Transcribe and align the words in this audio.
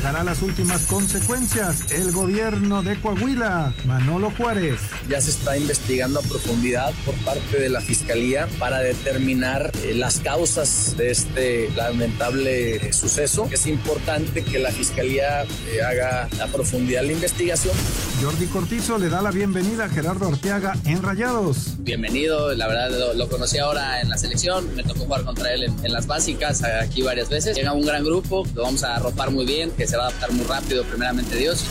Llegará 0.00 0.22
a 0.22 0.24
las 0.24 0.40
últimas 0.40 0.86
consecuencias. 0.86 1.92
El 1.92 2.10
gobierno 2.10 2.82
de 2.82 2.98
Coahuila, 2.98 3.74
Manolo 3.84 4.30
Juárez. 4.30 4.80
Ya 5.10 5.20
se 5.20 5.28
está 5.28 5.58
investigando 5.58 6.20
a 6.20 6.22
profundidad 6.22 6.94
por 7.04 7.14
parte 7.16 7.58
de 7.60 7.68
la 7.68 7.82
Fiscalía 7.82 8.48
para 8.58 8.78
determinar 8.78 9.70
eh, 9.84 9.92
las 9.94 10.20
causas 10.20 10.96
de 10.96 11.10
este 11.10 11.70
lamentable 11.76 12.94
suceso. 12.94 13.46
Es 13.52 13.66
importante 13.66 14.42
que 14.42 14.58
la 14.58 14.70
Fiscalía 14.70 15.42
eh, 15.42 15.82
haga 15.86 16.30
a 16.42 16.46
profundidad 16.46 17.02
la 17.02 17.12
investigación. 17.12 17.74
Jordi 18.22 18.46
Cortizo 18.46 18.96
le 18.96 19.10
da 19.10 19.20
la 19.20 19.30
bienvenida 19.30 19.84
a 19.84 19.88
Gerardo 19.90 20.28
Arteaga 20.28 20.78
en 20.86 21.02
Rayados. 21.02 21.74
Bienvenido, 21.80 22.54
la 22.54 22.68
verdad 22.68 22.90
lo, 22.90 23.12
lo 23.12 23.28
conocí 23.28 23.58
ahora 23.58 24.00
en 24.00 24.08
la 24.08 24.16
selección, 24.16 24.74
me 24.74 24.82
tocó 24.82 25.00
jugar 25.00 25.24
contra 25.24 25.52
él 25.52 25.64
en, 25.64 25.84
en 25.84 25.92
las 25.92 26.06
básicas 26.06 26.62
aquí 26.62 27.02
varias 27.02 27.28
veces. 27.28 27.54
Llega 27.54 27.74
un 27.74 27.84
gran 27.84 28.02
grupo, 28.02 28.46
lo 28.54 28.62
vamos 28.62 28.82
a 28.82 28.96
arropar 28.96 29.30
muy 29.30 29.44
bien, 29.44 29.70
que 29.72 29.89
se 29.90 29.96
va 29.96 30.04
a 30.04 30.06
adaptar 30.06 30.30
muy 30.30 30.46
rápido, 30.46 30.84
primeramente 30.84 31.36
Dios. 31.36 31.64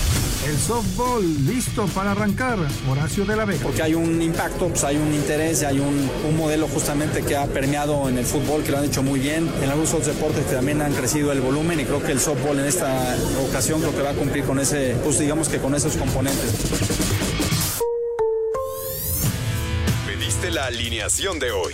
El 0.45 0.57
softball 0.57 1.23
listo 1.45 1.85
para 1.87 2.11
arrancar, 2.11 2.59
Horacio 2.89 3.23
de 3.23 3.35
la 3.37 3.45
Vega. 3.45 3.61
Porque 3.63 3.81
hay 3.81 3.93
un 3.93 4.21
impacto, 4.21 4.67
pues 4.67 4.83
hay 4.83 4.97
un 4.97 5.13
interés, 5.13 5.63
hay 5.63 5.79
un, 5.79 6.09
un, 6.27 6.37
modelo 6.37 6.67
justamente 6.67 7.21
que 7.23 7.37
ha 7.37 7.45
permeado 7.45 8.09
en 8.09 8.17
el 8.17 8.25
fútbol, 8.25 8.61
que 8.63 8.71
lo 8.71 8.79
han 8.79 8.85
hecho 8.85 9.03
muy 9.03 9.21
bien. 9.21 9.49
En 9.63 9.69
algunos 9.69 9.93
otros 9.93 10.07
deportes 10.07 10.45
que 10.45 10.55
también 10.55 10.81
han 10.81 10.93
crecido 10.93 11.31
el 11.31 11.39
volumen 11.39 11.79
y 11.79 11.85
creo 11.85 12.03
que 12.03 12.11
el 12.11 12.19
softball 12.19 12.59
en 12.59 12.65
esta 12.65 13.15
ocasión 13.47 13.79
creo 13.79 13.95
que 13.95 14.01
va 14.01 14.09
a 14.09 14.15
cumplir 14.15 14.43
con 14.43 14.59
ese, 14.59 14.97
pues 15.01 15.17
digamos 15.17 15.47
que 15.47 15.59
con 15.59 15.73
esos 15.73 15.95
componentes. 15.95 16.51
Pediste 20.05 20.51
la 20.51 20.65
alineación 20.65 21.39
de 21.39 21.51
hoy. 21.51 21.73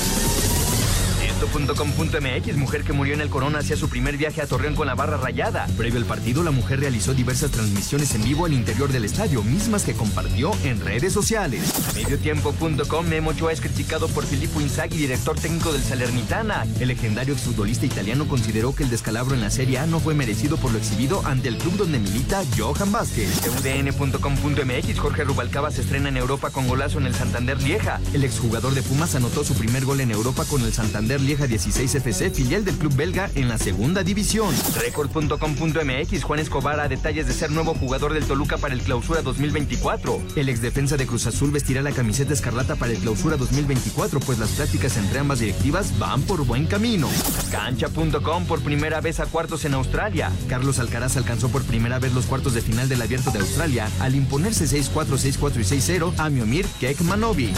Esto.com.mx, 1.51 2.55
mujer 2.55 2.85
que 2.85 2.93
murió 2.93 3.13
en 3.13 3.19
el 3.19 3.29
Corona 3.29 3.59
hacía 3.59 3.75
su 3.75 3.89
primer 3.89 4.15
viaje 4.15 4.41
a 4.41 4.47
Torreón 4.47 4.73
con 4.73 4.87
la 4.87 4.95
barra 4.95 5.17
rayada. 5.17 5.67
Previo 5.75 5.99
al 5.99 6.05
partido, 6.05 6.43
la 6.43 6.51
mujer 6.51 6.79
realizó 6.79 7.13
diversas 7.13 7.51
transmisiones 7.51 8.15
en 8.15 8.23
vivo 8.23 8.45
al 8.45 8.53
interior 8.53 8.89
del 8.89 9.03
estadio, 9.03 9.43
mismas 9.43 9.83
que 9.83 9.93
compartió 9.93 10.53
en 10.63 10.79
redes 10.79 11.11
sociales. 11.11 11.73
Mediotiempo.com, 11.93 13.05
Memo 13.05 13.31
Ochoa 13.31 13.51
es 13.51 13.59
criticado 13.59 14.07
por 14.07 14.25
Filippo 14.25 14.61
Inzaghi, 14.61 14.95
director 14.95 15.37
técnico 15.37 15.73
del 15.73 15.83
Salernitana. 15.83 16.65
El 16.79 16.87
legendario 16.87 17.33
exfutbolista 17.33 17.85
italiano 17.85 18.29
consideró 18.29 18.73
que 18.73 18.83
el 18.83 18.89
descalabro 18.89 19.35
en 19.35 19.41
la 19.41 19.51
Serie 19.51 19.79
A 19.79 19.85
no 19.85 19.99
fue 19.99 20.13
merecido 20.13 20.55
por 20.55 20.71
lo 20.71 20.77
exhibido 20.77 21.21
ante 21.25 21.49
el 21.49 21.57
club 21.57 21.75
donde 21.75 21.99
milita 21.99 22.43
Johan 22.57 22.93
Vázquez. 22.93 23.29
UDN.com.mx, 23.59 24.99
Jorge 24.99 25.25
Rubalcaba 25.25 25.69
se 25.69 25.81
estrena 25.81 26.07
en 26.07 26.15
Europa 26.15 26.49
con 26.49 26.69
golazo 26.69 26.99
en 26.99 27.07
el 27.07 27.13
Santander 27.13 27.61
Lieja. 27.61 27.99
El 28.13 28.23
exjugador 28.23 28.73
de 28.73 28.83
Pumas 28.83 29.15
anotó 29.15 29.43
su 29.43 29.53
primer 29.55 29.83
gol 29.83 29.99
en 29.99 30.11
Europa 30.11 30.45
con 30.45 30.61
el 30.61 30.71
Santander 30.71 31.19
Lieja 31.19 31.40
16 31.47 31.95
FC, 31.95 32.29
filial 32.29 32.65
del 32.65 32.75
club 32.75 32.95
belga 32.95 33.29
en 33.35 33.49
la 33.49 33.57
segunda 33.57 34.03
división. 34.03 34.53
Record.com.mx, 34.79 36.23
Juan 36.23 36.39
Escobar 36.39 36.79
a 36.79 36.87
detalles 36.87 37.27
de 37.27 37.33
ser 37.33 37.51
nuevo 37.51 37.73
jugador 37.73 38.13
del 38.13 38.25
Toluca 38.25 38.57
para 38.57 38.73
el 38.73 38.81
Clausura 38.81 39.21
2024. 39.21 40.21
El 40.35 40.49
exdefensa 40.49 40.97
de 40.97 41.05
Cruz 41.05 41.27
Azul 41.27 41.51
vestirá 41.51 41.81
la 41.81 41.91
camiseta 41.91 42.33
escarlata 42.33 42.75
para 42.75 42.91
el 42.91 42.99
Clausura 42.99 43.37
2024, 43.37 44.19
pues 44.19 44.39
las 44.39 44.49
pláticas 44.51 44.97
entre 44.97 45.19
ambas 45.19 45.39
directivas 45.39 45.97
van 45.99 46.21
por 46.23 46.45
buen 46.45 46.65
camino. 46.67 47.09
Cancha.com 47.51 48.45
por 48.45 48.61
primera 48.61 49.01
vez 49.01 49.19
a 49.19 49.25
cuartos 49.25 49.65
en 49.65 49.73
Australia. 49.73 50.31
Carlos 50.47 50.79
Alcaraz 50.79 51.17
alcanzó 51.17 51.49
por 51.49 51.63
primera 51.63 51.99
vez 51.99 52.13
los 52.13 52.25
cuartos 52.25 52.53
de 52.53 52.61
final 52.61 52.89
del 52.89 53.01
Abierto 53.01 53.31
de 53.31 53.39
Australia 53.39 53.89
al 53.99 54.15
imponerse 54.15 54.65
6-4, 54.65 55.17
6-4 55.17 55.55
y 55.57 55.97
6-0 55.99 56.13
a 56.17 56.29
Miomir 56.29 56.65
Kekmanovic. 56.79 57.55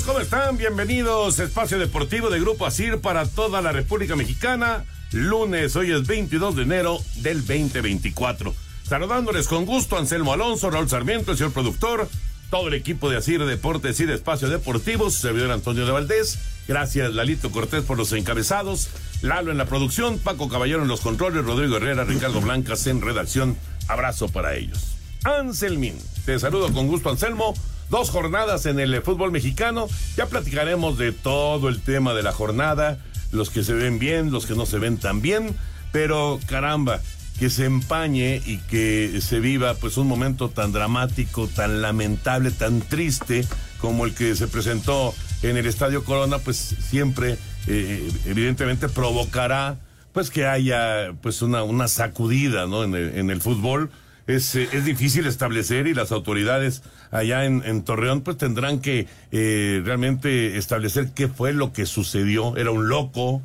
¿Cómo 0.00 0.20
están? 0.20 0.56
Bienvenidos 0.56 1.38
a 1.38 1.44
Espacio 1.44 1.78
Deportivo 1.78 2.30
de 2.30 2.40
Grupo 2.40 2.64
Asir 2.64 3.02
para 3.02 3.26
toda 3.26 3.60
la 3.60 3.72
República 3.72 4.16
Mexicana. 4.16 4.86
Lunes, 5.12 5.76
hoy 5.76 5.92
es 5.92 6.06
22 6.06 6.56
de 6.56 6.62
enero 6.62 6.98
del 7.16 7.40
2024. 7.40 8.54
Saludándoles 8.88 9.48
con 9.48 9.66
gusto 9.66 9.98
Anselmo 9.98 10.32
Alonso, 10.32 10.70
Raúl 10.70 10.88
Sarmiento, 10.88 11.32
el 11.32 11.36
señor 11.36 11.52
productor, 11.52 12.08
todo 12.48 12.68
el 12.68 12.74
equipo 12.74 13.10
de 13.10 13.18
Asir 13.18 13.44
Deportes 13.44 14.00
y 14.00 14.06
de 14.06 14.14
Espacio 14.14 14.48
Deportivo, 14.48 15.10
su 15.10 15.20
servidor 15.20 15.50
Antonio 15.50 15.84
de 15.84 15.92
Valdés. 15.92 16.38
Gracias, 16.66 17.12
Lalito 17.12 17.50
Cortés, 17.50 17.84
por 17.84 17.98
los 17.98 18.14
encabezados. 18.14 18.88
Lalo 19.20 19.52
en 19.52 19.58
la 19.58 19.66
producción, 19.66 20.18
Paco 20.18 20.48
Caballero 20.48 20.80
en 20.82 20.88
los 20.88 21.02
controles, 21.02 21.44
Rodrigo 21.44 21.76
Herrera, 21.76 22.04
Ricardo 22.04 22.40
Blancas 22.40 22.86
en 22.86 23.02
redacción. 23.02 23.58
Abrazo 23.88 24.28
para 24.28 24.54
ellos. 24.54 24.96
Anselmín, 25.24 25.98
te 26.24 26.38
saludo 26.38 26.72
con 26.72 26.86
gusto, 26.86 27.10
Anselmo 27.10 27.52
dos 27.92 28.08
jornadas 28.08 28.64
en 28.64 28.80
el 28.80 29.02
fútbol 29.02 29.32
mexicano. 29.32 29.86
Ya 30.16 30.24
platicaremos 30.24 30.96
de 30.96 31.12
todo 31.12 31.68
el 31.68 31.82
tema 31.82 32.14
de 32.14 32.22
la 32.22 32.32
jornada, 32.32 32.98
los 33.32 33.50
que 33.50 33.62
se 33.62 33.74
ven 33.74 33.98
bien, 33.98 34.32
los 34.32 34.46
que 34.46 34.54
no 34.54 34.64
se 34.64 34.78
ven 34.78 34.96
tan 34.96 35.20
bien, 35.20 35.54
pero 35.92 36.40
caramba, 36.46 37.02
que 37.38 37.50
se 37.50 37.66
empañe 37.66 38.40
y 38.46 38.56
que 38.56 39.20
se 39.20 39.40
viva 39.40 39.74
pues 39.74 39.98
un 39.98 40.06
momento 40.06 40.48
tan 40.48 40.72
dramático, 40.72 41.48
tan 41.48 41.82
lamentable, 41.82 42.50
tan 42.50 42.80
triste 42.80 43.46
como 43.78 44.06
el 44.06 44.14
que 44.14 44.36
se 44.36 44.48
presentó 44.48 45.14
en 45.42 45.58
el 45.58 45.66
Estadio 45.66 46.02
Corona, 46.02 46.38
pues 46.38 46.56
siempre 46.56 47.36
eh, 47.66 48.10
evidentemente 48.24 48.88
provocará 48.88 49.76
pues 50.12 50.30
que 50.30 50.46
haya 50.46 51.12
pues 51.20 51.42
una, 51.42 51.62
una 51.62 51.88
sacudida 51.88 52.66
¿no? 52.66 52.84
en 52.84 53.30
el 53.30 53.40
fútbol 53.42 53.90
es, 54.26 54.54
eh, 54.54 54.68
es 54.72 54.84
difícil 54.84 55.26
establecer 55.26 55.86
y 55.86 55.94
las 55.94 56.12
autoridades 56.12 56.82
allá 57.10 57.44
en, 57.44 57.82
Torreón 57.82 58.22
pues 58.22 58.36
tendrán 58.38 58.80
que 58.80 59.06
eh, 59.30 59.82
realmente 59.84 60.56
establecer 60.56 61.10
qué 61.14 61.28
fue 61.28 61.52
lo 61.52 61.72
que 61.72 61.86
sucedió. 61.86 62.56
Era 62.56 62.70
un 62.70 62.88
loco, 62.88 63.42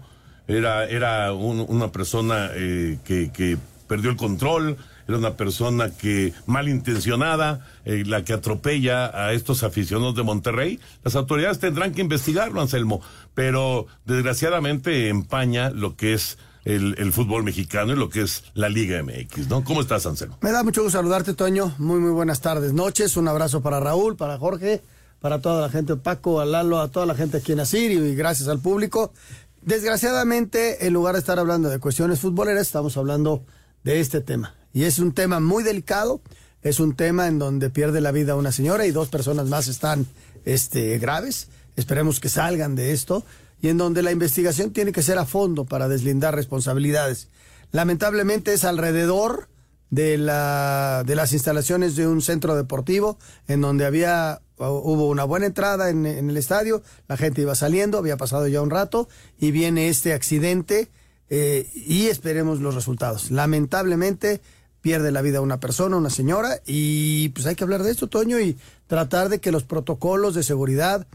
era, 0.47 0.85
era 0.85 1.33
un, 1.33 1.65
una 1.68 1.91
persona 1.91 2.50
eh, 2.53 2.97
que, 3.03 3.31
que 3.31 3.57
perdió 3.88 4.09
el 4.09 4.18
control, 4.18 4.77
era 5.07 5.18
una 5.18 5.35
persona 5.35 5.89
que 5.89 6.33
malintencionada, 6.47 7.65
la 7.85 8.25
que 8.25 8.33
atropella 8.33 9.06
a 9.06 9.31
estos 9.31 9.63
aficionados 9.63 10.15
de 10.15 10.23
Monterrey. 10.23 10.81
Las 11.06 11.15
autoridades 11.15 11.59
tendrán 11.59 11.94
que 11.94 12.01
investigarlo, 12.01 12.62
Anselmo, 12.62 13.01
pero 13.33 13.88
desgraciadamente 14.03 15.07
empaña 15.07 15.69
lo 15.69 15.95
que 15.95 16.13
es 16.13 16.38
el, 16.68 17.14
fútbol 17.14 17.44
mexicano 17.44 17.94
y 17.94 17.96
lo 17.96 18.10
que 18.10 18.22
es 18.22 18.44
la 18.54 18.68
Liga 18.68 19.02
MX, 19.02 19.48
¿no? 19.48 19.64
¿Cómo 19.64 19.81
estás, 19.81 20.06
Anselmo? 20.06 20.38
Me 20.42 20.52
da 20.52 20.64
mucho 20.64 20.84
gusto 20.84 20.98
saludarte, 20.98 21.34
Toño. 21.34 21.74
Muy, 21.78 22.00
muy 22.00 22.12
buenas 22.12 22.42
tardes, 22.42 22.74
noches. 22.74 23.16
Un 23.16 23.28
abrazo 23.28 23.62
para 23.62 23.80
Raúl, 23.80 24.18
para 24.18 24.38
Jorge, 24.38 24.81
para 25.22 25.40
toda 25.40 25.62
la 25.62 25.69
gente, 25.69 25.96
Paco, 25.96 26.42
a 26.42 26.46
Lalo, 26.46 26.80
a 26.80 26.90
toda 26.90 27.06
la 27.06 27.16
gente 27.16 27.38
aquí 27.38 27.54
en 27.54 27.62
Asir 27.62 27.92
y 27.92 28.16
gracias 28.16 28.50
al 28.50 28.60
público. 28.60 29.14
Desgraciadamente, 29.62 30.86
en 30.86 30.94
lugar 30.94 31.14
de 31.14 31.19
estar 31.19 31.40
hablando 31.40 31.69
de 31.69 31.80
cuestiones 31.80 32.19
futboleras, 32.19 32.68
estamos 32.68 32.98
hablando 32.98 33.44
de 33.84 34.02
este 34.02 34.19
tema. 34.19 34.54
Y 34.74 34.84
es 34.84 35.00
un 35.00 35.14
tema 35.14 35.40
muy 35.40 35.64
delicado, 35.64 36.22
es 36.62 36.81
un 36.81 36.96
tema 36.96 37.28
en 37.28 37.40
donde 37.40 37.69
pierde 37.69 38.02
la 38.02 38.12
vida 38.12 38.36
una 38.36 38.52
señora 38.52 38.86
y 38.86 38.92
dos 38.92 39.08
personas 39.08 39.48
más 39.48 39.69
están 39.69 40.06
este, 40.44 40.98
graves. 41.00 41.48
Esperemos 41.78 42.19
que 42.19 42.28
salgan 42.28 42.75
de 42.75 42.92
esto. 42.92 43.24
Y 43.62 43.69
en 43.69 43.77
donde 43.77 44.04
la 44.04 44.12
investigación 44.12 44.71
tiene 44.71 44.92
que 44.92 45.04
ser 45.04 45.18
a 45.18 45.25
fondo 45.25 45.65
para 45.65 45.88
deslindar 45.88 46.36
responsabilidades. 46.36 47.30
Lamentablemente 47.71 48.54
es 48.54 48.63
alrededor 48.63 49.50
de, 49.89 50.18
la, 50.18 51.04
de 51.06 51.15
las 51.15 51.33
instalaciones 51.33 51.95
de 51.95 52.07
un 52.07 52.21
centro 52.21 52.56
deportivo 52.56 53.18
en 53.48 53.62
donde 53.62 53.86
había 53.86 54.42
hubo 54.57 55.07
una 55.09 55.24
buena 55.24 55.45
entrada 55.45 55.92
en, 55.92 56.06
en, 56.07 56.31
el 56.31 56.38
estadio, 56.38 56.81
la 57.07 57.15
gente 57.15 57.42
iba 57.42 57.54
saliendo, 57.54 58.00
había 58.00 58.18
pasado 58.18 58.48
ya 58.48 58.62
un 58.62 58.71
rato 58.71 59.07
y 59.39 59.51
viene 59.51 59.88
este 59.88 60.13
accidente 60.13 60.89
eh, 61.30 61.69
y 61.75 62.07
esperemos 62.07 62.59
los 62.59 62.74
resultados. 62.74 63.30
Lamentablemente 63.30 64.42
pierde 64.81 65.12
la 65.12 65.21
vida 65.21 65.42
una 65.42 65.59
persona, 65.59 65.98
una 65.98 66.09
señora 66.09 66.62
y 66.65 67.30
pues 67.30 67.45
hay 67.45 67.56
que 67.56 67.63
hablar 67.63 67.83
de 67.83 67.92
esto, 67.92 68.07
Toño, 68.07 68.39
y 68.39 68.57
tratar 68.88 69.30
de 69.30 69.39
que 69.39 69.51
los 69.51 69.63
protocolos 69.63 70.33
de 70.33 70.44
seguridad 70.44 71.06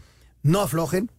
no 0.42 0.60
aflojen, 0.60 1.10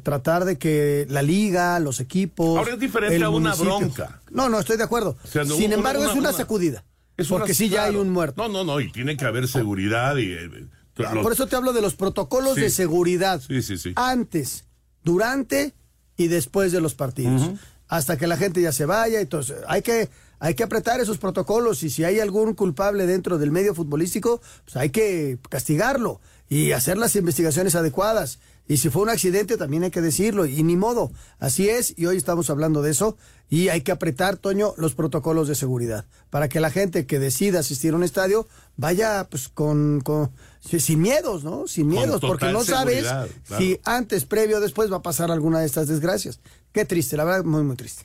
tratar 0.00 0.44
de 0.44 0.56
que 0.56 1.06
la 1.10 1.22
liga, 1.22 1.78
los 1.78 2.00
equipos... 2.00 2.58
Ahora 2.58 2.74
es 2.74 2.80
diferente 2.80 3.22
a 3.22 3.28
una 3.28 3.54
bronca. 3.54 4.22
No, 4.30 4.48
no, 4.48 4.58
estoy 4.58 4.76
de 4.76 4.84
acuerdo. 4.84 5.16
O 5.22 5.26
sea, 5.26 5.44
no, 5.44 5.54
Sin 5.54 5.72
embargo, 5.72 6.00
una, 6.02 6.10
es 6.10 6.18
una, 6.18 6.30
una 6.30 6.38
sacudida. 6.38 6.84
Es 7.16 7.28
porque 7.28 7.52
sí 7.54 7.68
ya 7.68 7.84
hay 7.84 7.96
un 7.96 8.10
muerto. 8.10 8.42
No, 8.42 8.48
no, 8.48 8.64
no, 8.64 8.80
y 8.80 8.90
tiene 8.90 9.16
que 9.16 9.24
haber 9.24 9.48
seguridad 9.48 10.16
y... 10.16 10.32
Eh, 10.32 10.68
los... 10.96 11.22
Por 11.22 11.32
eso 11.32 11.46
te 11.46 11.56
hablo 11.56 11.72
de 11.72 11.82
los 11.82 11.94
protocolos 11.94 12.54
sí. 12.54 12.62
de 12.62 12.70
seguridad. 12.70 13.40
Sí, 13.46 13.62
sí, 13.62 13.76
sí. 13.76 13.92
Antes, 13.96 14.64
durante 15.02 15.74
y 16.16 16.28
después 16.28 16.72
de 16.72 16.80
los 16.80 16.94
partidos. 16.94 17.42
Uh 17.42 17.52
-huh. 17.52 17.58
Hasta 17.88 18.16
que 18.16 18.26
la 18.26 18.36
gente 18.36 18.62
ya 18.62 18.72
se 18.72 18.86
vaya. 18.86 19.20
Entonces, 19.20 19.56
hay 19.68 19.82
que, 19.82 20.08
hay 20.38 20.54
que 20.54 20.62
apretar 20.62 21.00
esos 21.00 21.18
protocolos 21.18 21.82
y 21.82 21.90
si 21.90 22.04
hay 22.04 22.20
algún 22.20 22.54
culpable 22.54 23.06
dentro 23.06 23.38
del 23.38 23.50
medio 23.50 23.74
futbolístico, 23.74 24.40
pues 24.64 24.76
hay 24.76 24.90
que 24.90 25.38
castigarlo 25.48 26.20
y 26.52 26.72
hacer 26.72 26.98
las 26.98 27.16
investigaciones 27.16 27.74
adecuadas. 27.76 28.38
Y 28.68 28.76
si 28.76 28.90
fue 28.90 29.00
un 29.00 29.08
accidente, 29.08 29.56
también 29.56 29.84
hay 29.84 29.90
que 29.90 30.02
decirlo, 30.02 30.44
y 30.44 30.62
ni 30.62 30.76
modo. 30.76 31.10
Así 31.38 31.70
es, 31.70 31.94
y 31.96 32.04
hoy 32.04 32.18
estamos 32.18 32.50
hablando 32.50 32.82
de 32.82 32.90
eso, 32.90 33.16
y 33.48 33.70
hay 33.70 33.80
que 33.80 33.90
apretar, 33.90 34.36
Toño, 34.36 34.74
los 34.76 34.94
protocolos 34.94 35.48
de 35.48 35.54
seguridad, 35.54 36.04
para 36.28 36.50
que 36.50 36.60
la 36.60 36.70
gente 36.70 37.06
que 37.06 37.18
decida 37.18 37.60
asistir 37.60 37.94
a 37.94 37.96
un 37.96 38.02
estadio 38.02 38.46
vaya 38.76 39.26
pues 39.30 39.48
con, 39.48 40.02
con 40.02 40.30
sin 40.60 41.00
miedos, 41.00 41.42
¿no? 41.42 41.66
Sin 41.68 41.88
miedos, 41.88 42.20
porque 42.20 42.52
no 42.52 42.64
sabes 42.64 43.04
claro. 43.04 43.30
si 43.56 43.80
antes, 43.84 44.26
previo 44.26 44.58
o 44.58 44.60
después 44.60 44.92
va 44.92 44.98
a 44.98 45.02
pasar 45.02 45.30
alguna 45.30 45.60
de 45.60 45.64
estas 45.64 45.88
desgracias. 45.88 46.38
Qué 46.72 46.84
triste, 46.84 47.16
la 47.16 47.24
verdad, 47.24 47.44
muy, 47.44 47.62
muy 47.62 47.76
triste. 47.76 48.04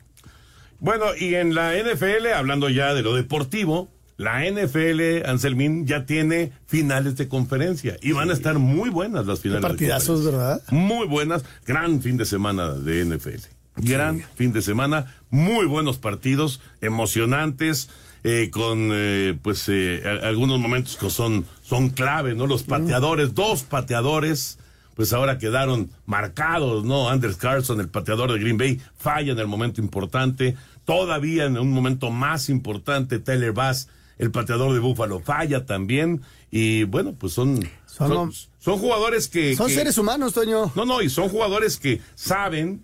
Bueno, 0.80 1.08
y 1.20 1.36
en 1.36 1.54
la 1.54 1.74
NFL, 1.74 2.28
hablando 2.34 2.70
ya 2.70 2.94
de 2.94 3.02
lo 3.02 3.14
deportivo, 3.14 3.90
la 4.18 4.44
NFL, 4.44 5.28
Anselmín, 5.28 5.86
ya 5.86 6.06
tiene 6.08 6.52
finales 6.66 7.16
de 7.18 7.28
conferencia 7.28 7.98
y 8.02 8.14
van 8.14 8.32
a 8.32 8.34
estar 8.34 8.58
muy 8.58 8.90
buenas 8.90 9.28
las 9.28 9.42
finales. 9.42 9.62
Qué 9.62 9.68
partidazos, 9.68 10.26
de 10.26 10.32
¿verdad? 10.32 10.64
Muy 10.72 11.08
buenas. 11.08 11.46
Gran 11.66 12.02
fin 12.02 12.18
de 12.18 12.26
semana 12.26 12.72
de 12.72 13.06
NFL. 13.06 13.46
Gran 13.76 14.18
sí. 14.18 14.26
fin 14.36 14.54
de 14.54 14.64
semana. 14.64 15.14
Muy 15.30 15.68
buenos 15.68 16.00
partidos, 16.00 16.62
emocionantes, 16.82 17.90
eh, 18.24 18.50
con 18.52 18.90
eh, 18.92 19.38
pues 19.44 19.70
eh, 19.70 20.02
algunos 20.24 20.60
momentos 20.60 20.98
que 20.98 21.12
son, 21.12 21.46
son 21.62 21.92
clave, 21.92 22.34
¿no? 22.34 22.48
Los 22.48 22.64
pateadores, 22.64 23.32
mm. 23.32 23.36
dos 23.36 23.64
pateadores. 23.64 24.58
Pues 24.96 25.14
ahora 25.14 25.38
quedaron 25.38 25.92
marcados, 26.08 26.84
¿no? 26.84 27.08
Anders 27.08 27.38
Carlson, 27.38 27.80
el 27.80 27.88
pateador 27.88 28.34
de 28.34 28.40
Green 28.40 28.58
Bay, 28.58 28.82
falla 28.98 29.32
en 29.32 29.38
el 29.38 29.46
momento 29.46 29.80
importante. 29.80 30.58
Todavía 30.86 31.46
en 31.46 31.60
un 31.60 31.70
momento 31.70 32.10
más 32.10 32.50
importante, 32.50 33.20
Taylor 33.20 33.54
Bass 33.54 33.90
el 34.18 34.32
pateador 34.32 34.74
de 34.74 34.80
Búfalo 34.80 35.20
falla 35.20 35.66
también 35.66 36.22
y 36.52 36.84
bueno, 36.84 37.16
pues 37.18 37.34
son 37.34 37.68
son, 37.86 38.10
son, 38.10 38.34
son 38.60 38.80
jugadores 38.80 39.28
que 39.28 39.56
son 39.56 39.68
que, 39.68 39.74
seres 39.74 39.98
humanos, 39.98 40.34
Toño. 40.34 40.72
No, 40.76 40.86
no, 40.86 41.02
y 41.02 41.10
son 41.10 41.30
jugadores 41.30 41.78
que 41.78 42.02
saben 42.16 42.84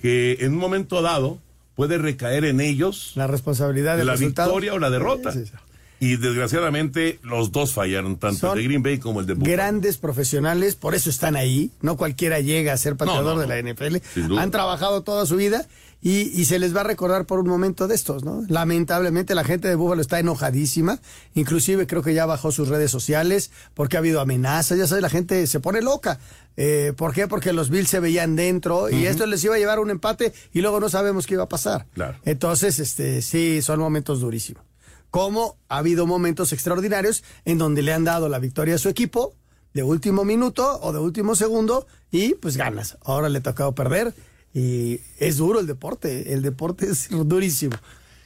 que 0.00 0.38
en 0.40 0.52
un 0.52 0.58
momento 0.58 1.02
dado 1.02 1.38
puede 1.74 1.98
recaer 1.98 2.44
en 2.44 2.60
ellos 2.60 3.12
la 3.14 3.26
responsabilidad 3.26 3.96
de 3.96 4.04
la 4.04 4.12
resultado. 4.12 4.50
victoria 4.50 4.74
o 4.74 4.78
la 4.78 4.90
derrota. 4.90 5.32
Sí, 5.32 5.46
sí. 5.46 5.52
Y 6.00 6.16
desgraciadamente 6.16 7.20
los 7.22 7.52
dos 7.52 7.74
fallaron, 7.74 8.16
tanto 8.16 8.48
Son 8.48 8.58
el 8.58 8.64
de 8.64 8.68
Green 8.68 8.82
Bay 8.82 8.98
como 8.98 9.20
el 9.20 9.26
de 9.26 9.34
Buffalo. 9.34 9.52
Grandes 9.52 9.98
profesionales, 9.98 10.74
por 10.74 10.96
eso 10.96 11.08
están 11.08 11.36
ahí. 11.36 11.70
No 11.80 11.96
cualquiera 11.96 12.40
llega 12.40 12.72
a 12.72 12.76
ser 12.76 12.96
pateador 12.96 13.24
no, 13.24 13.34
no, 13.36 13.40
de 13.40 13.46
la 13.46 13.72
NFL. 13.72 14.36
Han 14.36 14.50
trabajado 14.50 15.02
toda 15.02 15.26
su 15.26 15.36
vida 15.36 15.64
y, 16.02 16.22
y, 16.38 16.46
se 16.46 16.58
les 16.58 16.74
va 16.74 16.80
a 16.80 16.84
recordar 16.84 17.26
por 17.26 17.38
un 17.38 17.46
momento 17.48 17.86
de 17.86 17.94
estos, 17.94 18.24
¿no? 18.24 18.44
Lamentablemente 18.48 19.36
la 19.36 19.44
gente 19.44 19.68
de 19.68 19.76
Búfalo 19.76 20.02
está 20.02 20.18
enojadísima, 20.18 20.98
inclusive 21.34 21.86
creo 21.86 22.02
que 22.02 22.12
ya 22.12 22.26
bajó 22.26 22.50
sus 22.50 22.68
redes 22.68 22.90
sociales 22.90 23.52
porque 23.74 23.96
ha 23.96 24.00
habido 24.00 24.20
amenazas, 24.20 24.78
ya 24.78 24.88
sabes, 24.88 25.02
la 25.02 25.10
gente 25.10 25.46
se 25.46 25.60
pone 25.60 25.80
loca. 25.80 26.18
Eh, 26.56 26.92
¿Por 26.96 27.14
qué? 27.14 27.28
Porque 27.28 27.52
los 27.52 27.70
Bills 27.70 27.88
se 27.88 28.00
veían 28.00 28.34
dentro 28.34 28.90
y 28.90 28.94
uh 28.94 28.96
-huh. 28.98 29.06
esto 29.06 29.26
les 29.26 29.42
iba 29.44 29.54
a 29.54 29.58
llevar 29.58 29.78
un 29.78 29.90
empate 29.90 30.32
y 30.52 30.60
luego 30.60 30.80
no 30.80 30.88
sabemos 30.88 31.26
qué 31.26 31.34
iba 31.34 31.44
a 31.44 31.48
pasar. 31.48 31.86
Claro. 31.94 32.18
Entonces, 32.24 32.80
este, 32.80 33.22
sí, 33.22 33.62
son 33.62 33.78
momentos 33.78 34.20
durísimos. 34.20 34.64
Como 35.10 35.56
ha 35.68 35.78
habido 35.78 36.06
momentos 36.06 36.52
extraordinarios 36.52 37.22
en 37.44 37.58
donde 37.58 37.82
le 37.82 37.92
han 37.92 38.02
dado 38.02 38.28
la 38.28 38.38
victoria 38.40 38.74
a 38.74 38.78
su 38.78 38.88
equipo 38.88 39.34
de 39.72 39.82
último 39.82 40.24
minuto 40.24 40.80
o 40.82 40.92
de 40.92 40.98
último 40.98 41.34
segundo 41.36 41.86
y 42.10 42.34
pues 42.34 42.56
ganas. 42.56 42.98
Ahora 43.02 43.28
le 43.28 43.38
ha 43.38 43.42
tocado 43.42 43.74
perder 43.74 44.14
y 44.54 45.00
es 45.18 45.38
duro 45.38 45.60
el 45.60 45.66
deporte, 45.66 46.32
el 46.32 46.42
deporte 46.42 46.86
es 46.86 47.08
durísimo. 47.10 47.76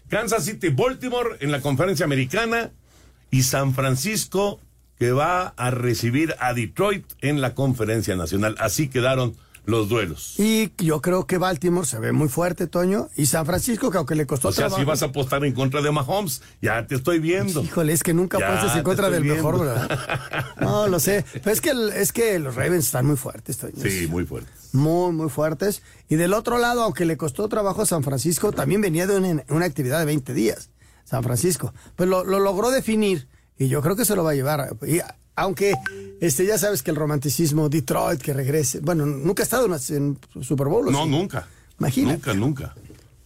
Kansas 0.08 0.44
City, 0.44 0.68
Baltimore 0.68 1.36
en 1.40 1.50
la 1.50 1.60
conferencia 1.60 2.04
americana 2.04 2.70
y 3.30 3.42
San 3.42 3.74
Francisco 3.74 4.60
que 4.98 5.12
va 5.12 5.48
a 5.48 5.70
recibir 5.70 6.34
a 6.38 6.54
Detroit 6.54 7.04
en 7.20 7.40
la 7.40 7.54
conferencia 7.54 8.16
nacional. 8.16 8.56
Así 8.58 8.88
quedaron 8.88 9.36
los 9.66 9.88
duelos. 9.88 10.38
Y 10.38 10.72
yo 10.78 11.02
creo 11.02 11.26
que 11.26 11.38
Baltimore 11.38 11.86
se 11.86 11.98
ve 11.98 12.12
muy 12.12 12.28
fuerte, 12.28 12.66
Toño, 12.66 13.08
y 13.16 13.26
San 13.26 13.44
Francisco, 13.44 13.90
que 13.90 13.98
aunque 13.98 14.14
le 14.14 14.26
costó 14.26 14.48
O 14.48 14.52
sea, 14.52 14.66
trabajo, 14.66 14.80
si 14.80 14.84
vas 14.84 15.02
a 15.02 15.06
apostar 15.06 15.44
en 15.44 15.52
contra 15.52 15.82
de 15.82 15.90
Mahomes, 15.90 16.40
ya 16.62 16.86
te 16.86 16.94
estoy 16.94 17.18
viendo. 17.18 17.62
Híjole, 17.62 17.92
es 17.92 18.02
que 18.02 18.14
nunca 18.14 18.38
apuestas 18.38 18.76
en 18.76 18.82
contra 18.84 19.10
del 19.10 19.24
viendo. 19.24 19.42
mejor, 19.42 19.66
¿verdad? 19.66 19.98
No, 20.60 20.86
lo 20.86 21.00
sé. 21.00 21.24
Pero 21.32 21.50
es 21.50 21.60
que, 21.60 21.72
es 21.94 22.12
que 22.12 22.38
los 22.38 22.54
Ravens 22.54 22.86
están 22.86 23.06
muy 23.06 23.16
fuertes, 23.16 23.58
Toño. 23.58 23.74
Sí, 23.82 24.06
muy 24.08 24.24
fuerte. 24.24 24.50
Muy, 24.72 25.12
muy 25.12 25.28
fuertes. 25.28 25.82
Y 26.08 26.16
del 26.16 26.32
otro 26.32 26.58
lado, 26.58 26.82
aunque 26.82 27.04
le 27.04 27.16
costó 27.16 27.48
trabajo 27.48 27.82
a 27.82 27.86
San 27.86 28.02
Francisco, 28.02 28.52
también 28.52 28.80
venía 28.80 29.06
de 29.06 29.16
una, 29.16 29.44
una 29.48 29.66
actividad 29.66 29.98
de 29.98 30.06
20 30.06 30.32
días. 30.32 30.70
San 31.04 31.22
Francisco. 31.22 31.72
Pues 31.94 32.08
lo, 32.08 32.24
lo 32.24 32.40
logró 32.40 32.70
definir 32.70 33.28
y 33.58 33.68
yo 33.68 33.80
creo 33.82 33.96
que 33.96 34.04
se 34.04 34.16
lo 34.16 34.24
va 34.24 34.32
a 34.32 34.34
llevar. 34.34 34.76
Y, 34.86 35.00
aunque 35.36 35.74
este 36.20 36.44
ya 36.46 36.58
sabes 36.58 36.82
que 36.82 36.90
el 36.90 36.96
romanticismo, 36.96 37.68
Detroit, 37.68 38.20
que 38.20 38.32
regrese. 38.32 38.80
Bueno, 38.80 39.06
nunca 39.06 39.42
ha 39.42 39.44
estado 39.44 39.66
en, 39.66 40.18
Super 40.42 40.66
Bowl. 40.66 40.88
¿o 40.88 40.90
No, 40.90 41.04
sí? 41.04 41.10
nunca. 41.10 41.46
Imagínate. 41.78 42.34
Nunca, 42.34 42.34
nunca. 42.34 42.74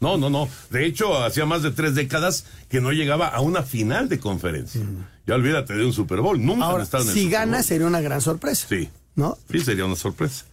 No, 0.01 0.17
no, 0.17 0.31
no. 0.31 0.49
De 0.71 0.87
hecho, 0.87 1.23
hacía 1.23 1.45
más 1.47 1.63
de 1.63 1.71
tres 1.73 1.95
décadas 1.95 2.47
que 2.69 2.81
no 2.81 2.91
llegaba 2.91 3.29
a 3.29 3.41
una 3.43 3.63
final 3.63 4.09
de 4.09 4.19
conferencia. 4.19 4.81
Ya 5.27 5.35
olvídate 5.35 5.75
de 5.75 5.85
un 5.85 5.93
Super 5.93 6.21
Bowl. 6.21 6.43
Nunca 6.43 6.65
han 6.65 6.71
Ahora, 6.71 6.83
estado 6.85 7.03
en 7.05 7.11
el 7.11 7.15
si 7.15 7.21
Super 7.25 7.39
gana 7.39 7.57
Bowl. 7.59 7.65
sería 7.65 7.87
una 7.87 8.01
gran 8.01 8.21
sorpresa. 8.23 8.67
Sí. 8.69 8.89
¿No? 9.15 9.37
Sí, 9.51 9.61
sería 9.61 9.85
una 9.85 9.97
sorpresa. 9.97 10.47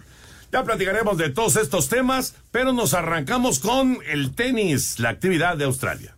Ya 0.51 0.63
platicaremos 0.63 1.17
de 1.17 1.29
todos 1.29 1.55
estos 1.55 1.87
temas, 1.87 2.33
pero 2.51 2.73
nos 2.73 2.93
arrancamos 2.93 3.59
con 3.59 3.99
el 4.09 4.35
tenis, 4.35 4.99
la 4.99 5.09
actividad 5.09 5.55
de 5.57 5.63
Australia. 5.65 6.16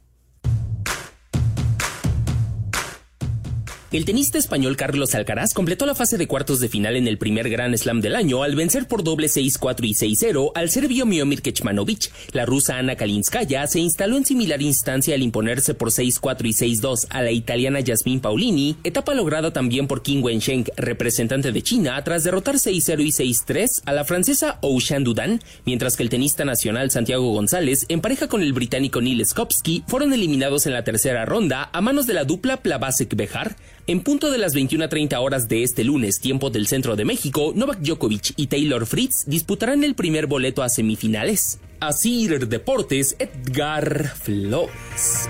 El 3.91 4.05
tenista 4.05 4.38
español 4.38 4.77
Carlos 4.77 5.15
Alcaraz 5.15 5.55
completó 5.55 5.88
la 5.88 5.96
fase 5.96 6.19
de 6.19 6.27
cuartos 6.27 6.60
de 6.60 6.69
final 6.69 6.96
en 6.96 7.08
el 7.08 7.17
primer 7.17 7.50
Grand 7.50 7.75
Slam 7.75 8.01
del 8.01 8.15
año 8.15 8.43
al 8.43 8.55
vencer 8.55 8.88
por 8.88 9.03
doble 9.03 9.25
6-4 9.25 9.77
y 9.81 9.96
6-0 9.96 10.51
al 10.53 10.69
serbio 10.69 11.08
Miomir 11.08 11.41
Kecmanovic. 11.41 12.12
La 12.31 12.46
rusa 12.46 12.77
Ana 12.77 12.96
Kalinskaya 12.96 13.65
se 13.65 13.79
instaló 13.79 14.17
en 14.17 14.25
similar 14.25 14.62
instancia 14.62 15.15
al 15.15 15.24
imponerse 15.24 15.74
por 15.74 15.89
6-4 15.89 16.46
y 16.46 16.77
6-2 16.79 17.08
a 17.10 17.24
la 17.24 17.31
italiana 17.31 17.79
Yasmin 17.79 18.19
Paulini, 18.19 18.75
etapa 18.84 19.15
lograda 19.15 19.53
también 19.53 19.88
por 19.88 20.03
Qin 20.03 20.24
Wensheng, 20.24 20.65
representante 20.77 21.51
de 21.51 21.63
China, 21.63 22.00
tras 22.03 22.24
derrotar 22.24 22.58
6-0 22.58 23.03
y 23.03 23.34
6-3 23.34 23.81
a 23.86 23.93
la 23.93 24.05
francesa 24.05 24.60
Oushan 24.62 25.03
Dudan, 25.03 25.41
mientras 25.65 25.98
que 25.98 26.03
el 26.03 26.10
tenista 26.10 26.46
nacional 26.46 26.91
Santiago 26.91 27.34
González, 27.34 27.88
en 27.89 28.01
pareja 28.01 28.27
con 28.27 28.43
el 28.43 28.53
británico 28.53 29.01
Neil 29.01 29.25
Skopsky, 29.25 29.84
fueron 29.88 30.13
eliminados 30.13 30.67
en 30.67 30.74
la 30.74 30.84
tercera 30.84 31.25
ronda 31.25 31.72
a 31.74 31.81
manos 31.81 32.05
de 32.05 32.13
la 32.13 32.24
dupla 32.24 32.62
Plavasek-Bejar. 32.62 33.55
En 33.89 34.01
punto 34.01 34.29
de 34.29 34.38
las 34.38 34.53
21.30 34.53 35.17
horas 35.19 35.48
de 35.48 35.63
este 35.63 35.84
lunes, 35.84 36.19
tiempo 36.22 36.51
del 36.51 36.67
centro 36.67 36.96
de 36.96 37.05
México, 37.05 37.53
Novak 37.55 37.79
Djokovic 37.79 38.34
y 38.36 38.46
Taylor 38.46 38.86
Fritz 38.86 39.24
disputarán 39.25 39.84
el 39.84 39.96
primer 39.96 40.27
boleto 40.27 40.62
a 40.62 40.69
semifinales. 40.69 41.58
Asir 41.79 42.48
Deportes, 42.48 43.15
Edgar 43.17 44.13
Flores. 44.15 45.27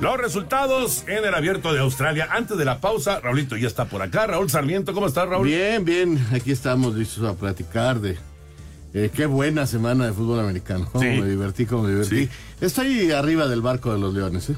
Los 0.00 0.16
resultados 0.18 1.04
en 1.06 1.24
el 1.24 1.32
abierto 1.34 1.72
de 1.72 1.78
Australia. 1.78 2.26
Antes 2.32 2.58
de 2.58 2.64
la 2.64 2.80
pausa, 2.80 3.20
Raulito 3.20 3.56
ya 3.56 3.68
está 3.68 3.84
por 3.84 4.02
acá. 4.02 4.26
Raúl 4.26 4.50
Sarmiento, 4.50 4.92
¿cómo 4.92 5.06
estás, 5.06 5.28
Raúl? 5.28 5.46
Bien, 5.46 5.84
bien, 5.84 6.18
aquí 6.32 6.50
estamos 6.50 6.96
listos 6.96 7.22
a 7.22 7.34
platicar 7.36 8.00
de 8.00 8.18
eh, 8.92 9.08
qué 9.14 9.26
buena 9.26 9.68
semana 9.68 10.06
de 10.06 10.12
fútbol 10.12 10.40
americano. 10.40 10.88
Cómo 10.90 11.04
Sí. 11.04 11.20
me 11.20 11.28
divertí, 11.28 11.64
cómo 11.64 11.84
me 11.84 11.90
divertí. 11.90 12.24
Sí. 12.24 12.28
Estoy 12.60 13.12
arriba 13.12 13.46
del 13.46 13.60
barco 13.62 13.92
de 13.92 14.00
los 14.00 14.12
leones, 14.12 14.50
¿eh? 14.50 14.56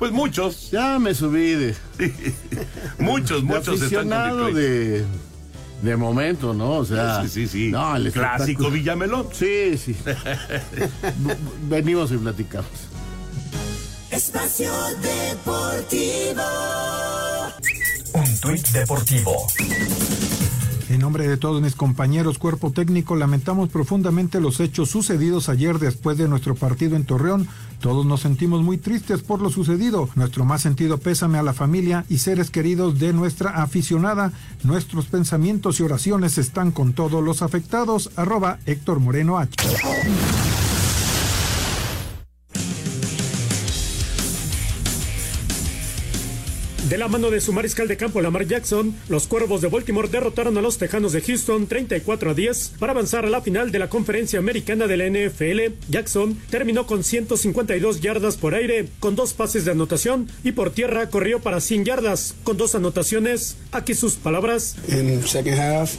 Pues 0.00 0.10
muchos, 0.12 0.70
Ya 0.72 0.98
me 0.98 1.14
subí 1.14 1.52
de, 1.52 1.76
muchos, 2.98 3.42
de 3.42 3.46
muchos 3.46 3.80
están 3.82 4.08
con 4.08 4.12
aficionado 4.12 4.46
Detroit. 4.46 4.56
de, 4.56 5.04
De 5.82 5.96
momento, 5.96 6.54
¿no? 6.54 6.70
O 6.78 6.84
sea. 6.86 7.22
Sí, 7.22 7.28
sí, 7.28 7.46
sí. 7.46 7.70
No, 7.70 7.94
el 7.94 8.10
Clásico 8.10 8.70
Villamelón. 8.70 9.28
Sí, 9.32 9.76
sí. 9.78 9.94
Venimos 11.68 12.10
y 12.12 12.16
platicamos. 12.16 12.70
Espacio 14.10 14.72
Deportivo. 15.02 16.42
Un 18.14 18.40
tuit 18.40 18.66
deportivo. 18.70 19.46
En 20.88 20.98
nombre 20.98 21.28
de 21.28 21.36
todos 21.36 21.62
mis 21.62 21.76
compañeros 21.76 22.38
cuerpo 22.38 22.72
técnico, 22.72 23.14
lamentamos 23.14 23.68
profundamente 23.68 24.40
los 24.40 24.58
hechos 24.58 24.90
sucedidos 24.90 25.48
ayer 25.48 25.78
después 25.78 26.18
de 26.18 26.26
nuestro 26.26 26.56
partido 26.56 26.96
en 26.96 27.04
Torreón. 27.04 27.46
Todos 27.80 28.04
nos 28.04 28.20
sentimos 28.20 28.62
muy 28.62 28.78
tristes 28.78 29.22
por 29.22 29.40
lo 29.40 29.50
sucedido. 29.50 30.08
Nuestro 30.14 30.44
más 30.44 30.62
sentido 30.62 30.98
pésame 30.98 31.38
a 31.38 31.42
la 31.42 31.54
familia 31.54 32.04
y 32.08 32.18
seres 32.18 32.50
queridos 32.50 32.98
de 32.98 33.12
nuestra 33.12 33.62
aficionada. 33.62 34.32
Nuestros 34.62 35.06
pensamientos 35.06 35.80
y 35.80 35.82
oraciones 35.82 36.36
están 36.38 36.72
con 36.72 36.92
todos 36.92 37.24
los 37.24 37.42
afectados. 37.42 38.10
Arroba 38.16 38.58
Héctor 38.66 39.00
Moreno 39.00 39.38
H. 39.38 39.54
De 46.90 46.98
la 46.98 47.06
mano 47.06 47.30
de 47.30 47.40
su 47.40 47.52
mariscal 47.52 47.86
de 47.86 47.96
campo 47.96 48.20
Lamar 48.20 48.48
Jackson, 48.48 48.96
los 49.08 49.28
Cuervos 49.28 49.60
de 49.60 49.68
Baltimore 49.68 50.08
derrotaron 50.08 50.58
a 50.58 50.60
los 50.60 50.76
Tejanos 50.76 51.12
de 51.12 51.20
Houston 51.20 51.68
34 51.68 52.32
a 52.32 52.34
10 52.34 52.72
para 52.80 52.90
avanzar 52.90 53.24
a 53.24 53.30
la 53.30 53.42
final 53.42 53.70
de 53.70 53.78
la 53.78 53.88
Conferencia 53.88 54.40
Americana 54.40 54.88
de 54.88 54.96
la 54.96 55.06
NFL. 55.06 55.72
Jackson 55.88 56.36
terminó 56.50 56.88
con 56.88 57.04
152 57.04 58.00
yardas 58.00 58.36
por 58.36 58.56
aire, 58.56 58.88
con 58.98 59.14
dos 59.14 59.34
pases 59.34 59.64
de 59.64 59.70
anotación 59.70 60.28
y 60.42 60.50
por 60.50 60.72
tierra 60.72 61.10
corrió 61.10 61.38
para 61.38 61.60
100 61.60 61.84
yardas, 61.84 62.34
con 62.42 62.56
dos 62.56 62.74
anotaciones. 62.74 63.56
Aquí 63.70 63.94
sus 63.94 64.14
palabras. 64.14 64.74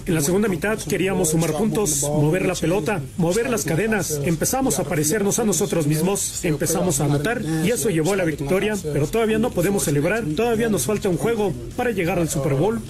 En 0.07 0.13
la 0.13 0.19
segunda 0.19 0.49
mitad 0.49 0.77
queríamos 0.77 1.29
sumar 1.29 1.53
puntos, 1.53 2.01
mover 2.01 2.45
la 2.45 2.55
pelota, 2.55 3.01
mover 3.15 3.49
las 3.49 3.63
cadenas. 3.63 4.19
Empezamos 4.25 4.77
a 4.79 4.83
parecernos 4.83 5.39
a 5.39 5.45
nosotros 5.45 5.87
mismos, 5.87 6.43
empezamos 6.43 6.99
a 6.99 7.05
anotar 7.05 7.41
y 7.63 7.71
eso 7.71 7.89
llevó 7.89 8.11
a 8.11 8.17
la 8.17 8.25
victoria, 8.25 8.75
pero 8.91 9.07
todavía 9.07 9.39
no 9.39 9.51
podemos 9.51 9.85
celebrar, 9.85 10.25
todavía 10.35 10.67
nos 10.67 10.80
falta 10.85 11.09
un 11.09 11.17
juego 11.17 11.53
para 11.75 11.91
llegar 11.91 12.19
al 12.19 12.29
Super 12.29 12.53
Bowl. 12.53 12.81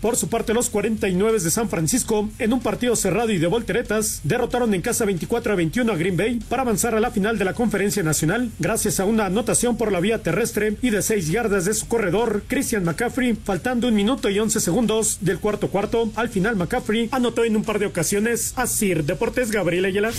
Por 0.00 0.16
su 0.16 0.28
parte, 0.28 0.54
los 0.54 0.70
49 0.70 1.40
de 1.40 1.50
San 1.50 1.68
Francisco, 1.68 2.28
en 2.38 2.52
un 2.52 2.60
partido 2.60 2.96
cerrado 2.96 3.30
y 3.30 3.38
de 3.38 3.46
volteretas, 3.46 4.20
derrotaron 4.24 4.74
en 4.74 4.82
casa 4.82 5.04
24 5.04 5.52
a 5.52 5.56
21 5.56 5.92
a 5.92 5.96
Green 5.96 6.16
Bay 6.16 6.40
para 6.48 6.62
avanzar 6.62 6.94
a 6.94 7.00
la 7.00 7.10
final 7.10 7.38
de 7.38 7.44
la 7.44 7.54
Conferencia 7.54 8.02
Nacional, 8.02 8.50
gracias 8.58 9.00
a 9.00 9.04
una 9.04 9.26
anotación 9.26 9.76
por 9.76 9.92
la 9.92 10.00
vía 10.00 10.22
terrestre 10.22 10.76
y 10.82 10.90
de 10.90 11.02
6 11.02 11.28
yardas 11.28 11.64
de 11.64 11.74
su 11.74 11.88
corredor, 11.88 12.42
Christian 12.48 12.84
McCaffrey, 12.84 13.34
faltando 13.34 13.88
un 13.88 13.94
minuto 13.94 14.30
y 14.30 14.38
11 14.38 14.60
segundos 14.60 15.18
del 15.20 15.38
cuarto 15.38 15.68
cuarto. 15.68 16.10
Al 16.16 16.28
final, 16.28 16.56
McCaffrey 16.56 17.08
anotó 17.12 17.44
en 17.44 17.56
un 17.56 17.64
par 17.64 17.78
de 17.78 17.86
ocasiones 17.86 18.52
a 18.56 18.66
Sir 18.66 19.04
Deportes 19.04 19.50
Gabriel 19.50 19.84
Ayala. 19.84 20.10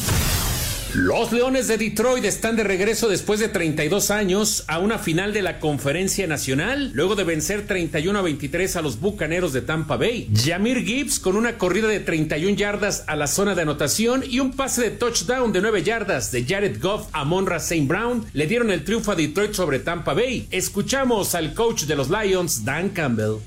Los 0.96 1.32
Leones 1.32 1.68
de 1.68 1.78
Detroit 1.78 2.26
están 2.26 2.56
de 2.56 2.64
regreso 2.64 3.10
después 3.10 3.40
de 3.40 3.48
32 3.48 4.10
años 4.10 4.64
a 4.68 4.80
una 4.80 4.98
final 4.98 5.34
de 5.34 5.44
la 5.44 5.60
Conferencia 5.60 6.26
Nacional, 6.26 6.90
luego 6.96 7.16
de 7.16 7.24
vencer 7.24 7.68
31 7.68 8.18
a 8.18 8.22
23 8.24 8.76
a 8.76 8.82
los 8.82 9.00
Bucaneros 9.00 9.54
de 9.54 9.62
Tampa 9.62 9.98
Bay. 9.98 10.28
Jamir 10.36 10.84
Gibbs 10.84 11.20
con 11.20 11.36
una 11.36 11.60
corrida 11.60 11.88
de 11.88 12.00
31 12.00 12.58
yardas 12.58 13.04
a 13.06 13.16
la 13.16 13.28
zona 13.28 13.54
de 13.54 13.62
anotación 13.62 14.24
y 14.28 14.40
un 14.40 14.54
pase 14.54 14.82
de 14.82 14.90
touchdown 14.90 15.54
de 15.54 15.62
9 15.62 15.84
yardas 15.84 16.32
de 16.32 16.44
Jared 16.44 16.82
Goff 16.82 17.08
a 17.12 17.24
Monra 17.24 17.58
St. 17.58 17.86
Brown 17.86 18.26
le 18.34 18.48
dieron 18.48 18.72
el 18.72 18.84
triunfo 18.84 19.12
a 19.12 19.16
Detroit 19.16 19.54
sobre 19.54 19.78
Tampa 19.78 20.16
Bay. 20.16 20.48
Escuchamos 20.50 21.36
al 21.36 21.54
coach 21.54 21.84
de 21.84 21.96
los 21.96 22.10
Lions, 22.10 22.66
Dan 22.66 22.90
Campbell. 22.90 23.38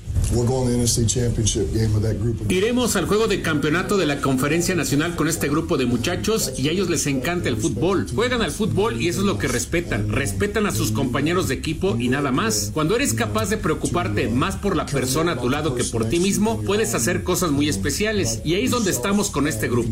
Iremos 2.49 2.95
al 2.95 3.05
juego 3.05 3.27
de 3.27 3.41
campeonato 3.41 3.97
de 3.97 4.05
la 4.05 4.19
Conferencia 4.19 4.73
Nacional 4.73 5.15
con 5.15 5.27
este 5.27 5.47
grupo 5.47 5.77
de 5.77 5.85
muchachos 5.85 6.53
y 6.57 6.69
a 6.69 6.71
ellos 6.71 6.89
les 6.89 7.05
encanta 7.05 7.49
el 7.49 7.57
fútbol. 7.57 8.07
Juegan 8.13 8.41
al 8.41 8.51
fútbol 8.51 9.01
y 9.01 9.09
eso 9.09 9.19
es 9.19 9.25
lo 9.25 9.37
que 9.37 9.47
respetan. 9.47 10.09
Respetan 10.09 10.65
a 10.65 10.71
sus 10.71 10.91
compañeros 10.91 11.47
de 11.47 11.55
equipo 11.55 11.97
y 11.99 12.09
nada 12.09 12.31
más. 12.31 12.71
Cuando 12.73 12.95
eres 12.95 13.13
capaz 13.13 13.49
de 13.49 13.57
preocuparte 13.57 14.27
más 14.27 14.55
por 14.55 14.75
la 14.75 14.85
persona 14.85 15.33
a 15.33 15.37
tu 15.39 15.49
lado 15.49 15.75
que 15.75 15.83
por 15.83 16.09
ti 16.09 16.19
mismo, 16.19 16.61
puedes 16.63 16.95
hacer 16.95 17.23
cosas 17.23 17.51
muy 17.51 17.69
especiales. 17.69 18.41
Y 18.43 18.55
ahí 18.55 18.65
es 18.65 18.71
donde 18.71 18.91
estamos 18.91 19.29
con 19.29 19.47
este 19.47 19.67
grupo. 19.67 19.89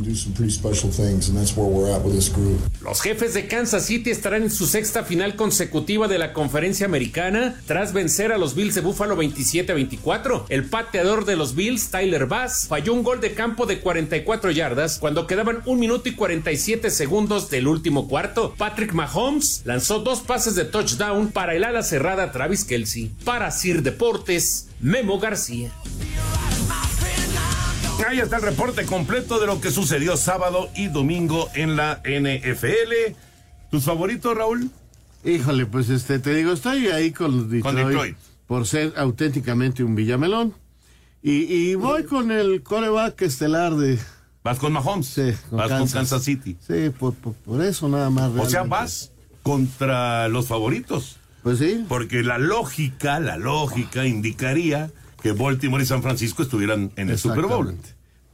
Los 2.82 3.02
jefes 3.02 3.34
de 3.34 3.48
Kansas 3.48 3.86
City 3.86 4.10
estarán 4.10 4.44
en 4.44 4.52
su 4.52 4.66
sexta 4.66 5.04
final 5.04 5.36
consecutiva 5.36 6.08
de 6.08 6.18
la 6.18 6.34
conferencia 6.34 6.86
americana 6.86 7.62
tras 7.66 7.94
vencer 7.94 8.32
a 8.32 8.38
los 8.38 8.56
Bills 8.56 8.76
de 8.76 8.82
Buffalo 8.82 9.16
27 9.16 9.72
a 9.72 9.76
24. 9.76 10.31
El 10.50 10.66
pateador 10.66 11.26
de 11.26 11.36
los 11.36 11.56
Bills, 11.56 11.90
Tyler 11.90 12.26
Bass, 12.26 12.68
falló 12.68 12.94
un 12.94 13.04
gol 13.04 13.22
de 13.22 13.34
campo 13.34 13.66
de 13.66 13.80
44 13.80 14.52
yardas 14.52 14.98
cuando 15.00 15.28
quedaban 15.28 15.62
un 15.66 15.80
minuto 15.80 16.10
y 16.10 16.14
47 16.14 16.90
segundos 16.90 17.50
del 17.50 17.68
último 17.68 18.08
cuarto. 18.08 18.54
Patrick 18.58 18.94
Mahomes 18.94 19.62
lanzó 19.66 20.00
dos 20.00 20.22
pases 20.22 20.56
de 20.56 20.66
touchdown 20.66 21.32
para 21.32 21.56
el 21.56 21.64
ala 21.64 21.84
cerrada 21.84 22.32
Travis 22.32 22.66
Kelsey. 22.66 23.12
Para 23.26 23.52
Sir 23.52 23.84
Deportes, 23.84 24.68
Memo 24.80 25.20
García. 25.20 25.72
Ahí 28.08 28.20
está 28.20 28.38
el 28.38 28.42
reporte 28.42 28.86
completo 28.86 29.40
de 29.40 29.48
lo 29.48 29.62
que 29.62 29.72
sucedió 29.72 30.18
sábado 30.18 30.70
y 30.76 30.88
domingo 30.88 31.50
en 31.54 31.76
la 31.76 32.02
NFL. 32.04 33.16
¿Tus 33.70 33.86
favoritos, 33.86 34.36
Raúl? 34.36 34.70
Híjole, 35.24 35.66
pues 35.68 35.90
este, 35.90 36.20
te 36.20 36.34
digo, 36.34 36.52
estoy 36.52 36.88
ahí 36.88 37.12
con 37.12 37.50
Detroit, 37.50 37.78
Detroit. 37.78 38.18
Por 38.52 38.68
ser 38.68 38.92
auténticamente 38.98 39.82
un 39.82 39.96
Villamelón. 39.96 40.54
Y, 41.24 41.44
y 41.44 41.76
voy 41.76 42.04
con 42.04 42.32
el 42.32 42.64
coreback 42.64 43.22
estelar 43.22 43.76
de. 43.76 43.98
Vas 44.44 44.60
con 44.60 44.74
Mahomes. 44.74 45.08
Sí, 45.08 45.32
Vas 45.52 45.72
con 45.72 45.88
Kansas 45.88 46.22
City. 46.22 46.58
Sí, 46.60 46.90
por, 46.90 47.14
por, 47.14 47.34
por 47.34 47.64
eso 47.64 47.88
nada 47.88 48.10
más. 48.10 48.30
O 48.32 48.34
sea, 48.40 48.64
realmente. 48.64 48.70
vas 48.70 49.12
contra 49.42 50.28
los 50.28 50.48
favoritos. 50.48 51.16
Pues 51.44 51.60
sí. 51.60 51.86
Porque 51.88 52.24
la 52.24 52.40
lógica, 52.40 53.22
la 53.22 53.38
lógica 53.38 54.06
indicaría 54.06 54.92
que 55.24 55.32
Baltimore 55.32 55.82
y 55.82 55.86
San 55.88 56.04
Francisco 56.04 56.44
estuvieran 56.44 56.92
en 56.98 57.10
el 57.10 57.18
Super 57.18 57.46
Bowl. 57.46 57.74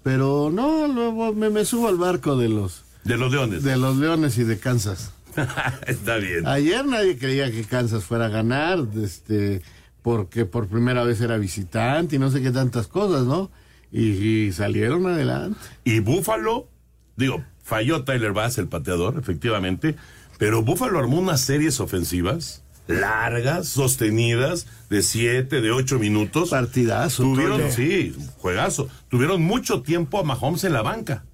Pero 0.02 0.50
no, 0.52 0.88
luego 0.88 1.32
me, 1.36 1.52
me 1.52 1.64
subo 1.64 1.90
al 1.90 1.98
barco 1.98 2.36
de 2.36 2.50
los. 2.50 2.86
De 3.04 3.18
los 3.18 3.32
Leones. 3.32 3.62
De 3.62 3.78
los 3.78 3.98
Leones 3.98 4.36
y 4.40 4.46
de 4.46 4.58
Kansas. 4.58 5.12
Está 5.86 6.16
bien. 6.16 6.48
Ayer 6.48 6.84
nadie 6.88 7.20
creía 7.20 7.52
que 7.52 7.66
Kansas 7.66 8.04
fuera 8.04 8.26
a 8.26 8.30
ganar, 8.30 8.80
este, 9.00 9.62
porque 10.08 10.46
por 10.46 10.70
primera 10.70 11.04
vez 11.04 11.20
era 11.20 11.36
visitante 11.38 12.16
y 12.16 12.20
no 12.20 12.32
sé 12.32 12.42
qué 12.42 12.52
tantas 12.52 12.88
cosas, 12.88 13.26
¿no? 13.26 13.52
Y, 13.92 14.04
y 14.46 14.52
salieron 14.54 15.06
adelante. 15.06 15.60
Y 15.84 16.00
Buffalo, 16.00 16.70
digo, 17.18 17.44
falló 17.62 18.06
Tyler 18.06 18.32
Bass, 18.32 18.58
el 18.58 18.70
pateador, 18.70 19.18
efectivamente, 19.20 19.98
pero 20.38 20.62
Buffalo 20.64 20.98
armó 20.98 21.20
unas 21.20 21.42
series 21.42 21.82
ofensivas 21.82 22.64
largas, 22.88 23.68
sostenidas, 23.68 24.68
de 24.90 25.02
siete, 25.02 25.60
de 25.60 25.72
ocho 25.72 26.00
minutos. 26.00 26.52
Partidazo. 26.52 27.24
Tuvieron, 27.24 27.70
sí, 27.70 28.16
juegazo. 28.38 28.88
Tuvieron 29.10 29.42
mucho 29.42 29.82
tiempo 29.82 30.22
a 30.22 30.24
Mahomes 30.24 30.64
en 30.64 30.72
la 30.72 30.84
banca, 30.84 31.26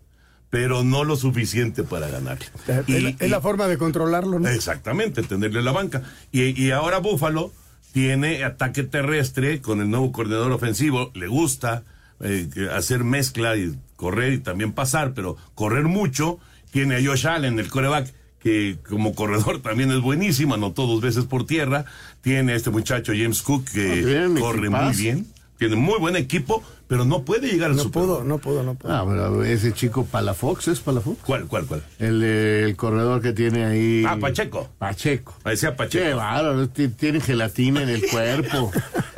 pero 0.50 0.84
no 0.84 1.04
lo 1.04 1.16
suficiente 1.16 1.84
para 1.84 2.08
ganar. 2.10 2.40
Es, 2.88 3.04
la- 3.04 3.10
es 3.20 3.30
la 3.30 3.40
forma 3.40 3.68
de 3.68 3.78
controlarlo, 3.78 4.40
¿no? 4.40 4.50
Exactamente, 4.50 5.22
tenerle 5.22 5.62
la 5.62 5.74
banca. 5.74 6.02
Y, 6.32 6.60
y 6.60 6.72
ahora 6.72 6.98
Búfalo 6.98 7.52
tiene 7.94 8.44
ataque 8.44 8.84
terrestre 8.84 9.62
con 9.62 9.80
el 9.80 9.90
nuevo 9.90 10.12
coordinador 10.12 10.52
ofensivo. 10.52 11.12
Le 11.14 11.28
gusta 11.28 11.84
eh, 12.20 12.48
hacer 12.76 13.04
mezcla 13.04 13.56
y 13.56 13.74
correr 13.96 14.34
y 14.34 14.40
también 14.40 14.74
pasar, 14.74 15.14
pero 15.14 15.38
correr 15.56 15.86
mucho. 15.86 16.40
Tiene 16.72 16.96
a 16.96 17.04
Josh 17.06 17.28
Allen, 17.28 17.60
el 17.60 17.70
coreback, 17.70 18.12
que 18.40 18.78
como 18.90 19.14
corredor 19.14 19.62
también 19.62 19.92
es 19.92 20.02
buenísimo, 20.02 20.56
anotó 20.56 20.88
dos 20.88 21.02
veces 21.02 21.26
por 21.26 21.46
tierra. 21.46 21.86
Tiene 22.22 22.54
a 22.54 22.56
este 22.56 22.72
muchacho 22.72 23.14
James 23.16 23.42
Cook 23.44 23.66
que 23.72 23.92
Ah, 23.92 24.06
bien, 24.06 24.36
corre 24.40 24.60
equipazo. 24.68 24.86
muy 24.94 24.98
bien. 25.02 25.28
Tiene 25.58 25.76
muy 25.76 25.98
buen 26.00 26.16
equipo, 26.16 26.62
pero 26.88 27.06
no 27.06 27.24
puede 27.24 27.48
llegar 27.48 27.70
al 27.70 27.78
No 27.78 27.84
Super 27.84 28.02
pudo, 28.04 28.16
Bowl. 28.18 28.28
no 28.28 28.38
pudo, 28.40 28.64
no 28.64 28.74
pudo. 28.76 28.92
Ah, 28.92 29.06
pero 29.08 29.44
ese 29.46 29.72
chico 29.72 30.04
Palafox, 30.06 30.68
¿es 30.68 30.80
Palafox? 30.82 31.20
¿Cuál, 31.26 31.46
cuál, 31.46 31.66
cuál? 31.68 31.84
El, 32.00 32.22
eh, 32.24 32.64
el 32.66 32.76
corredor 32.76 33.22
que 33.22 33.32
tiene 33.34 33.64
ahí. 33.64 34.04
Ah, 34.06 34.18
Pacheco. 34.20 34.68
Pacheco. 34.80 35.34
Decía 35.46 35.76
Pacheco. 35.76 36.04
Qué 36.06 36.14
bárbaro, 36.14 36.68
ti- 36.70 36.90
tiene 36.90 37.22
gelatina 37.22 37.84
en 37.84 37.90
el 37.90 38.02
cuerpo. 38.12 38.72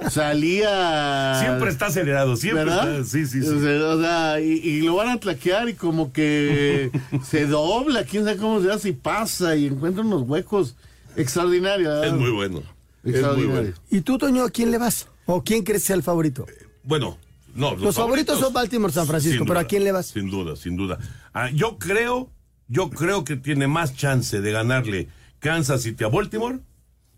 Salía. 0.10 1.40
Siempre 1.42 1.70
está 1.70 1.88
acelerado, 1.88 2.36
siempre 2.36 2.66
¿verdad? 2.66 3.00
está- 3.00 3.10
sí, 3.10 3.26
sí, 3.26 3.42
sí. 3.42 3.48
O 3.50 3.60
sea, 3.62 3.88
o 3.90 4.02
sea, 4.02 4.40
y, 4.42 4.52
y 4.60 4.82
lo 4.82 4.96
van 4.96 5.10
a 5.10 5.20
tlaquear 5.20 5.70
y 5.70 5.74
como 5.74 6.12
que 6.14 6.92
se 7.28 7.46
dobla, 7.48 8.04
quién 8.04 8.24
sabe 8.26 8.38
cómo 8.38 8.62
se 8.62 8.72
hace 8.72 8.90
y 8.90 8.94
pasa 8.94 9.56
y 9.56 9.68
encuentra 9.68 10.04
unos 10.04 10.24
huecos 10.24 10.76
extraordinarios. 11.16 12.06
Es 12.06 12.14
muy 12.14 12.32
bueno. 12.32 12.62
Es 13.04 13.22
muy 13.36 13.46
bueno. 13.46 13.70
¿Y 13.92 14.02
tú, 14.02 14.18
Toño, 14.18 14.44
a 14.44 14.50
quién 14.50 14.72
le 14.72 14.78
vas? 14.80 15.08
¿O 15.26 15.44
quién 15.44 15.64
crees 15.64 15.84
sea 15.84 15.96
el 15.96 16.04
favorito? 16.04 16.46
Bueno, 16.84 17.18
no. 17.56 17.76
Los, 17.76 17.96
favoritos, 17.96 18.40
son 18.40 18.54
Baltimore, 18.54 18.92
San 18.94 19.08
Francisco, 19.08 19.44
pero 19.48 19.60
¿a 19.60 19.64
quién 19.64 19.84
le 19.84 19.92
vas? 19.92 20.08
Sin 20.08 20.30
duda, 20.30 20.56
sin 20.56 20.76
duda. 20.76 21.00
Ah, 21.34 21.50
yo 21.52 21.78
creo, 21.80 22.30
yo 22.68 22.90
creo 22.90 23.24
que 23.24 23.36
tiene 23.36 23.68
más 23.68 23.96
chance 23.96 24.42
de 24.42 24.52
ganarle 24.52 25.08
Kansas 25.40 25.82
City 25.84 26.04
a 26.04 26.08
Baltimore 26.10 26.60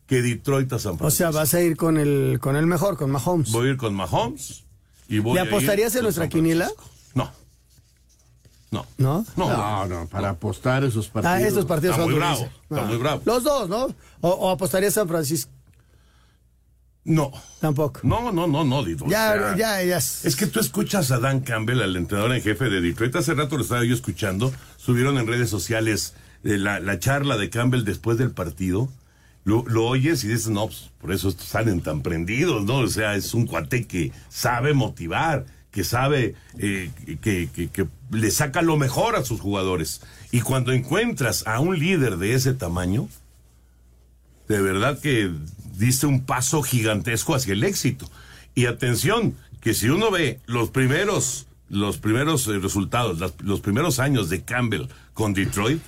que 0.06 0.22
Detroit 0.22 0.72
a 0.74 0.80
San 0.80 0.94
O 0.94 0.98
Francisco. 0.98 1.18
sea, 1.18 1.32
vas 1.32 1.54
a 1.54 1.62
ir 1.62 1.76
con 1.76 1.98
el, 1.98 2.40
con 2.40 2.56
el 2.56 2.66
mejor, 2.66 2.98
con 2.98 3.12
Mahomes. 3.12 3.52
Voy 3.52 3.68
a 3.68 3.72
ir 3.72 3.78
con 3.78 3.94
Mahomes 3.94 4.64
Y 5.10 5.20
voy 5.20 5.34
¿Le 5.34 5.42
a 5.42 5.44
ir 5.44 5.50
apostarías 5.50 5.94
en 5.96 6.00
con 6.00 6.04
nuestra 6.04 6.30
quiniela? 6.30 6.70
No. 7.14 7.30
No. 8.72 8.86
¿No? 8.98 9.26
No, 9.36 9.48
No, 9.50 9.86
no, 9.88 10.08
para 10.08 10.30
apostar 10.30 10.84
esos 10.84 11.08
partidos. 11.10 11.36
Ah, 11.38 11.42
esos 11.42 11.66
partidos 11.66 11.96
Está 11.96 12.04
son 12.04 12.12
muy 12.12 12.20
bravo, 12.20 12.44
está 12.70 12.82
Ah. 12.82 12.86
muy 12.86 12.98
bravo. 12.98 13.22
Los 13.26 13.44
dos, 13.44 13.68
¿no? 13.70 13.86
O, 14.22 14.30
o 14.30 14.50
apostaría 14.50 14.90
a 14.90 14.92
San 14.92 15.08
Francisco. 15.08 15.52
No. 17.08 17.32
Tampoco. 17.62 18.02
No, 18.04 18.32
no, 18.32 18.46
no, 18.48 18.64
no, 18.64 18.84
Dito. 18.84 19.06
o 19.06 19.10
Ya, 19.10 19.34
sea, 19.34 19.58
ya, 19.58 19.84
ya. 19.84 19.98
Es 19.98 20.36
que 20.38 20.46
tú 20.46 20.60
escuchas 20.60 21.10
a 21.12 21.20
Dan 21.20 21.40
Campbell, 21.40 21.82
al 21.82 21.96
entrenador 21.96 22.34
en 22.34 22.42
jefe 22.42 22.66
de 22.70 22.82
Detroit. 22.82 23.16
Hace 23.16 23.34
rato 23.34 23.56
lo 23.58 23.64
estaba 23.64 23.84
yo 23.86 23.94
escuchando. 23.96 24.54
Subieron 24.76 25.18
en 25.18 25.26
redes 25.26 25.50
sociales 25.50 26.14
eh, 26.44 26.58
la, 26.58 26.80
la 26.80 27.00
charla 27.00 27.38
de 27.38 27.50
Campbell 27.50 27.84
después 27.86 28.18
del 28.18 28.32
partido. 28.32 28.90
Lo, 29.46 29.64
lo 29.68 29.86
oyes 29.88 30.24
y 30.26 30.28
dices, 30.28 30.50
no, 30.50 30.68
pues, 30.68 30.92
por 31.00 31.14
eso 31.14 31.32
salen 31.32 31.80
tan 31.82 32.02
prendidos, 32.02 32.66
¿no? 32.66 32.80
O 32.80 32.88
sea, 32.88 33.16
es 33.16 33.34
un 33.34 33.48
cuate 33.48 33.88
que 33.88 34.12
sabe 34.28 34.74
motivar, 34.74 35.46
que 35.72 35.86
sabe 35.86 36.36
eh, 36.60 36.92
que, 37.22 37.50
que- 37.56 37.70
que 37.70 37.88
le 38.12 38.32
saca 38.32 38.62
lo 38.62 38.76
mejor 38.76 39.16
a 39.16 39.24
sus 39.24 39.40
jugadores. 39.40 40.02
Y 40.32 40.42
cuando 40.42 40.74
encuentras 40.74 41.48
a 41.48 41.62
un 41.62 41.80
líder 41.80 42.18
de 42.18 42.34
ese 42.34 42.54
tamaño, 42.54 43.08
de 44.48 44.62
verdad 44.62 45.00
que 45.00 45.32
diste 45.78 46.06
un 46.08 46.26
paso 46.26 46.62
gigantesco 46.64 47.36
hacia 47.36 47.54
el 47.54 47.64
éxito. 47.64 48.10
Y 48.56 48.66
atención, 48.66 49.36
que 49.62 49.74
si 49.74 49.90
uno 49.90 50.10
ve 50.12 50.40
los 50.48 50.70
primeros, 50.72 51.48
los 51.70 51.98
primeros 51.98 52.48
eh, 52.48 52.58
resultados, 52.60 53.20
las- 53.20 53.34
los 53.44 53.60
primeros 53.62 54.00
años 54.00 54.30
de 54.30 54.44
Campbell 54.44 54.88
con 55.14 55.34
Detroit, 55.34 55.82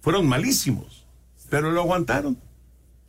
fueron 0.00 0.26
malísimos, 0.26 1.04
pero 1.50 1.70
lo 1.70 1.80
aguantaron. 1.82 2.38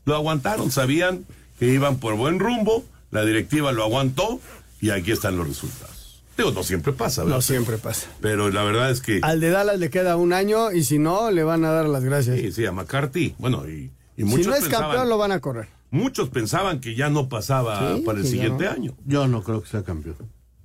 Lo 0.06 0.16
aguantaron, 0.16 0.72
sabían 0.72 1.26
que 1.60 1.68
iban 1.74 1.98
por 1.98 2.16
buen 2.16 2.40
rumbo, 2.40 2.86
la 3.12 3.26
directiva 3.26 3.72
lo 3.72 3.84
aguantó 3.84 4.40
y 4.82 4.90
aquí 4.92 5.12
están 5.12 5.38
los 5.38 5.48
resultados. 5.48 6.24
Digo, 6.38 6.52
no 6.52 6.62
siempre 6.64 6.94
pasa, 6.94 7.24
¿verdad? 7.24 7.38
No 7.38 7.42
siempre 7.42 7.78
pasa. 7.80 8.08
Pero 8.22 8.52
la 8.52 8.64
verdad 8.64 8.92
es 8.92 9.02
que... 9.02 9.20
Al 9.24 9.40
de 9.40 9.50
Dallas 9.50 9.80
le 9.80 9.90
queda 9.90 10.18
un 10.18 10.34
año 10.34 10.72
y 10.72 10.84
si 10.84 11.00
no, 11.00 11.32
le 11.32 11.44
van 11.44 11.66
a 11.66 11.72
dar 11.72 11.88
las 11.88 12.04
gracias. 12.04 12.40
Sí, 12.40 12.52
sí, 12.52 12.66
a 12.66 12.72
McCarthy. 12.72 13.34
Bueno, 13.40 13.68
y, 13.68 13.90
y 14.18 14.24
si 14.24 14.28
muchos 14.28 14.48
no 14.48 14.56
es 14.56 14.64
pensaban- 14.64 14.88
campeón, 14.90 15.10
lo 15.10 15.18
van 15.18 15.32
a 15.32 15.40
correr. 15.40 15.70
Muchos 15.92 16.28
pensaban 16.30 16.82
que 16.82 16.96
ya 16.96 17.10
no 17.10 17.30
pasaba 17.30 17.96
Sí, 17.96 18.02
para 18.02 18.20
el 18.20 18.26
siguiente 18.26 18.66
no. 18.66 18.72
año. 18.72 18.98
Yo 19.06 19.28
no 19.30 19.42
creo 19.44 19.62
que 19.64 19.70
sea 19.70 19.84
campeón. 19.84 20.18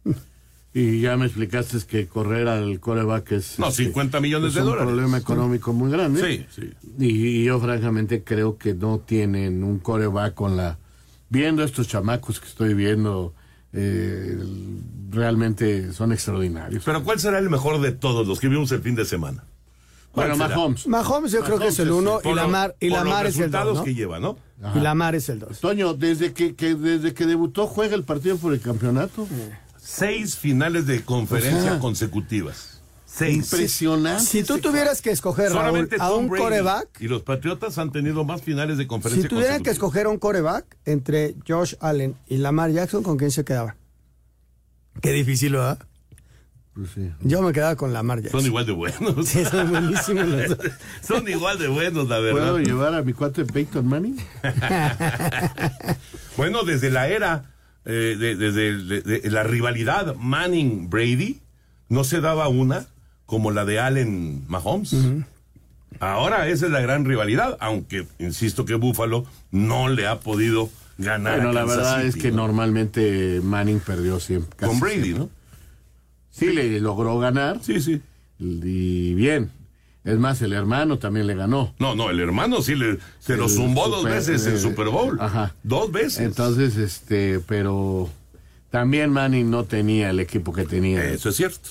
Y 0.74 1.02
ya 1.02 1.18
me 1.18 1.26
explicaste 1.26 1.76
que 1.86 2.08
correr 2.08 2.48
al 2.48 2.80
coreback 2.80 3.32
es... 3.32 3.58
No, 3.58 3.68
este, 3.68 3.84
50 3.84 4.20
millones 4.20 4.48
es 4.48 4.54
de 4.54 4.60
un 4.62 4.68
dólares. 4.68 4.86
problema 4.88 5.18
económico 5.18 5.74
muy 5.74 5.90
grande. 5.92 6.22
Sí, 6.26 6.46
sí. 6.62 6.70
Y, 6.98 7.40
y 7.40 7.44
yo 7.44 7.60
francamente 7.60 8.24
creo 8.24 8.56
que 8.56 8.72
no 8.72 8.98
tienen 8.98 9.64
un 9.64 9.78
coreback 9.80 10.32
con 10.32 10.56
la... 10.56 10.78
Viendo 11.28 11.62
estos 11.62 11.88
chamacos 11.88 12.40
que 12.40 12.46
estoy 12.48 12.72
viendo, 12.72 13.34
eh, 13.74 14.38
realmente 15.10 15.92
son 15.92 16.12
extraordinarios. 16.12 16.82
Pero 16.84 17.02
¿cuál 17.04 17.20
será 17.20 17.38
el 17.38 17.50
mejor 17.50 17.80
de 17.82 17.92
todos 17.92 18.26
los 18.26 18.40
que 18.40 18.48
vimos 18.48 18.72
el 18.72 18.80
fin 18.80 18.94
de 18.94 19.04
semana? 19.04 19.44
¿Cuál 20.12 20.28
Bueno, 20.28 20.44
será? 20.44 20.56
Mahomes. 20.56 20.86
Mahomes 20.86 21.32
yo 21.32 21.42
creo 21.42 21.58
que 21.58 21.68
es 21.68 21.78
el 21.78 21.90
uno 21.90 22.20
Por 22.20 22.32
y 22.32 22.34
Lamar, 22.34 22.76
y 22.80 22.90
Lamar 22.90 23.26
es 23.26 23.38
el 23.38 23.50
dos, 23.50 23.78
¿no? 23.78 23.84
que 23.84 23.94
lleva, 23.94 24.20
¿no? 24.20 24.36
Ajá. 24.62 24.78
Y 24.78 24.82
Lamar 24.82 25.14
es 25.14 25.28
el 25.30 25.38
dos. 25.40 25.58
Toño, 25.60 25.94
desde 25.94 26.32
que, 26.34 26.54
que- 26.54 26.74
desde 26.74 27.14
que 27.14 27.26
debutó 27.26 27.66
juega 27.66 27.94
el 27.94 28.04
partido 28.04 28.36
por 28.36 28.52
el 28.52 28.60
campeonato. 28.60 29.26
Seis 29.80 30.36
finales 30.36 30.86
de 30.86 31.02
conferencia 31.04 31.58
O 31.60 31.62
sea, 31.64 31.78
consecutivas. 31.80 32.80
Seis. 33.06 33.36
Impresionante. 33.52 34.22
Si 34.24 34.42
tú 34.44 34.58
tuvieras 34.58 35.02
que 35.02 35.10
escoger, 35.10 35.50
Raúl, 35.50 35.58
Solamente 35.66 35.96
a 35.98 36.12
un 36.14 36.28
Brady 36.28 36.42
coreback, 36.44 36.88
Y 37.00 37.08
los 37.08 37.22
Patriotas 37.22 37.76
han 37.78 37.90
tenido 37.92 38.24
más 38.24 38.40
finales 38.42 38.78
de 38.78 38.86
conferencia 38.86 39.28
si 39.28 39.34
tuvieran 39.34 39.62
que 39.62 39.70
escoger 39.70 40.06
un 40.06 40.18
coreback 40.18 40.64
entre 40.86 41.34
Josh 41.46 41.74
Allen 41.80 42.16
y 42.26 42.36
Lamar 42.38 42.70
Jackson, 42.70 43.02
¿con 43.02 43.18
quién 43.18 43.30
se 43.30 43.44
quedaba? 43.44 43.76
Qué 45.00 45.12
difícil, 45.12 45.52
¿verdad? 45.52 45.78
Pues 46.74 46.88
sí. 46.94 47.10
Yo 47.20 47.42
me 47.42 47.52
quedaba 47.52 47.76
con 47.76 47.92
Lamar 47.92 48.22
Jackson. 48.22 48.40
Son 48.40 48.46
igual 48.46 48.64
de 48.64 48.72
buenos. 48.72 49.28
Sí, 49.28 49.44
son 49.44 49.70
buenísimos 49.70 50.26
los 50.26 50.48
dos. 50.56 50.58
Son 51.06 51.28
igual 51.28 51.58
de 51.58 51.68
buenos, 51.68 52.08
la 52.08 52.18
verdad. 52.18 52.38
¿Puedo 52.40 52.58
llevar 52.60 52.94
a 52.94 53.02
mi 53.02 53.12
cuate 53.12 53.44
Peyton 53.44 53.86
Manning? 53.86 54.16
Bueno, 56.36 56.62
desde 56.64 56.90
la 56.90 57.08
era, 57.08 57.44
eh, 57.84 58.16
de- 58.18 58.36
desde 58.36 58.68
el- 58.68 58.88
de- 58.88 59.02
de 59.02 59.30
la 59.30 59.42
rivalidad 59.42 60.14
Manning-Brady, 60.16 61.40
no 61.88 62.04
se 62.04 62.20
daba 62.20 62.48
una 62.48 62.86
como 63.26 63.50
la 63.50 63.64
de 63.64 63.78
Allen 63.80 64.44
Mahomes. 64.48 64.94
Ahora 66.00 66.48
esa 66.48 66.66
es 66.66 66.72
la 66.72 66.80
gran 66.80 67.04
rivalidad, 67.04 67.56
aunque 67.60 68.06
insisto 68.18 68.64
que 68.64 68.74
Buffalo 68.74 69.24
no 69.50 69.88
le 69.88 70.06
ha 70.06 70.20
podido 70.20 70.70
ganar. 70.98 71.36
Bueno, 71.36 71.50
a 71.50 71.52
la 71.52 71.64
verdad 71.64 71.96
City, 71.98 72.08
es 72.08 72.16
que 72.16 72.30
¿no? 72.30 72.38
normalmente 72.38 73.40
Manning 73.42 73.80
perdió 73.80 74.18
siempre. 74.20 74.56
casi 74.56 74.70
Con 74.70 74.80
Brady, 74.80 75.02
siempre. 75.02 75.18
¿no? 75.24 75.41
Sí, 76.32 76.46
le 76.52 76.80
logró 76.80 77.18
ganar. 77.20 77.60
Sí, 77.62 77.80
sí. 77.80 78.00
Y 78.40 79.14
bien. 79.14 79.50
Es 80.04 80.18
más, 80.18 80.42
el 80.42 80.52
hermano 80.52 80.98
también 80.98 81.28
le 81.28 81.36
ganó. 81.36 81.72
No, 81.78 81.94
no, 81.94 82.10
el 82.10 82.18
hermano 82.18 82.60
sí 82.60 82.74
le, 82.74 82.98
se 83.20 83.36
lo 83.36 83.48
zumbó 83.48 83.88
dos 83.88 84.00
Super- 84.00 84.14
veces 84.16 84.46
en 84.48 84.54
eh, 84.56 84.58
Super 84.58 84.88
Bowl. 84.88 85.16
Ajá. 85.20 85.54
Dos 85.62 85.92
veces. 85.92 86.18
Entonces, 86.18 86.76
este, 86.76 87.38
pero 87.46 88.10
también 88.70 89.10
Manning 89.10 89.48
no 89.48 89.62
tenía 89.62 90.10
el 90.10 90.18
equipo 90.18 90.52
que 90.52 90.64
tenía. 90.64 91.04
Eso 91.04 91.28
es 91.28 91.36
cierto. 91.36 91.68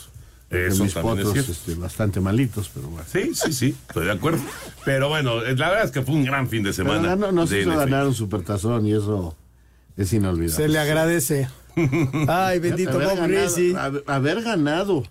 Eso 0.50 0.84
mis 0.84 0.93
también 0.93 1.19
es 1.28 1.32
cierto. 1.34 1.52
este, 1.52 1.76
bastante 1.76 2.19
malitos, 2.21 2.69
pero 2.74 2.88
bueno. 2.89 3.06
Sí, 3.12 3.32
sí, 3.34 3.52
sí, 3.54 3.76
estoy 3.88 4.06
de 4.06 4.12
acuerdo. 4.12 4.39
Pero 4.86 5.10
bueno, 5.10 5.41
eh, 5.43 5.56
la 5.58 5.69
verdad 5.69 5.86
es 5.86 5.91
que 5.91 6.02
fue 6.02 6.13
un 6.15 6.24
gran 6.26 6.47
fin 6.47 6.63
de 6.63 6.71
Pero 6.71 6.89
semana. 6.89 7.10
ganó- 7.15 7.32
nos 7.34 7.50
de 7.50 7.62
hizo 7.62 7.69
NFL. 7.71 7.80
ganar 7.80 8.08
un 8.08 8.13
supertazón 8.13 8.86
y 8.86 8.93
eso 8.93 9.36
es 9.97 10.12
inolvidable. 10.13 10.56
Se 10.56 10.67
le 10.69 10.78
agradece. 10.80 11.50
Ay, 12.28 12.60
bendito 12.60 12.92
haber 12.92 13.08
Bob 13.08 13.28
Greasy. 13.28 13.74
haber- 13.76 14.04
haber 14.08 14.42
ganado 14.44 15.04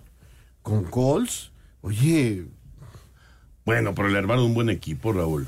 con 0.61 0.83
Colts, 0.83 1.51
oye, 1.81 2.45
Bueno, 3.65 3.93
pero 3.95 4.09
le 4.09 4.17
armaron 4.17 4.45
un 4.45 4.53
buen 4.53 4.69
equipo, 4.69 5.13
Raúl. 5.13 5.47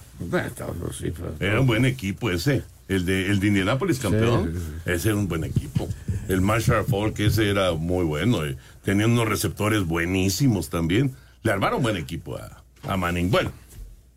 Era 1.39 1.59
un 1.61 1.67
buen 1.67 1.85
equipo 1.85 2.29
ese. 2.31 2.63
El 2.87 3.05
de, 3.05 3.27
el 3.31 3.39
de 3.39 3.47
Indianapolis 3.47 3.97
campeón. 3.99 4.51
Sí, 4.53 4.59
sí, 4.59 4.91
Ese 4.91 5.09
era 5.09 5.17
un 5.17 5.27
buen 5.27 5.43
equipo. 5.43 5.87
El 6.27 6.41
Marshall 6.41 6.85
Falk, 6.85 7.17
ese 7.19 7.49
era 7.49 7.71
muy 7.73 8.03
bueno. 8.05 8.45
eh. 8.45 8.55
Tenían 8.83 9.11
unos 9.11 9.27
receptores 9.29 9.83
buenísimos 9.85 10.69
también. 10.69 11.15
Le 11.43 11.51
armaron 11.51 11.81
buen 11.81 11.97
equipo 11.97 12.37
a, 12.37 12.61
a 12.87 12.97
Manning. 12.97 13.31
Bueno, 13.31 13.51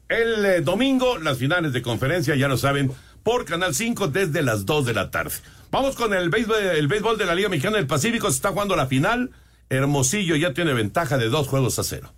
el 0.09 0.45
eh, 0.45 0.61
domingo, 0.61 1.17
las 1.19 1.39
finales 1.39 1.73
de 1.73 1.81
conferencia, 1.83 2.35
ya 2.37 2.49
lo 2.49 2.57
saben, 2.59 2.91
por 3.27 3.45
Canal 3.45 3.75
5 3.75 4.07
desde 4.07 4.41
las 4.41 4.67
2 4.67 4.87
de 4.87 4.95
la 4.95 5.11
tarde. 5.11 5.35
Vamos 5.73 5.97
con 5.97 6.15
el 6.15 6.31
béisbol, 6.31 6.59
el 6.59 6.87
béisbol 6.87 7.19
de 7.19 7.27
la 7.27 7.35
Liga 7.35 7.49
Mexicana 7.49 7.79
del 7.79 7.89
Pacífico. 7.89 8.31
Se 8.31 8.37
está 8.37 8.51
jugando 8.51 8.77
la 8.77 8.87
final. 8.87 9.33
Hermosillo 9.69 10.37
ya 10.37 10.55
tiene 10.55 10.73
ventaja 10.75 11.19
de 11.19 11.29
dos 11.29 11.49
juegos 11.49 11.77
a 11.81 11.83
cero. 11.83 12.13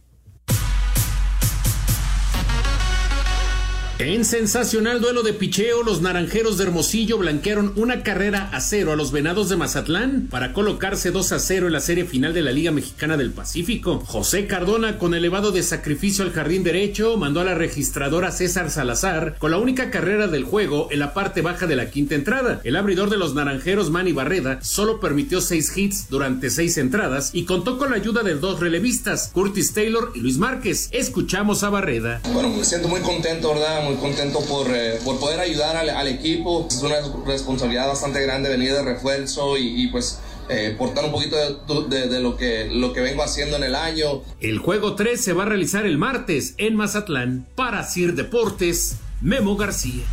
En 4.01 4.25
sensacional 4.25 5.01
duelo 5.01 5.25
de 5.25 5.33
picheo, 5.33 5.83
los 5.83 6.03
naranjeros 6.03 6.57
de 6.57 6.63
Hermosillo 6.63 7.19
blanquearon 7.19 7.73
una 7.75 8.05
carrera 8.05 8.49
a 8.53 8.61
cero 8.61 8.93
a 8.93 8.97
los 8.97 9.11
venados 9.11 9.49
de 9.49 9.57
Mazatlán 9.57 10.29
para 10.31 10.53
colocarse 10.53 11.11
2 11.11 11.33
a 11.33 11.41
0 11.41 11.67
en 11.67 11.73
la 11.73 11.81
serie 11.81 12.05
final 12.05 12.33
de 12.33 12.43
la 12.43 12.53
Liga 12.53 12.71
Mexicana 12.71 13.17
del 13.17 13.33
Pacífico. 13.33 13.99
José 14.07 14.47
Cardona, 14.47 14.99
con 14.99 15.15
elevado 15.15 15.51
de 15.51 15.65
sacrificio 15.65 16.25
al 16.25 16.31
jardín 16.31 16.63
derecho, 16.63 17.17
mandó 17.17 17.41
a 17.41 17.45
la 17.45 17.57
registradora 17.57 18.31
César 18.31 18.71
Salazar 18.71 19.35
con 19.37 19.51
la 19.51 19.59
única 19.59 19.91
carrera 19.91 20.29
del 20.29 20.45
juego 20.45 20.87
en 20.93 21.01
la 21.01 21.13
parte 21.13 21.43
baja 21.43 21.67
de 21.67 21.75
la 21.75 21.91
quinta 21.91 22.15
entrada. 22.15 22.61
El 22.63 22.77
abridor 22.77 23.11
de 23.11 23.17
los 23.17 23.35
naranjeros, 23.35 23.91
Manny 23.91 24.13
Barreda, 24.13 24.63
solo 24.63 25.01
permitió 25.01 25.41
seis 25.41 25.77
hits 25.77 26.09
durante 26.09 26.51
seis 26.51 26.79
entradas 26.79 27.31
y 27.33 27.47
contó 27.47 27.79
con 27.79 27.91
la 27.91 27.97
ayuda 27.97 28.23
de 28.23 28.37
dos 28.37 28.61
relevistas, 28.61 29.29
Curtis 29.33 29.75
Taylor 29.75 30.13
y 30.15 30.21
Luis 30.21 30.39
Márquez. 30.39 30.89
Escuchamos 30.93 31.65
a 31.65 31.71
Barreda. 31.71 32.21
Bueno, 32.33 32.49
me 32.51 32.65
siento 32.65 32.87
muy 32.87 33.01
contento, 33.01 33.55
¿verdad? 33.55 33.88
Muy 33.89 33.97
contento 33.97 34.41
por, 34.41 34.67
eh, 34.75 34.99
por 35.05 35.19
poder 35.19 35.41
ayudar 35.41 35.77
al, 35.77 35.89
al 35.89 36.09
equipo. 36.09 36.67
Es 36.71 36.83
una 36.83 36.97
responsabilidad 37.27 37.87
bastante 37.89 38.21
grande 38.23 38.49
venir 38.51 38.73
de 38.75 38.83
refuerzo 38.83 39.57
y, 39.57 39.85
y, 39.85 39.87
pues 39.89 40.21
eh, 40.51 40.75
portar 40.79 41.05
un 41.07 41.13
poquito 41.13 41.37
de, 41.37 41.89
de- 41.99 42.09
de 42.09 42.21
lo, 42.21 42.37
que, 42.37 42.69
lo 42.71 42.93
que 42.93 43.01
vengo 43.01 43.23
haciendo 43.23 43.57
en 43.57 43.65
el 43.65 43.75
año. 43.75 44.23
El 44.41 44.59
juego 44.59 44.95
3 44.95 45.19
se 45.23 45.33
va 45.33 45.45
a 45.45 45.47
realizar 45.47 45.87
el 45.87 45.97
martes 45.99 46.55
en 46.59 46.75
Mazatlán. 46.77 47.47
Para 47.55 47.83
Sir 47.85 48.15
Deportes, 48.15 48.97
Memo 49.23 49.57
García. 49.57 50.05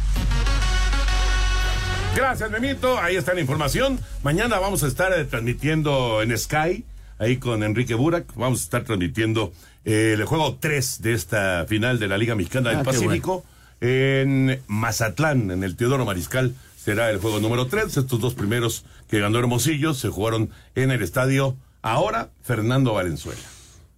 Gracias, 2.15 2.49
Memito. 2.49 2.97
Ahí 2.99 3.17
está 3.17 3.33
la 3.33 3.41
información. 3.41 3.99
Mañana 4.23 4.57
vamos 4.59 4.83
a 4.83 4.87
estar 4.87 5.11
eh, 5.17 5.25
transmitiendo 5.25 6.21
en 6.21 6.37
Sky, 6.37 6.85
ahí 7.19 7.37
con 7.37 7.61
Enrique 7.63 7.93
Burak. 7.93 8.33
Vamos 8.35 8.61
a 8.61 8.63
estar 8.63 8.83
transmitiendo 8.85 9.51
eh, 9.83 10.13
el 10.17 10.23
juego 10.23 10.57
3 10.61 11.01
de 11.01 11.13
esta 11.13 11.65
final 11.67 11.99
de 11.99 12.07
la 12.07 12.17
Liga 12.17 12.35
Mexicana 12.35 12.69
del 12.69 12.79
Ah, 12.79 12.83
Pacífico 12.83 13.43
en 13.81 14.61
Mazatlán, 14.67 15.51
en 15.51 15.63
el 15.63 15.75
Teodoro 15.75 16.05
Mariscal. 16.05 16.55
Será 16.77 17.09
el 17.09 17.17
juego 17.17 17.39
número 17.39 17.67
3. 17.67 17.97
Estos 17.97 18.19
dos 18.19 18.33
primeros 18.35 18.85
que 19.09 19.19
ganó 19.19 19.39
Hermosillo 19.39 19.93
se 19.93 20.09
jugaron 20.09 20.49
en 20.75 20.91
el 20.91 21.01
estadio 21.01 21.55
ahora 21.81 22.29
Fernando 22.43 22.93
Valenzuela. 22.93 23.41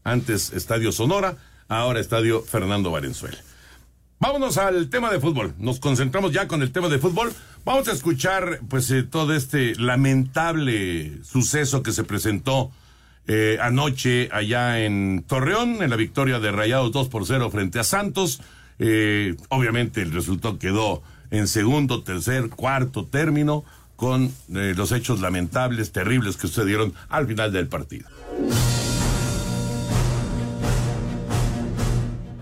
Antes 0.03 0.53
Estadio 0.53 0.91
Sonora, 0.91 1.35
ahora 1.67 1.99
Estadio 1.99 2.41
Fernando 2.41 2.91
Valenzuela. 2.91 3.37
Vámonos 4.19 4.57
al 4.57 4.89
tema 4.89 5.11
de 5.11 5.19
fútbol. 5.19 5.53
Nos 5.59 5.79
concentramos 5.79 6.31
ya 6.31 6.47
con 6.47 6.61
el 6.61 6.71
tema 6.71 6.89
de 6.89 6.97
fútbol. 6.97 7.31
Vamos 7.65 7.87
a 7.87 7.91
escuchar, 7.91 8.61
pues, 8.67 8.89
eh, 8.89 9.03
todo 9.03 9.35
este 9.35 9.75
lamentable 9.75 11.23
suceso 11.23 11.83
que 11.83 11.91
se 11.91 12.03
presentó 12.03 12.71
eh, 13.27 13.57
anoche 13.61 14.29
allá 14.31 14.79
en 14.79 15.23
Torreón, 15.27 15.83
en 15.83 15.89
la 15.89 15.97
victoria 15.97 16.39
de 16.39 16.51
Rayados 16.51 16.91
2 16.93 17.09
por 17.09 17.27
0 17.27 17.51
frente 17.51 17.77
a 17.77 17.83
Santos. 17.83 18.41
Eh, 18.79 19.35
obviamente 19.49 20.01
el 20.01 20.11
resultado 20.11 20.59
quedó 20.59 21.01
en 21.31 21.47
segundo, 21.47 22.03
tercer, 22.03 22.49
cuarto 22.49 23.05
término 23.05 23.63
con 23.95 24.31
eh, 24.53 24.73
los 24.77 24.91
hechos 24.91 25.19
lamentables, 25.19 25.91
terribles 25.91 26.37
que 26.37 26.47
sucedieron 26.47 26.93
al 27.09 27.27
final 27.27 27.51
del 27.51 27.67
partido. 27.67 28.07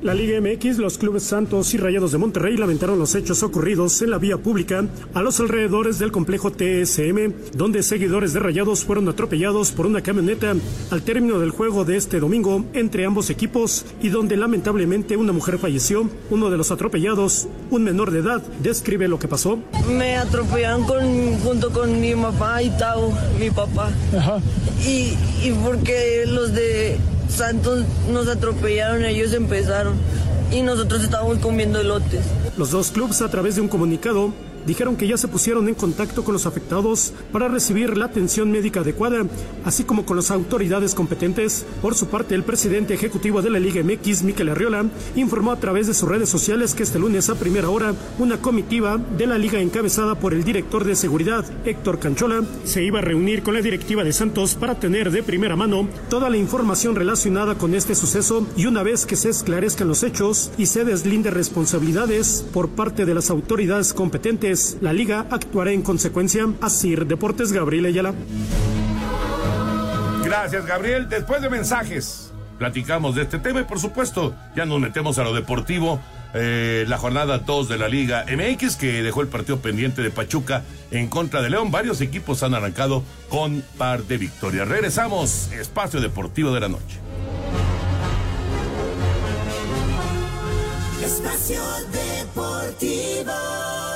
La 0.05 0.13
Liga 0.13 0.39
MX, 0.39 0.77
los 0.77 0.99
clubes 0.99 1.23
Santos 1.23 1.73
y 1.73 1.77
Rayados 1.77 2.11
de 2.11 2.19
Monterrey 2.19 2.57
lamentaron 2.57 2.99
los 2.99 3.15
hechos 3.15 3.41
ocurridos 3.41 4.03
en 4.03 4.11
la 4.11 4.19
vía 4.19 4.37
pública 4.37 4.85
a 5.15 5.23
los 5.23 5.39
alrededores 5.39 5.97
del 5.97 6.11
complejo 6.11 6.51
TSM, 6.51 7.33
donde 7.55 7.81
seguidores 7.81 8.31
de 8.31 8.39
Rayados 8.39 8.85
fueron 8.85 9.09
atropellados 9.09 9.71
por 9.71 9.87
una 9.87 10.03
camioneta 10.03 10.53
al 10.91 11.01
término 11.01 11.39
del 11.39 11.49
juego 11.49 11.85
de 11.85 11.97
este 11.97 12.19
domingo 12.19 12.65
entre 12.73 13.03
ambos 13.03 13.31
equipos 13.31 13.83
y 13.99 14.09
donde 14.09 14.37
lamentablemente 14.37 15.17
una 15.17 15.33
mujer 15.33 15.57
falleció. 15.57 16.07
Uno 16.29 16.51
de 16.51 16.57
los 16.57 16.69
atropellados, 16.69 17.47
un 17.71 17.83
menor 17.83 18.11
de 18.11 18.19
edad, 18.19 18.43
describe 18.61 19.07
lo 19.07 19.17
que 19.17 19.27
pasó. 19.27 19.57
Me 19.89 20.17
atropellaron 20.17 20.83
con, 20.83 21.39
junto 21.39 21.71
con 21.71 21.99
mi 21.99 22.13
mamá 22.13 22.61
y 22.61 22.69
Tao, 22.77 23.11
mi 23.39 23.49
papá. 23.49 23.91
Y, 24.85 25.17
y 25.41 25.51
porque 25.63 26.25
los 26.27 26.53
de 26.53 26.99
Santos 27.29 27.83
nos 28.11 28.27
atropellaron, 28.27 29.05
ellos 29.05 29.33
empezaron 29.33 29.95
y 30.51 30.61
nosotros 30.61 31.03
estábamos 31.03 31.39
comiendo 31.39 31.79
elotes. 31.79 32.21
Los 32.57 32.71
dos 32.71 32.91
clubes 32.91 33.21
a 33.21 33.29
través 33.29 33.55
de 33.55 33.61
un 33.61 33.67
comunicado 33.67 34.33
dijeron 34.65 34.95
que 34.95 35.07
ya 35.07 35.17
se 35.17 35.27
pusieron 35.27 35.67
en 35.67 35.75
contacto 35.75 36.23
con 36.23 36.33
los 36.33 36.45
afectados 36.45 37.13
para 37.31 37.47
recibir 37.47 37.97
la 37.97 38.05
atención 38.05 38.51
médica 38.51 38.81
adecuada, 38.81 39.25
así 39.63 39.83
como 39.83 40.05
con 40.05 40.17
las 40.17 40.31
autoridades 40.31 40.95
competentes. 40.95 41.65
Por 41.81 41.95
su 41.95 42.07
parte, 42.07 42.35
el 42.35 42.43
presidente 42.43 42.93
ejecutivo 42.93 43.41
de 43.41 43.49
la 43.49 43.59
Liga 43.59 43.83
MX, 43.83 44.23
Miquel 44.23 44.49
Arriola, 44.49 44.85
informó 45.15 45.51
a 45.51 45.59
través 45.59 45.87
de 45.87 45.93
sus 45.93 46.09
redes 46.09 46.29
sociales 46.29 46.73
que 46.73 46.83
este 46.83 46.99
lunes 46.99 47.29
a 47.29 47.35
primera 47.35 47.69
hora 47.69 47.93
una 48.19 48.41
comitiva 48.41 48.97
de 48.97 49.27
la 49.27 49.37
liga 49.37 49.59
encabezada 49.59 50.15
por 50.15 50.33
el 50.33 50.43
director 50.43 50.83
de 50.83 50.95
seguridad, 50.95 51.45
Héctor 51.65 51.99
Canchola, 51.99 52.43
se 52.63 52.83
iba 52.83 52.99
a 52.99 53.01
reunir 53.01 53.43
con 53.43 53.53
la 53.53 53.61
directiva 53.61 54.03
de 54.03 54.13
Santos 54.13 54.55
para 54.55 54.79
tener 54.79 55.11
de 55.11 55.23
primera 55.23 55.55
mano 55.55 55.87
toda 56.09 56.29
la 56.29 56.37
información 56.37 56.95
relacionada 56.95 57.55
con 57.55 57.73
este 57.75 57.95
suceso 57.95 58.45
y 58.55 58.65
una 58.65 58.83
vez 58.83 59.05
que 59.05 59.15
se 59.15 59.29
esclarezcan 59.29 59.87
los 59.87 60.03
hechos 60.03 60.51
y 60.57 60.67
se 60.67 60.85
deslinde 60.85 61.31
responsabilidades 61.31 62.45
por 62.53 62.69
parte 62.69 63.05
de 63.05 63.13
las 63.13 63.29
autoridades 63.29 63.93
competentes, 63.93 64.54
la 64.81 64.93
liga 64.93 65.25
actuará 65.29 65.71
en 65.71 65.81
consecuencia. 65.81 66.47
Asir 66.61 67.05
Deportes 67.05 67.51
Gabriel 67.51 67.85
Ayala. 67.85 68.13
Gracias, 70.23 70.65
Gabriel. 70.65 71.07
Después 71.09 71.41
de 71.41 71.49
mensajes, 71.49 72.31
platicamos 72.57 73.15
de 73.15 73.23
este 73.23 73.39
tema 73.39 73.61
y, 73.61 73.63
por 73.63 73.79
supuesto, 73.79 74.35
ya 74.55 74.65
nos 74.65 74.79
metemos 74.79 75.17
a 75.19 75.23
lo 75.23 75.33
deportivo. 75.33 75.99
Eh, 76.33 76.83
la 76.87 76.97
jornada 76.97 77.39
2 77.39 77.69
de 77.69 77.77
la 77.77 77.87
Liga 77.87 78.25
MX 78.27 78.75
que 78.75 79.03
dejó 79.03 79.21
el 79.21 79.29
partido 79.29 79.59
pendiente 79.59 80.01
de 80.01 80.11
Pachuca 80.11 80.63
en 80.91 81.07
contra 81.07 81.41
de 81.41 81.49
León. 81.49 81.71
Varios 81.71 82.01
equipos 82.01 82.43
han 82.43 82.53
arrancado 82.53 83.03
con 83.29 83.63
par 83.77 84.03
de 84.03 84.17
victorias. 84.17 84.67
Regresamos, 84.67 85.49
espacio 85.53 86.01
deportivo 86.01 86.53
de 86.53 86.59
la 86.59 86.67
noche. 86.67 86.99
Espacio 91.05 91.61
Deportivo. 91.91 93.94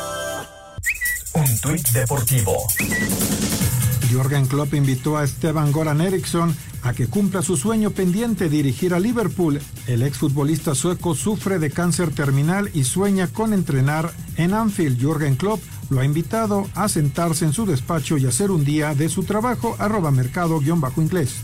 Un 1.33 1.59
tuit 1.61 1.87
deportivo. 1.89 2.67
Jürgen 4.09 4.47
Klopp 4.47 4.73
invitó 4.73 5.17
a 5.17 5.23
Esteban 5.23 5.71
Goran 5.71 6.01
Eriksson 6.01 6.55
a 6.81 6.93
que 6.93 7.07
cumpla 7.07 7.41
su 7.41 7.57
sueño 7.57 7.91
pendiente 7.91 8.49
dirigir 8.49 8.93
a 8.93 8.99
Liverpool. 8.99 9.61
El 9.85 10.01
exfutbolista 10.01 10.73
sueco 10.73 11.13
sufre 11.13 11.59
de 11.59 11.69
cáncer 11.69 12.09
terminal 12.11 12.71
y 12.73 12.83
sueña 12.83 13.27
con 13.27 13.53
entrenar 13.53 14.11
en 14.37 14.53
Anfield. 14.53 14.99
Jürgen 14.99 15.35
Klopp 15.35 15.61
lo 15.89 15.99
ha 15.99 16.05
invitado 16.05 16.67
a 16.73 16.89
sentarse 16.89 17.45
en 17.45 17.53
su 17.53 17.65
despacho 17.65 18.17
y 18.17 18.25
hacer 18.25 18.49
un 18.49 18.65
día 18.65 18.95
de 18.95 19.09
su 19.09 19.23
trabajo 19.23 19.75
arroba 19.77 20.09
mercado-inglés. 20.11 21.35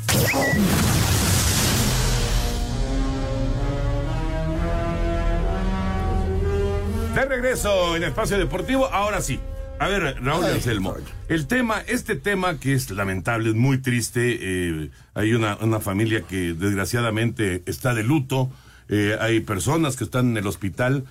De 7.13 7.25
regreso 7.25 7.95
en 7.95 8.03
Espacio 8.03 8.37
Deportivo, 8.37 8.87
ahora 8.91 9.21
sí. 9.21 9.39
A 9.77 9.87
ver, 9.87 10.23
Raúl 10.23 10.45
Anselmo, 10.45 10.95
el 11.27 11.47
tema, 11.47 11.81
este 11.87 12.15
tema 12.15 12.57
que 12.59 12.73
es 12.73 12.89
lamentable, 12.91 13.49
es 13.49 13.55
muy 13.55 13.77
triste, 13.79 14.37
eh, 14.41 14.89
hay 15.13 15.33
una, 15.33 15.57
una 15.57 15.81
familia 15.81 16.21
que 16.21 16.53
desgraciadamente 16.53 17.61
está 17.65 17.93
de 17.93 18.03
luto, 18.03 18.49
eh, 18.87 19.17
hay 19.19 19.41
personas 19.41 19.97
que 19.97 20.05
están 20.05 20.29
en 20.29 20.37
el 20.37 20.47
hospital. 20.47 21.03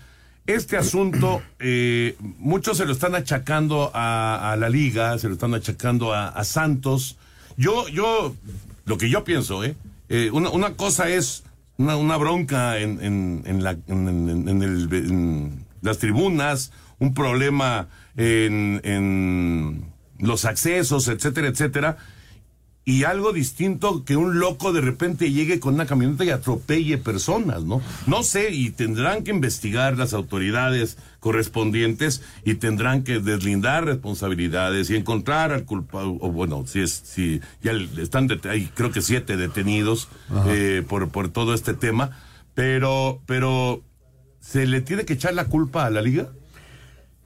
Este 0.46 0.78
asunto, 0.78 1.42
eh, 1.58 2.16
muchos 2.38 2.78
se 2.78 2.86
lo 2.86 2.92
están 2.92 3.14
achacando 3.14 3.90
a, 3.94 4.52
a 4.52 4.56
la 4.56 4.70
liga, 4.70 5.18
se 5.18 5.28
lo 5.28 5.34
están 5.34 5.54
achacando 5.54 6.14
a, 6.14 6.28
a 6.28 6.42
Santos. 6.44 7.18
Yo, 7.58 7.86
yo, 7.88 8.34
lo 8.86 8.96
que 8.98 9.10
yo 9.10 9.24
pienso, 9.24 9.62
¿eh? 9.62 9.76
eh 10.08 10.30
una, 10.32 10.48
una 10.48 10.72
cosa 10.74 11.10
es 11.10 11.44
una, 11.76 11.96
una 11.96 12.16
bronca 12.16 12.78
en, 12.78 13.02
en, 13.04 13.42
en, 13.44 13.62
la, 13.62 13.72
el- 13.72 14.88
en 14.90 15.64
las 15.82 15.98
tribunas, 15.98 16.72
un 16.98 17.12
problema 17.12 17.88
en, 18.16 18.80
en 18.84 19.92
los 20.18 20.44
accesos, 20.44 21.08
etcétera, 21.08 21.48
etcétera. 21.48 21.96
Y 22.86 23.04
algo 23.04 23.32
distinto 23.32 24.04
que 24.04 24.14
un 24.14 24.38
loco 24.38 24.74
de 24.74 24.82
repente 24.82 25.32
llegue 25.32 25.58
con 25.58 25.72
una 25.72 25.86
camioneta 25.86 26.22
y 26.22 26.28
atropelle 26.28 26.98
personas, 26.98 27.64
¿no? 27.64 27.80
No 28.06 28.22
sé, 28.22 28.50
y 28.52 28.72
tendrán 28.72 29.24
que 29.24 29.30
investigar 29.30 29.96
las 29.96 30.12
autoridades 30.12 30.98
correspondientes 31.18 32.22
y 32.44 32.56
tendrán 32.56 33.02
que 33.02 33.20
deslindar 33.20 33.86
responsabilidades 33.86 34.90
y 34.90 34.96
encontrar 34.96 35.50
al 35.50 35.64
culpable, 35.64 36.18
o 36.20 36.30
bueno, 36.30 36.64
si 36.66 36.80
es, 36.80 36.90
si 36.90 37.40
ya 37.62 37.72
están, 37.96 38.28
hay 38.50 38.66
creo 38.74 38.92
que 38.92 39.00
siete 39.00 39.38
detenidos 39.38 40.08
eh, 40.48 40.84
por, 40.86 41.08
por 41.08 41.30
todo 41.30 41.54
este 41.54 41.72
tema, 41.72 42.10
pero, 42.52 43.22
pero, 43.24 43.82
¿se 44.40 44.66
le 44.66 44.82
tiene 44.82 45.06
que 45.06 45.14
echar 45.14 45.32
la 45.32 45.46
culpa 45.46 45.86
a 45.86 45.90
la 45.90 46.02
liga? 46.02 46.28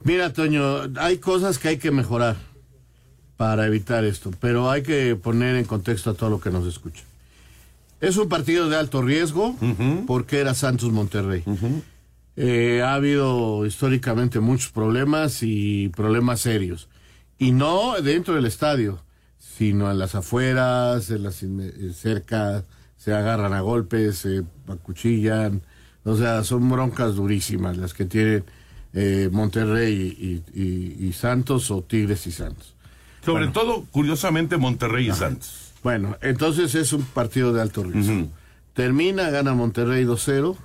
Mira, 0.03 0.31
Toño, 0.31 0.83
hay 0.97 1.17
cosas 1.17 1.59
que 1.59 1.69
hay 1.69 1.77
que 1.77 1.91
mejorar 1.91 2.37
para 3.37 3.65
evitar 3.67 4.03
esto, 4.03 4.31
pero 4.39 4.69
hay 4.69 4.83
que 4.83 5.15
poner 5.15 5.55
en 5.55 5.65
contexto 5.65 6.09
a 6.09 6.13
todo 6.13 6.29
lo 6.29 6.41
que 6.41 6.49
nos 6.49 6.65
escucha. 6.67 7.03
Es 8.01 8.17
un 8.17 8.29
partido 8.29 8.69
de 8.69 8.77
alto 8.77 9.01
riesgo 9.01 9.55
porque 10.07 10.39
era 10.39 10.53
Santos 10.53 10.91
Monterrey. 10.91 11.43
Eh, 12.37 12.81
ha 12.81 12.93
habido 12.93 13.65
históricamente 13.65 14.39
muchos 14.39 14.71
problemas 14.71 15.43
y 15.43 15.89
problemas 15.89 16.39
serios. 16.39 16.87
Y 17.37 17.51
no 17.51 18.01
dentro 18.01 18.35
del 18.35 18.45
estadio, 18.45 19.01
sino 19.37 19.91
en 19.91 19.99
las 19.99 20.15
afueras, 20.15 21.09
en 21.09 21.23
las 21.23 21.43
eh, 21.43 21.91
cerca, 21.93 22.63
se 22.95 23.13
agarran 23.13 23.53
a 23.53 23.61
golpes, 23.61 24.19
se 24.19 24.43
acuchillan. 24.67 25.61
O 26.05 26.15
sea, 26.15 26.43
son 26.45 26.69
broncas 26.69 27.15
durísimas 27.15 27.77
las 27.77 27.93
que 27.93 28.05
tienen 28.05 28.45
eh, 28.93 29.29
Monterrey 29.31 30.43
y, 30.53 30.59
y- 30.59 31.07
y 31.07 31.13
Santos 31.13 31.69
o 31.71 31.81
Tigres 31.81 32.25
y 32.27 32.31
Santos. 32.31 32.75
Sobre 33.23 33.47
todo, 33.49 33.85
curiosamente, 33.91 34.57
Monterrey 34.57 35.09
y 35.09 35.13
Santos. 35.13 35.71
Bueno, 35.83 36.17
entonces 36.21 36.73
es 36.75 36.91
un 36.93 37.03
partido 37.03 37.53
de 37.53 37.61
alto 37.61 37.83
riesgo. 37.83 38.27
Termina, 38.73 39.29
gana 39.29 39.53
Monterrey 39.53 40.05
2-0. 40.05 40.55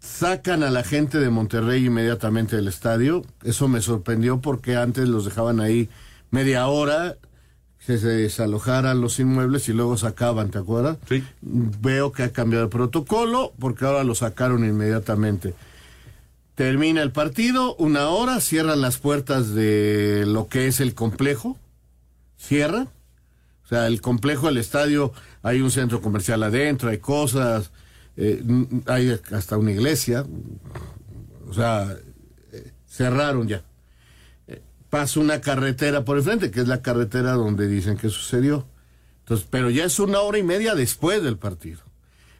Sacan 0.00 0.62
a 0.62 0.70
la 0.70 0.84
gente 0.84 1.18
de 1.18 1.30
Monterrey 1.30 1.84
inmediatamente 1.86 2.56
del 2.56 2.68
estadio. 2.68 3.22
Eso 3.42 3.66
me 3.68 3.80
sorprendió 3.80 4.40
porque 4.40 4.76
antes 4.76 5.08
los 5.08 5.24
dejaban 5.24 5.60
ahí 5.60 5.88
media 6.30 6.66
hora, 6.68 7.16
que 7.84 7.98
se 7.98 8.08
desalojaran 8.08 9.00
los 9.00 9.18
inmuebles 9.20 9.68
y 9.68 9.72
luego 9.72 9.96
sacaban, 9.96 10.50
¿te 10.50 10.58
acuerdas? 10.58 10.98
Sí. 11.08 11.24
Veo 11.42 12.12
que 12.12 12.22
ha 12.24 12.32
cambiado 12.32 12.64
el 12.64 12.70
protocolo 12.70 13.52
porque 13.58 13.84
ahora 13.84 14.04
lo 14.04 14.14
sacaron 14.14 14.64
inmediatamente. 14.64 15.54
Termina 16.56 17.02
el 17.02 17.12
partido, 17.12 17.76
una 17.76 18.08
hora, 18.08 18.40
cierran 18.40 18.80
las 18.80 18.96
puertas 18.96 19.54
de 19.54 20.24
lo 20.26 20.48
que 20.48 20.68
es 20.68 20.80
el 20.80 20.94
complejo, 20.94 21.58
cierran. 22.38 22.88
O 23.62 23.68
sea, 23.68 23.86
el 23.86 24.00
complejo 24.00 24.46
del 24.46 24.56
estadio, 24.56 25.12
hay 25.42 25.60
un 25.60 25.70
centro 25.70 26.00
comercial 26.00 26.42
adentro, 26.42 26.88
hay 26.88 26.96
cosas, 26.96 27.72
eh, 28.16 28.42
hay 28.86 29.20
hasta 29.32 29.58
una 29.58 29.72
iglesia. 29.72 30.24
O 31.46 31.52
sea, 31.52 31.94
eh, 32.52 32.72
cerraron 32.88 33.48
ya. 33.48 33.62
Eh, 34.48 34.62
pasa 34.88 35.20
una 35.20 35.42
carretera 35.42 36.06
por 36.06 36.16
el 36.16 36.22
frente, 36.22 36.50
que 36.50 36.60
es 36.60 36.68
la 36.68 36.80
carretera 36.80 37.32
donde 37.32 37.68
dicen 37.68 37.98
que 37.98 38.08
sucedió. 38.08 38.66
Entonces, 39.24 39.46
pero 39.50 39.68
ya 39.68 39.84
es 39.84 39.98
una 39.98 40.20
hora 40.20 40.38
y 40.38 40.42
media 40.42 40.74
después 40.74 41.22
del 41.22 41.36
partido. 41.36 41.85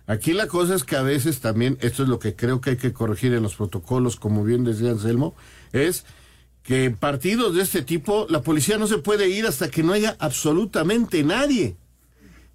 Aquí 0.06 0.32
la 0.32 0.46
cosa 0.46 0.74
es 0.74 0.84
que 0.84 0.96
a 0.96 1.02
veces 1.02 1.40
también, 1.40 1.78
esto 1.80 2.02
es 2.04 2.08
lo 2.08 2.18
que 2.18 2.36
creo 2.36 2.60
que 2.60 2.70
hay 2.70 2.76
que 2.76 2.92
corregir 2.92 3.32
en 3.34 3.42
los 3.42 3.56
protocolos, 3.56 4.16
como 4.16 4.44
bien 4.44 4.62
decía 4.64 4.90
Anselmo, 4.90 5.34
es 5.72 6.04
que 6.62 6.84
en 6.84 6.96
partidos 6.96 7.54
de 7.54 7.62
este 7.62 7.82
tipo 7.82 8.26
la 8.30 8.42
policía 8.42 8.78
no 8.78 8.86
se 8.86 8.98
puede 8.98 9.28
ir 9.28 9.46
hasta 9.46 9.68
que 9.70 9.82
no 9.82 9.92
haya 9.92 10.16
absolutamente 10.20 11.22
nadie. 11.24 11.76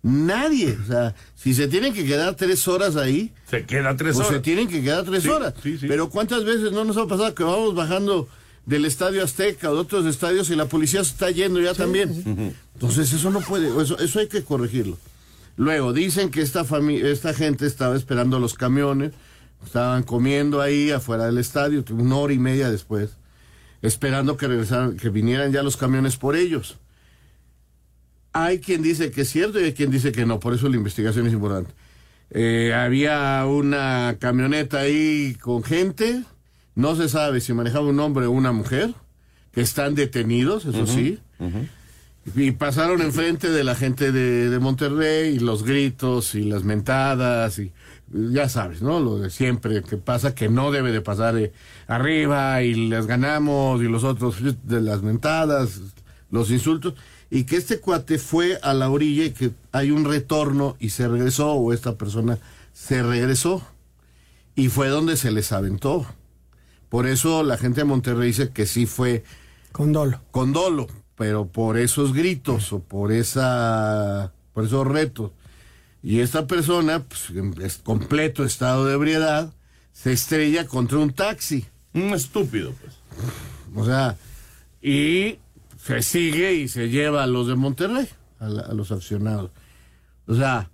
Nadie. 0.04 0.78
O 0.82 0.86
sea, 0.88 1.16
si 1.36 1.54
se 1.54 1.68
tienen 1.68 1.94
que 1.94 2.06
quedar 2.06 2.36
tres 2.36 2.68
horas 2.68 2.96
ahí. 2.96 3.34
Se 3.50 3.66
queda 3.66 3.96
tres 3.96 4.16
pues 4.16 4.28
horas. 4.28 4.40
se 4.40 4.44
tienen 4.44 4.68
que 4.68 4.82
quedar 4.82 5.04
tres 5.06 5.24
Sí, 5.24 5.30
horas. 5.30 5.54
sí, 5.62 5.78
sí. 5.78 5.88
Pero 5.88 6.10
¿cuántas 6.10 6.44
veces 6.44 6.72
no 6.72 6.84
nos 6.86 6.98
ha 6.98 7.06
pasado 7.08 7.36
que 7.36 7.44
vamos 7.44 7.76
bajando 7.76 8.28
del 8.66 8.86
Estadio 8.86 9.24
Azteca 9.24 9.70
o 9.70 9.76
de 9.76 9.82
otros 9.82 10.06
estadios 10.06 10.50
y 10.50 10.56
la 10.56 10.66
policía 10.66 11.04
se 11.04 11.12
está 11.12 11.30
yendo 11.32 11.60
ya 11.62 11.74
también? 11.74 12.56
Entonces 12.74 13.14
eso 13.14 13.30
no 13.30 13.42
puede, 13.42 13.68
eso, 13.82 13.98
eso 14.00 14.20
hay 14.20 14.28
que 14.28 14.44
corregirlo. 14.44 14.98
Luego 15.58 15.94
dicen 15.94 16.30
que 16.30 16.42
esta 16.42 16.64
familia, 16.64 17.10
esta 17.10 17.34
gente 17.34 17.66
estaba 17.66 17.96
esperando 17.96 18.40
los 18.40 18.54
camiones, 18.54 19.12
estaban 19.64 20.04
comiendo 20.04 20.62
ahí 20.62 20.92
afuera 20.92 21.26
del 21.26 21.38
estadio, 21.38 21.84
una 21.92 22.16
hora 22.16 22.34
y 22.34 22.40
media 22.40 22.70
después, 22.70 23.18
esperando 23.82 24.38
que 24.38 24.48
regresaran, 24.48 24.98
que 24.98 25.10
vinieran 25.10 25.52
ya 25.52 25.64
los 25.64 25.78
camiones 25.78 26.18
por 26.18 26.36
ellos. 26.36 26.78
Hay 28.34 28.60
quien 28.60 28.82
dice 28.82 29.12
que 29.12 29.22
es 29.22 29.30
cierto 29.30 29.60
y 29.60 29.66
hay 29.66 29.74
quien 29.74 29.92
dice 29.92 30.12
que 30.12 30.26
no, 30.26 30.40
por 30.40 30.54
eso 30.54 30.70
la 30.70 30.78
investigación 30.78 31.28
es 31.28 31.34
importante. 31.34 31.74
Eh, 32.30 32.74
había 32.74 33.46
una 33.46 34.16
camioneta 34.20 34.80
ahí 34.80 35.36
con 35.42 35.64
gente, 35.64 36.24
no 36.76 36.96
se 36.96 37.10
sabe 37.10 37.42
si 37.42 37.54
manejaba 37.54 37.88
un 37.88 38.00
hombre 38.00 38.26
o 38.26 38.32
una 38.32 38.54
mujer, 38.54 38.94
que 39.52 39.62
están 39.62 39.96
detenidos, 39.96 40.66
eso 40.66 40.88
sí. 40.88 41.20
Y 42.36 42.52
pasaron 42.52 43.02
enfrente 43.02 43.50
de 43.50 43.64
la 43.64 43.76
gente 43.76 44.12
de, 44.12 44.50
de 44.50 44.60
Monterrey 44.60 45.36
y 45.36 45.40
los 45.40 45.64
gritos 45.64 46.36
y 46.36 46.44
las 46.44 46.64
mentadas 46.64 47.58
y 47.58 47.72
ya 48.14 48.50
sabes, 48.50 48.82
¿no? 48.82 49.00
Lo 49.00 49.18
de 49.18 49.30
siempre 49.30 49.82
que 49.84 49.98
pasa 49.98 50.36
que 50.36 50.50
no 50.50 50.72
debe 50.72 50.92
de 50.92 51.02
pasar 51.02 51.38
eh, 51.38 51.52
arriba 51.88 52.62
y 52.62 52.90
les 52.90 53.08
ganamos 53.08 53.82
y 53.82 53.86
los 53.86 54.04
otros 54.04 54.38
de 54.64 54.82
las 54.82 55.02
mentadas, 55.02 55.80
los 56.30 56.52
insultos 56.52 56.94
y 57.30 57.46
que 57.46 57.56
este 57.56 57.80
cuate 57.80 58.20
fue 58.20 58.60
a 58.62 58.74
la 58.74 58.90
orilla 58.90 59.24
y 59.24 59.32
que 59.32 59.52
hay 59.72 59.92
un 59.92 60.04
retorno 60.06 60.76
y 60.80 60.90
se 60.90 61.08
regresó 61.08 61.54
o 61.54 61.74
esta 61.74 61.96
persona 61.96 62.38
se 62.74 63.02
regresó 63.02 63.66
y 64.56 64.68
fue 64.68 64.90
donde 64.90 65.16
se 65.16 65.32
les 65.32 65.52
aventó. 65.54 66.06
Por 66.90 67.08
eso 67.08 67.44
la 67.44 67.58
gente 67.58 67.82
de 67.82 67.86
Monterrey 67.86 68.28
dice 68.28 68.50
que 68.50 68.66
sí 68.66 68.86
fue 68.86 69.24
con 70.32 70.52
dolo. 70.52 70.88
Pero 71.22 71.46
por 71.46 71.78
esos 71.78 72.14
gritos 72.14 72.74
o 72.74 72.80
por 72.80 73.12
esa 73.12 74.34
por 74.54 74.66
esos 74.66 74.88
retos. 74.88 75.30
Y 76.02 76.22
esta 76.22 76.48
persona, 76.48 77.04
pues, 77.04 77.30
en 77.30 77.54
es- 77.62 77.78
completo 77.78 78.44
estado 78.44 78.88
de 78.88 78.96
ebriedad, 78.96 79.54
se 79.94 80.14
estrella 80.14 80.66
contra 80.66 80.98
un 80.98 81.14
taxi. 81.14 81.64
Un 81.94 82.16
estúpido, 82.16 82.74
pues. 82.82 82.96
O 83.76 83.86
sea, 83.86 84.18
y 84.82 85.38
se 85.86 86.02
sigue 86.02 86.56
y 86.56 86.68
se 86.68 86.90
lleva 86.90 87.22
a 87.22 87.28
los 87.28 87.46
de 87.48 87.54
Monterrey, 87.54 88.08
a, 88.40 88.50
la- 88.50 88.64
a 88.64 88.74
los 88.74 88.92
aficionados. 88.92 89.52
O 90.26 90.34
sea, 90.34 90.72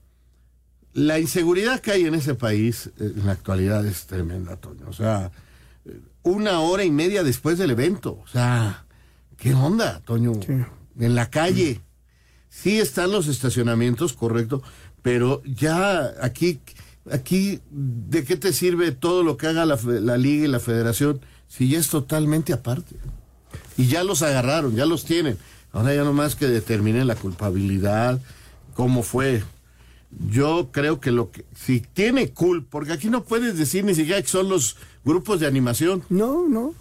la 0.94 1.20
inseguridad 1.20 1.82
que 1.82 1.92
hay 1.92 2.06
en 2.06 2.16
ese 2.16 2.36
país 2.36 2.88
eh, 3.02 3.12
en 3.18 3.26
la 3.26 3.34
actualidad 3.34 3.86
es 3.86 4.06
tremenda, 4.08 4.56
Toño. 4.56 4.86
O 4.88 4.94
sea, 4.94 5.30
una 6.24 6.62
hora 6.62 6.86
y 6.86 6.90
media 6.92 7.22
después 7.24 7.58
del 7.58 7.72
evento. 7.72 8.22
O 8.24 8.28
sea, 8.30 8.86
¿qué 9.38 9.54
onda, 9.54 10.02
Toño? 10.02 10.34
En 11.00 11.16
la 11.16 11.30
calle. 11.30 11.82
Sí 12.50 12.80
están 12.80 13.12
los 13.12 13.28
estacionamientos, 13.28 14.14
correcto, 14.14 14.64
pero 15.02 15.44
ya 15.44 16.14
aquí, 16.22 16.60
aquí, 17.12 17.62
¿de 17.70 18.24
qué 18.24 18.36
te 18.36 18.52
sirve 18.52 18.92
todo 18.92 19.24
lo 19.24 19.38
que 19.38 19.48
haga 19.48 19.66
la 19.66 20.18
liga 20.18 20.46
y 20.46 20.48
la 20.48 20.60
federación 20.60 21.22
si 21.48 21.70
ya 21.70 21.80
es 21.80 21.90
totalmente 21.90 22.54
aparte? 22.54 22.96
Y 23.78 23.88
ya 23.88 24.04
los 24.04 24.24
agarraron, 24.24 24.76
ya 24.76 24.86
los 24.86 25.06
tienen. 25.06 25.38
Ahora 25.72 25.94
ya 25.94 26.04
nomás 26.04 26.36
que 26.36 26.48
determinen 26.48 27.06
la 27.06 27.16
culpabilidad, 27.16 28.20
cómo 28.74 29.04
fue. 29.04 29.44
Yo 30.30 30.70
creo 30.72 31.00
que 31.00 31.12
lo 31.12 31.32
que, 31.32 31.46
si 31.54 31.82
tiene 31.82 32.32
culpa, 32.32 32.68
porque 32.72 32.94
aquí 32.94 33.10
no 33.10 33.24
puedes 33.24 33.58
decir 33.58 33.84
ni 33.84 33.94
siquiera 33.94 34.22
que 34.22 34.28
son 34.28 34.50
los 34.50 34.78
grupos 35.04 35.40
de 35.40 35.48
animación. 35.48 36.04
No, 36.10 36.48
no, 36.48 36.74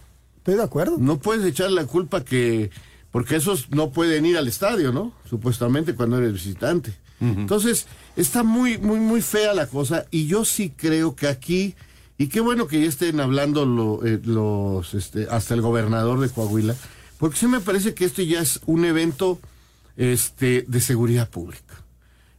estoy 0.46 0.54
de 0.58 0.62
acuerdo. 0.62 0.96
No 0.98 1.18
puedes 1.18 1.44
echar 1.44 1.72
la 1.72 1.86
culpa 1.86 2.24
que, 2.24 2.70
porque 3.10 3.34
esos 3.34 3.68
no 3.70 3.90
pueden 3.90 4.24
ir 4.26 4.36
al 4.38 4.46
estadio, 4.46 4.92
¿no? 4.92 5.12
Supuestamente 5.28 5.96
cuando 5.96 6.18
eres 6.18 6.32
visitante. 6.34 6.94
Entonces, 7.20 7.86
está 8.14 8.42
muy, 8.44 8.78
muy, 8.78 9.00
muy 9.00 9.22
fea 9.22 9.54
la 9.54 9.66
cosa 9.66 10.04
y 10.12 10.26
yo 10.28 10.44
sí 10.44 10.70
creo 10.76 11.16
que 11.16 11.26
aquí, 11.26 11.74
y 12.18 12.28
qué 12.28 12.40
bueno 12.40 12.68
que 12.68 12.80
ya 12.80 12.86
estén 12.88 13.18
hablando 13.20 13.64
lo- 13.66 14.04
eh, 14.06 14.20
los, 14.24 14.92
este, 14.94 15.26
hasta 15.30 15.54
el 15.54 15.62
gobernador 15.62 16.20
de 16.20 16.28
Coahuila, 16.28 16.76
porque 17.18 17.38
sí 17.38 17.46
me 17.48 17.60
parece 17.60 17.94
que 17.94 18.04
esto 18.04 18.22
ya 18.22 18.40
es 18.40 18.60
un 18.66 18.84
evento 18.84 19.40
este, 19.96 20.64
de 20.68 20.80
seguridad 20.80 21.28
pública. 21.30 21.82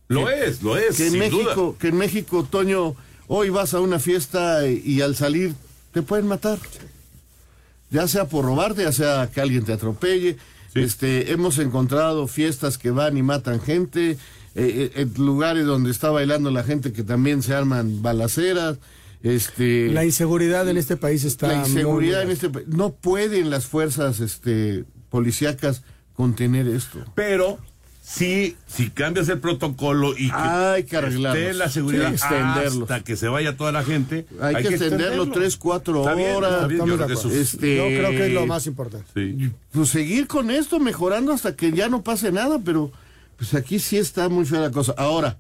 Lo 0.08 0.30
es, 0.30 0.62
lo 0.64 0.78
es, 0.78 0.96
Que 0.96 1.08
en 1.08 1.12
sin 1.12 1.20
México, 1.20 1.54
duda. 1.56 1.76
que 1.80 1.88
en 1.90 1.98
México, 1.98 2.48
Toño, 2.50 2.96
hoy 3.28 3.50
vas 3.50 3.74
a 3.74 3.82
una 3.82 3.98
fiesta 4.00 4.66
y, 4.68 4.82
y 4.86 5.02
al 5.02 5.16
salir 5.16 5.56
te 5.92 6.04
pueden 6.04 6.28
matar. 6.28 6.60
Ya 7.90 8.08
sea 8.08 8.28
por 8.28 8.46
robarte, 8.46 8.84
ya 8.84 8.92
sea 8.92 9.30
que 9.34 9.42
alguien 9.42 9.64
te 9.64 9.74
atropelle. 9.74 10.38
Este, 10.76 11.32
hemos 11.32 11.58
encontrado 11.60 12.28
fiestas 12.28 12.78
que 12.78 12.92
van 12.92 13.18
y 13.18 13.24
matan 13.24 13.62
gente, 13.62 14.12
eh, 14.56 14.92
eh, 14.96 15.08
lugares 15.18 15.66
donde 15.66 15.92
está 15.92 16.12
bailando 16.12 16.52
la 16.52 16.64
gente 16.64 16.92
que 16.92 17.04
también 17.04 17.42
se 17.42 17.56
arman 17.56 18.02
balaceras. 18.02 18.78
Este, 19.24 19.90
La 19.92 20.06
inseguridad 20.06 20.70
en 20.70 20.78
este 20.78 20.96
país 20.98 21.24
está. 21.24 21.48
la 21.48 21.68
inseguridad 21.68 22.22
en 22.22 22.32
este 22.32 22.50
país. 22.50 22.68
No 22.68 22.94
pueden 22.94 23.50
las 23.50 23.66
fuerzas 23.66 24.20
este, 24.20 24.86
policíacas 25.10 25.84
contener 26.14 26.68
esto. 26.68 27.00
Pero 27.16 27.60
si, 28.10 28.56
si 28.68 28.90
cambias 28.90 29.28
el 29.28 29.40
protocolo 29.40 30.14
y 30.18 30.30
que, 30.30 30.34
Hay 30.34 30.84
que 30.86 30.98
esté 30.98 31.54
la 31.54 31.70
seguridad 31.70 32.14
hasta 32.14 33.02
que 33.04 33.18
se 33.18 33.28
vaya 33.28 33.58
toda 33.58 33.74
la 33.74 33.84
gente, 33.84 34.26
Hay, 34.40 34.64
que, 34.64 34.70
extenderlo 34.70 35.30
tres, 35.30 35.58
cuatro 35.58 36.00
Está 36.00 36.14
bien, 36.14 36.38
horas. 36.38 36.54
está 36.54 36.68
bien, 36.68 36.86
yo 36.86 36.96
creo 36.96 37.08
que 37.08 37.14
eso 37.14 37.30
Este, 37.30 37.76
Yo 37.76 37.84
creo 37.84 38.12
que 38.12 38.28
es 38.28 38.34
lo 38.34 38.48
más 38.48 38.66
importante. 38.66 39.08
Sí. 39.14 39.52
Pues 39.72 39.90
seguir 39.90 40.26
con 40.26 40.52
esto, 40.52 40.80
mejorando 40.80 41.34
hasta 41.34 41.58
que 41.58 41.74
ya 41.74 41.90
no 41.90 42.02
pase 42.02 42.32
nada, 42.32 42.60
pero 42.64 42.94
pues 43.36 43.54
aquí 43.54 43.78
sí 43.78 43.98
está 43.98 44.30
muy 44.30 44.46
fea 44.46 44.62
la 44.62 44.72
cosa. 44.72 44.94
Ahora, 44.98 45.38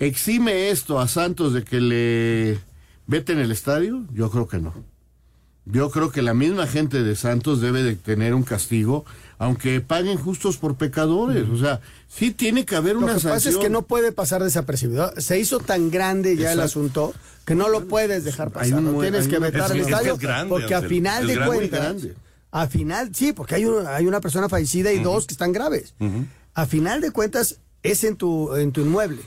¿exime 0.00 0.70
esto 0.70 0.98
a 0.98 1.06
Santos 1.06 1.54
de 1.54 1.62
que 1.62 1.80
le 1.80 2.58
vete 3.06 3.32
en 3.32 3.38
el 3.38 3.52
estadio? 3.52 4.02
Yo 4.12 4.28
creo 4.28 4.48
que 4.48 4.58
no. 4.58 4.74
Yo 5.64 5.90
creo 5.92 6.10
que 6.10 6.22
la 6.22 6.34
misma 6.34 6.66
gente 6.66 7.04
de 7.04 7.14
Santos 7.14 7.60
debe 7.60 7.84
de 7.84 7.94
tener 7.94 8.34
un 8.34 8.42
castigo, 8.42 9.04
aunque 9.42 9.80
paguen 9.80 10.18
justos 10.18 10.56
por 10.56 10.76
pecadores. 10.76 11.48
O 11.48 11.56
sea, 11.58 11.80
sí 12.08 12.30
tiene 12.30 12.64
que 12.64 12.76
haber 12.76 12.94
Lo 12.94 13.00
una 13.00 13.08
que 13.14 13.20
pasa 13.20 13.36
es 13.36 13.42
sanción. 13.42 13.62
que 13.62 13.70
no 13.70 13.82
puede 13.82 14.12
pasar 14.12 14.42
desapercibido. 14.44 15.12
Se 15.20 15.38
hizo 15.38 15.58
tan 15.58 15.90
grande 15.90 16.36
ya 16.36 16.52
el 16.52 16.60
asunto 16.60 17.12
que 17.44 17.54
no 17.56 17.68
lo 17.68 17.88
puedes 17.88 18.22
dejar 18.24 18.50
pasar. 18.52 18.78
un 18.78 18.84
Lo 18.84 18.92
buen- 18.92 19.10
tienes 19.10 19.28
que 19.28 19.38
vetar 19.40 19.72
que 19.72 19.80
estadio 19.80 20.16
porque 20.48 20.74
a 20.74 20.82
final 20.82 21.26
de 21.26 21.44
cuentas, 21.44 21.96
a 22.52 22.66
final 22.68 23.10
sí, 23.14 23.32
porque 23.32 23.56
hay, 23.56 23.64
un- 23.64 23.86
hay 23.86 24.06
una 24.06 24.20
persona 24.20 24.48
fallecida 24.48 24.92
y 24.92 25.00
dos 25.00 25.26
que 25.26 25.34
están 25.34 25.52
graves. 25.52 25.94
A 26.54 26.66
final 26.66 27.00
de 27.00 27.10
cuentas 27.10 27.56
es 27.82 28.04
en 28.04 28.14
tu 28.16 28.54
en 28.54 28.70
tu 28.70 28.82
inmueble. 28.82 29.22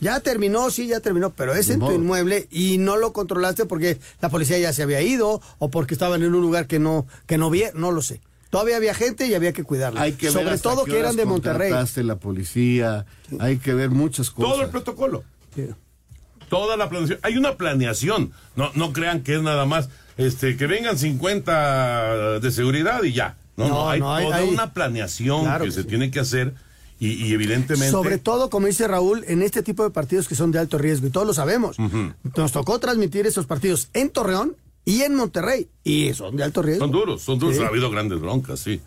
Ya 0.00 0.20
terminó, 0.20 0.70
sí, 0.70 0.88
ya 0.88 1.00
terminó, 1.00 1.30
pero 1.30 1.54
es 1.54 1.70
en 1.70 1.78
tu 1.80 1.92
inmueble 1.92 2.48
y 2.50 2.78
no 2.78 2.96
lo 2.96 3.12
controlaste 3.12 3.64
porque 3.64 3.98
la 4.20 4.28
policía 4.28 4.58
ya 4.58 4.72
se 4.72 4.82
había 4.82 5.00
ido 5.02 5.40
o 5.58 5.70
porque 5.70 5.94
estaban 5.94 6.22
en 6.22 6.34
un 6.34 6.40
lugar 6.42 6.66
que 6.66 6.78
no 6.78 7.06
que 7.26 7.38
no 7.38 7.48
vi, 7.48 7.62
no 7.74 7.92
lo 7.92 8.02
sé. 8.02 8.20
Todavía 8.50 8.76
había 8.76 8.94
gente 8.94 9.26
y 9.26 9.34
había 9.34 9.52
que 9.52 9.62
cuidarla. 9.64 10.00
Hay 10.00 10.12
que 10.12 10.26
ver 10.26 10.32
Sobre 10.32 10.50
hasta 10.54 10.70
todo 10.70 10.84
que 10.84 10.98
eran 10.98 11.16
de 11.16 11.26
Monterrey. 11.26 11.72
la 11.96 12.16
policía, 12.16 13.04
hay 13.38 13.58
que 13.58 13.74
ver 13.74 13.90
muchas 13.90 14.30
cosas. 14.30 14.52
Todo 14.52 14.62
el 14.64 14.70
protocolo. 14.70 15.24
Toda 16.48 16.76
la 16.78 16.88
planeación. 16.88 17.18
Hay 17.22 17.36
una 17.36 17.56
planeación. 17.56 18.32
No, 18.56 18.70
no 18.74 18.92
crean 18.92 19.22
que 19.22 19.34
es 19.36 19.42
nada 19.42 19.66
más 19.66 19.90
este 20.16 20.56
que 20.56 20.66
vengan 20.66 20.96
50 20.98 22.40
de 22.40 22.50
seguridad 22.50 23.02
y 23.02 23.12
ya. 23.12 23.36
No, 23.56 23.68
no, 23.68 23.74
No, 23.74 23.90
hay 23.90 24.00
no, 24.00 24.14
hay- 24.14 24.24
toda 24.24 24.36
hay- 24.38 24.48
una 24.48 24.72
planeación 24.72 25.42
Claro 25.42 25.64
que 25.64 25.70
que 25.70 25.74
se 25.74 25.84
tiene 25.84 26.10
que 26.10 26.20
hacer 26.20 26.54
y, 27.00 27.10
y 27.26 27.32
evidentemente. 27.34 27.90
Sobre 27.90 28.18
todo, 28.18 28.48
como 28.50 28.66
dice 28.66 28.88
Raúl, 28.88 29.24
en 29.28 29.42
este 29.42 29.62
tipo 29.62 29.84
de 29.84 29.90
partidos 29.90 30.26
que 30.26 30.34
son 30.36 30.50
de 30.52 30.58
alto 30.58 30.78
riesgo, 30.78 31.06
y 31.06 31.10
todos 31.10 31.26
lo 31.26 31.34
sabemos. 31.34 31.76
Nos 32.36 32.52
tocó 32.52 32.78
transmitir 32.78 33.26
esos 33.26 33.46
partidos 33.46 33.90
en 33.92 34.10
Torreón 34.10 34.56
y 34.88 35.02
en 35.02 35.14
Monterrey, 35.14 35.68
y 35.84 36.14
son 36.14 36.34
de 36.34 36.44
alto 36.44 36.62
riesgo. 36.62 36.86
Son 36.86 36.90
duros, 36.90 37.20
son 37.20 37.38
duros. 37.38 37.56
Sí. 37.56 37.62
Ha 37.62 37.66
habido 37.66 37.90
grandes 37.90 38.20
broncas, 38.20 38.58
sí. 38.58 38.80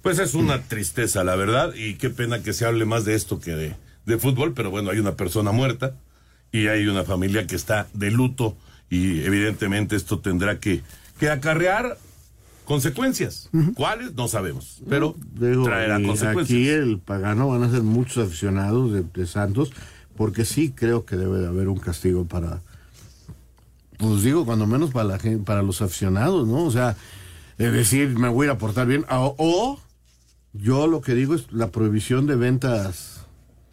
Pues 0.00 0.20
es 0.20 0.34
una 0.34 0.62
tristeza, 0.62 1.24
la 1.24 1.34
verdad, 1.34 1.74
y 1.74 1.94
qué 1.94 2.08
pena 2.08 2.40
que 2.40 2.52
se 2.52 2.66
hable 2.66 2.84
más 2.84 3.04
de 3.04 3.16
esto 3.16 3.40
que 3.40 3.56
de, 3.56 3.74
de 4.06 4.18
fútbol, 4.18 4.54
pero 4.54 4.70
bueno, 4.70 4.92
hay 4.92 5.00
una 5.00 5.16
persona 5.16 5.50
muerta 5.50 5.96
y 6.52 6.68
hay 6.68 6.86
una 6.86 7.02
familia 7.02 7.48
que 7.48 7.56
está 7.56 7.88
de 7.94 8.12
luto 8.12 8.56
y 8.90 9.22
evidentemente 9.22 9.96
esto 9.96 10.20
tendrá 10.20 10.60
que, 10.60 10.82
que 11.18 11.28
acarrear 11.28 11.98
consecuencias. 12.64 13.50
¿Cuáles? 13.74 14.14
No 14.14 14.28
sabemos, 14.28 14.80
pero 14.88 15.16
Digo, 15.32 15.64
traerá 15.64 16.00
consecuencias. 16.00 16.60
Aquí 16.60 16.68
el 16.68 17.00
pagano 17.00 17.48
van 17.48 17.64
a 17.64 17.70
ser 17.72 17.82
muchos 17.82 18.24
aficionados 18.28 18.92
de, 18.92 19.02
de 19.02 19.26
Santos 19.26 19.72
porque 20.16 20.44
sí 20.44 20.70
creo 20.70 21.04
que 21.04 21.16
debe 21.16 21.40
de 21.40 21.48
haber 21.48 21.66
un 21.66 21.80
castigo 21.80 22.24
para, 22.26 22.62
pues 24.00 24.22
digo, 24.22 24.44
cuando 24.44 24.66
menos 24.66 24.90
para 24.90 25.04
la 25.04 25.18
gente, 25.18 25.44
para 25.44 25.62
los 25.62 25.82
aficionados, 25.82 26.48
¿no? 26.48 26.64
O 26.64 26.70
sea, 26.70 26.96
decir, 27.58 28.08
me 28.18 28.28
voy 28.28 28.46
a 28.46 28.50
ir 28.50 28.56
a 28.56 28.58
portar 28.58 28.86
bien, 28.86 29.04
o, 29.10 29.34
o 29.38 29.78
yo 30.52 30.86
lo 30.86 31.00
que 31.02 31.14
digo 31.14 31.34
es 31.34 31.52
la 31.52 31.68
prohibición 31.68 32.26
de 32.26 32.36
ventas 32.36 33.26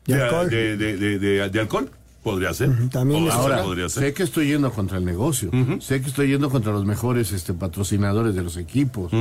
de, 0.06 0.22
alcohol. 0.22 0.50
De, 0.50 0.78
de, 0.78 0.98
de, 1.20 1.50
de 1.50 1.60
alcohol. 1.60 1.90
Podría 2.24 2.54
ser. 2.54 2.90
También 2.90 3.30
Ahora, 3.32 3.63
podría 3.63 3.88
ser. 3.88 4.04
sé 4.04 4.13
que 4.13 4.24
estoy 4.24 4.48
yendo 4.48 4.72
contra 4.72 4.98
el 4.98 5.06
negocio, 5.06 5.50
sé 5.80 6.02
que 6.02 6.10
estoy 6.10 6.28
yendo 6.28 6.50
contra 6.50 6.74
los 6.74 6.84
mejores 6.84 7.32
este, 7.32 7.54
patrocinadores 7.54 8.36
de 8.36 8.44
los 8.44 8.58
equipos, 8.58 9.12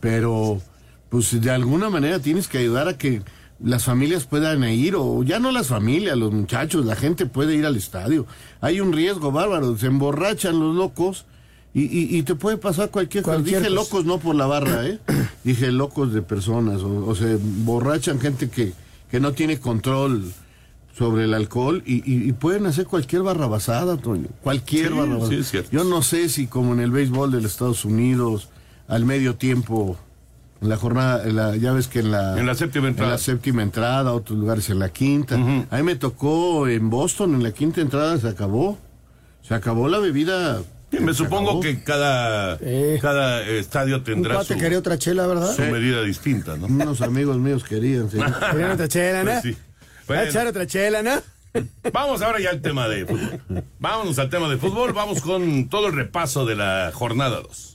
pero 0.00 0.60
pues 1.08 1.40
de 1.40 1.50
alguna 1.50 1.88
manera 1.88 2.18
tienes 2.18 2.46
que 2.48 2.58
ayudar 2.58 2.88
a 2.88 2.98
que 2.98 3.22
las 3.60 3.84
familias 3.84 4.24
puedan 4.24 4.64
ir, 4.64 4.94
o 4.96 5.22
ya 5.22 5.38
no 5.38 5.50
las 5.52 5.68
familias, 5.68 6.16
los 6.16 6.32
muchachos, 6.32 6.84
la 6.84 6.96
gente 6.96 7.26
puede 7.26 7.54
ir 7.54 7.64
al 7.66 7.76
estadio. 7.76 8.26
Hay 8.60 8.80
un 8.80 8.92
riesgo 8.92 9.32
bárbaro, 9.32 9.76
se 9.78 9.86
emborrachan 9.86 10.58
los 10.58 10.74
locos 10.74 11.24
y, 11.72 11.82
y, 11.82 12.16
y 12.18 12.22
te 12.22 12.34
puede 12.34 12.56
pasar 12.56 12.90
cualquier, 12.90 13.24
cosa. 13.24 13.38
Dije 13.38 13.70
locos 13.70 14.04
no 14.04 14.18
por 14.18 14.34
la 14.34 14.46
barra, 14.46 14.86
¿eh? 14.86 14.98
Dije 15.44 15.70
locos 15.72 16.12
de 16.12 16.22
personas, 16.22 16.82
o, 16.82 17.06
o 17.06 17.14
se 17.14 17.32
emborrachan 17.32 18.20
gente 18.20 18.48
que, 18.48 18.72
que 19.10 19.20
no 19.20 19.32
tiene 19.32 19.58
control 19.58 20.32
sobre 20.96 21.24
el 21.24 21.34
alcohol 21.34 21.82
y, 21.84 21.94
y, 22.08 22.28
y, 22.28 22.32
pueden 22.32 22.66
hacer 22.66 22.86
cualquier 22.86 23.22
barrabasada, 23.22 23.96
Toño. 23.96 24.28
Cualquier 24.42 24.88
Sí, 24.90 24.94
barrabasada. 24.94 25.42
sí, 25.42 25.58
Yo 25.72 25.82
no 25.82 26.02
sé 26.02 26.28
si 26.28 26.46
como 26.46 26.72
en 26.72 26.78
el 26.80 26.92
béisbol 26.92 27.32
de 27.32 27.40
los 27.40 27.50
Estados 27.52 27.84
Unidos, 27.84 28.48
al 28.86 29.04
medio 29.04 29.34
tiempo, 29.34 29.96
en 30.60 30.68
la 30.68 30.76
jornada, 30.76 31.24
en 31.24 31.36
la, 31.36 31.56
ya 31.56 31.72
ves 31.72 31.88
que 31.88 32.00
en 32.00 32.10
la, 32.10 32.38
En 32.38 32.46
la 32.46 32.54
séptima 32.54 32.88
entrada. 32.88 33.10
en 33.10 33.12
la 33.12 33.18
séptima 33.18 33.62
entrada, 33.62 34.12
otros 34.12 34.38
lugares 34.38 34.70
en 34.70 34.78
la 34.78 34.88
quinta. 34.90 35.34
A 35.34 35.76
mí 35.76 35.82
me 35.82 35.96
tocó 35.96 36.66
en 36.68 36.88
Boston, 36.90 37.34
en 37.34 37.42
la 37.42 37.52
quinta 37.52 37.80
entrada 37.80 38.18
se 38.18 38.28
acabó. 38.28 38.78
Se 39.42 39.54
acabó 39.54 39.88
la 39.88 39.98
bebida. 39.98 40.62
Sí, 40.90 41.00
me 41.00 41.12
supongo 41.12 41.50
acabó. 41.50 41.60
que 41.60 41.82
cada, 41.82 42.58
cada 43.02 43.42
estadio 43.42 44.02
tendrá 44.02 44.42
su, 44.44 44.56
quería 44.56 44.78
otra 44.78 44.96
chela, 44.96 45.26
¿verdad? 45.26 45.54
su 45.54 45.62
medida 45.62 46.02
distinta, 46.02 46.56
¿no? 46.56 46.66
Unos 46.66 47.02
amigos 47.02 47.36
míos 47.38 47.62
querían, 47.64 48.10
sí. 48.10 48.16
Querían 48.52 48.70
otra 48.70 48.88
chela, 48.88 49.24
¿no? 49.24 49.30
Pues 49.32 49.42
sí. 49.42 49.56
¿Va 50.10 50.18
a 50.20 50.24
echar 50.28 50.46
otra 50.46 50.66
chela, 50.66 51.02
no? 51.02 51.12
Vamos 51.92 52.22
ahora 52.22 52.40
ya 52.40 52.50
al 52.50 52.60
tema 52.62 52.88
de 52.88 53.06
fútbol. 53.06 53.40
Vámonos 53.78 54.18
al 54.18 54.28
tema 54.30 54.48
de 54.48 54.56
fútbol. 54.56 54.92
Vamos 54.92 55.20
con 55.20 55.68
todo 55.68 55.86
el 55.88 55.92
repaso 55.94 56.46
de 56.46 56.56
la 56.56 56.90
jornada 56.94 57.40
2. 57.42 57.73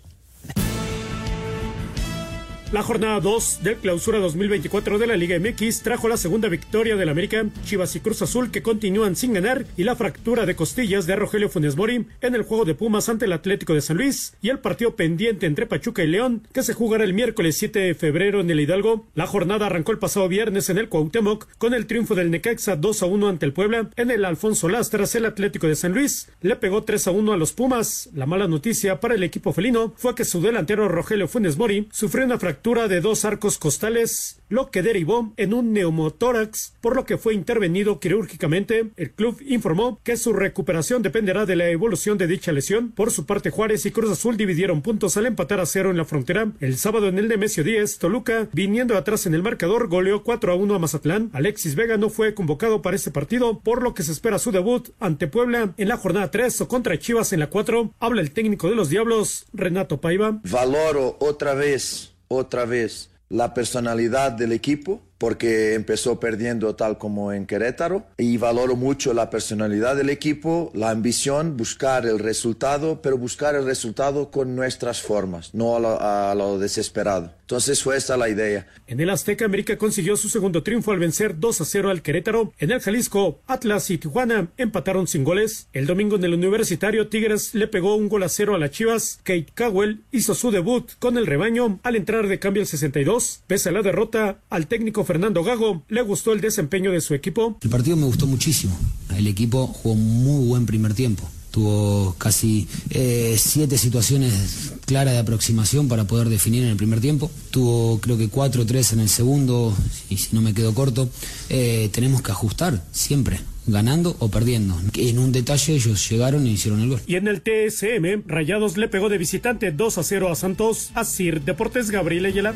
La 2.72 2.84
jornada 2.84 3.20
2 3.20 3.64
del 3.64 3.78
clausura 3.78 4.20
2024 4.20 5.00
de 5.00 5.08
la 5.08 5.18
Liga 5.18 5.40
MX 5.40 5.82
trajo 5.82 6.08
la 6.08 6.18
segunda 6.18 6.50
victoria 6.50 6.96
del 6.96 7.10
América, 7.10 7.44
Chivas 7.66 7.96
y 7.96 8.00
Cruz 8.00 8.22
Azul 8.22 8.52
que 8.52 8.62
continúan 8.62 9.16
sin 9.16 9.34
ganar 9.34 9.66
y 9.76 9.86
la 9.86 9.96
fractura 9.96 10.46
de 10.46 10.56
costillas 10.56 11.08
de 11.08 11.16
Rogelio 11.16 11.50
Funes 11.50 11.76
Mori 11.76 12.06
en 12.22 12.36
el 12.36 12.44
juego 12.44 12.66
de 12.66 12.76
Pumas 12.76 13.10
ante 13.10 13.26
el 13.26 13.34
Atlético 13.34 13.74
de 13.74 13.82
San 13.82 13.98
Luis 13.98 14.36
y 14.44 14.50
el 14.50 14.60
partido 14.60 14.96
pendiente 14.96 15.48
entre 15.48 15.66
Pachuca 15.66 16.04
y 16.04 16.08
León 16.10 16.44
que 16.54 16.62
se 16.62 16.76
jugará 16.76 17.06
el 17.06 17.16
miércoles 17.16 17.58
7 17.58 17.80
de 17.80 17.96
febrero 17.96 18.40
en 18.40 18.52
el 18.52 18.60
Hidalgo. 18.60 19.08
La 19.16 19.26
jornada 19.26 19.66
arrancó 19.66 19.92
el 19.92 19.98
pasado 19.98 20.28
viernes 20.28 20.70
en 20.70 20.78
el 20.78 20.90
Cuauhtémoc 20.90 21.48
con 21.58 21.74
el 21.74 21.88
triunfo 21.88 22.14
del 22.14 22.30
Necaxa 22.30 22.76
2 22.76 23.02
a 23.02 23.06
1 23.08 23.30
ante 23.30 23.48
el 23.48 23.54
Puebla. 23.54 23.90
En 23.96 24.12
el 24.12 24.24
Alfonso 24.26 24.70
Lastras 24.70 25.16
el 25.16 25.26
Atlético 25.26 25.66
de 25.66 25.76
San 25.76 25.94
Luis 25.94 26.30
le 26.42 26.56
pegó 26.56 26.84
3 26.84 27.08
a 27.08 27.12
1 27.12 27.34
a 27.34 27.38
los 27.38 27.52
Pumas. 27.52 28.12
La 28.14 28.28
mala 28.28 28.48
noticia 28.48 29.00
para 29.00 29.16
el 29.16 29.24
equipo 29.24 29.54
felino 29.54 29.92
fue 29.98 30.14
que 30.14 30.24
su 30.24 30.40
delantero 30.40 30.88
Rogelio 30.88 31.28
Funes 31.28 31.58
Mori 31.58 31.88
sufrió 31.92 32.28
una 32.28 32.38
fractura 32.38 32.59
de 32.62 33.00
dos 33.02 33.24
arcos 33.24 33.58
costales, 33.58 34.42
lo 34.50 34.70
que 34.70 34.84
derivó 34.84 35.34
en 35.38 35.54
un 35.54 35.72
neumotórax, 35.72 36.74
por 36.82 36.96
lo 36.96 37.06
que 37.06 37.18
fue 37.18 37.34
intervenido 37.34 38.00
quirúrgicamente. 38.00 38.90
El 38.98 39.12
club 39.12 39.42
informó 39.48 40.00
que 40.04 40.18
su 40.18 40.34
recuperación 40.34 41.02
dependerá 41.02 41.46
de 41.46 41.56
la 41.56 41.70
evolución 41.70 42.18
de 42.18 42.28
dicha 42.28 42.52
lesión. 42.52 42.92
Por 42.92 43.12
su 43.12 43.26
parte, 43.26 43.50
Juárez 43.50 43.86
y 43.86 43.92
Cruz 43.92 44.12
Azul 44.12 44.38
dividieron 44.38 44.82
puntos 44.82 45.16
al 45.18 45.26
empatar 45.26 45.60
a 45.60 45.66
cero 45.66 45.90
en 45.90 45.98
la 45.98 46.06
frontera. 46.06 46.52
El 46.60 46.78
sábado 46.78 47.08
en 47.08 47.18
el 47.18 47.30
Nemesio 47.30 47.64
10, 47.64 47.98
Toluca, 47.98 48.50
viniendo 48.52 48.98
atrás 48.98 49.26
en 49.26 49.34
el 49.34 49.42
marcador, 49.42 49.88
goleó 49.88 50.24
4 50.24 50.52
a 50.52 50.56
1 50.56 50.76
a 50.76 50.80
Mazatlán. 50.80 51.30
Alexis 51.34 51.76
Vega 51.76 51.98
no 51.98 52.10
fue 52.10 52.34
convocado 52.34 52.82
para 52.82 52.98
este 52.98 53.10
partido, 53.10 53.60
por 53.62 53.82
lo 53.82 53.94
que 53.94 54.04
se 54.04 54.12
espera 54.12 54.38
su 54.38 54.52
debut 54.52 54.90
ante 55.00 55.28
Puebla 55.28 55.74
en 55.78 55.88
la 55.88 55.98
jornada 55.98 56.30
3 56.30 56.62
o 56.62 56.68
contra 56.68 57.00
Chivas 57.00 57.32
en 57.32 57.40
la 57.40 57.50
4. 57.50 57.94
Habla 58.00 58.22
el 58.22 58.32
técnico 58.32 58.70
de 58.70 58.76
los 58.76 58.90
Diablos, 58.90 59.46
Renato 59.54 60.02
Paiva. 60.02 60.40
Valoro 60.44 61.18
otra 61.20 61.54
vez, 61.54 62.14
otra 62.30 62.64
vez 62.64 63.10
la 63.28 63.54
personalidad 63.54 64.32
del 64.32 64.54
equipo 64.54 65.02
porque 65.20 65.76
empezó 65.76 66.20
perdiendo 66.20 66.76
tal 66.76 66.98
como 66.98 67.32
en 67.32 67.46
Querétaro 67.46 68.06
y 68.18 68.38
valoro 68.38 68.76
mucho 68.76 69.14
la 69.14 69.30
personalidad 69.30 69.96
del 69.96 70.10
equipo, 70.10 70.72
la 70.74 70.90
ambición, 70.90 71.58
buscar 71.58 72.08
el 72.08 72.18
resultado, 72.18 73.02
pero 73.04 73.18
buscar 73.18 73.54
el 73.54 73.66
resultado 73.66 74.32
con 74.32 74.56
nuestras 74.56 75.02
formas, 75.02 75.54
no 75.54 75.76
a 75.76 75.80
lo, 75.80 76.02
a 76.02 76.34
lo 76.34 76.58
desesperado. 76.58 77.34
Entonces 77.50 77.82
fue 77.82 77.98
esa 77.98 78.16
la 78.16 78.30
idea. 78.30 78.68
En 78.86 79.00
el 79.00 79.10
Azteca, 79.10 79.44
América 79.44 79.76
consiguió 79.76 80.16
su 80.16 80.30
segundo 80.30 80.62
triunfo 80.62 80.92
al 80.92 81.00
vencer 81.00 81.40
2 81.40 81.62
a 81.62 81.66
0 81.66 81.90
al 81.90 82.04
Querétaro. 82.04 82.54
En 82.60 82.70
el 82.70 82.80
Jalisco, 82.80 83.40
Atlas 83.48 83.90
y 83.90 83.98
Tijuana 83.98 84.50
empataron 84.58 85.08
sin 85.08 85.24
goles. 85.24 85.68
El 85.74 85.88
domingo 85.88 86.18
en 86.18 86.24
el 86.24 86.36
Universitario, 86.36 87.08
Tigres 87.08 87.56
le 87.56 87.68
pegó 87.68 87.96
un 87.96 88.08
gol 88.08 88.22
a 88.22 88.30
cero 88.30 88.54
a 88.54 88.60
las 88.60 88.70
Chivas. 88.70 89.20
Kate 89.24 89.48
Cowell 89.58 90.02
hizo 90.12 90.36
su 90.36 90.52
debut 90.52 90.92
con 91.00 91.18
el 91.18 91.26
rebaño 91.26 91.80
al 91.82 91.96
entrar 91.96 92.28
de 92.28 92.38
cambio 92.38 92.62
al 92.62 92.68
62. 92.68 93.42
Pese 93.48 93.70
a 93.70 93.72
la 93.72 93.82
derrota, 93.82 94.42
al 94.52 94.68
técnico 94.68 95.04
Fernando 95.10 95.44
Gago 95.44 95.82
le 95.90 96.04
gustó 96.04 96.34
el 96.34 96.40
desempeño 96.40 96.92
de 96.92 97.02
su 97.02 97.16
equipo. 97.16 97.58
El 97.64 97.72
partido 97.72 97.98
me 97.98 98.06
gustó 98.06 98.28
muchísimo. 98.28 98.78
El 99.18 99.26
equipo 99.26 99.66
jugó 99.66 99.96
muy 99.96 100.48
buen 100.48 100.68
primer 100.68 100.94
tiempo. 100.94 101.28
Tuvo 101.50 102.14
casi 102.20 102.68
eh, 102.92 103.36
siete 103.40 103.80
situaciones 103.80 104.74
claras 104.86 105.16
de 105.16 105.20
aproximación 105.20 105.88
para 105.88 106.04
poder 106.04 106.30
definir 106.30 106.62
en 106.62 106.70
el 106.70 106.76
primer 106.76 107.02
tiempo. 107.02 107.32
Tuvo 107.50 108.00
creo 108.00 108.20
que 108.20 108.30
cuatro 108.30 108.62
o 108.62 108.66
tres 108.68 108.94
en 108.94 109.00
el 109.00 109.10
segundo, 109.10 109.76
y 110.12 110.18
si 110.18 110.36
no 110.36 110.44
me 110.44 110.54
quedo 110.54 110.76
corto. 110.76 111.10
Eh, 111.50 111.90
tenemos 111.92 112.22
que 112.22 112.32
ajustar 112.32 112.86
siempre, 112.92 113.40
ganando 113.66 114.16
o 114.20 114.30
perdiendo. 114.30 114.80
En 114.94 115.18
un 115.18 115.32
detalle 115.32 115.74
ellos 115.74 116.08
llegaron 116.08 116.46
y 116.46 116.52
hicieron 116.52 116.82
el 116.82 116.90
gol. 116.90 117.02
Y 117.08 117.16
en 117.16 117.28
el 117.28 117.42
TSM, 117.42 118.28
Rayados 118.28 118.78
le 118.78 118.88
pegó 118.88 119.10
de 119.10 119.18
visitante 119.18 119.72
2 119.72 119.98
a 119.98 120.04
0 120.04 120.32
a 120.32 120.36
Santos. 120.36 120.92
Asir 120.94 121.42
Deportes 121.42 121.90
Gabriel 121.90 122.28
Ayala. 122.28 122.54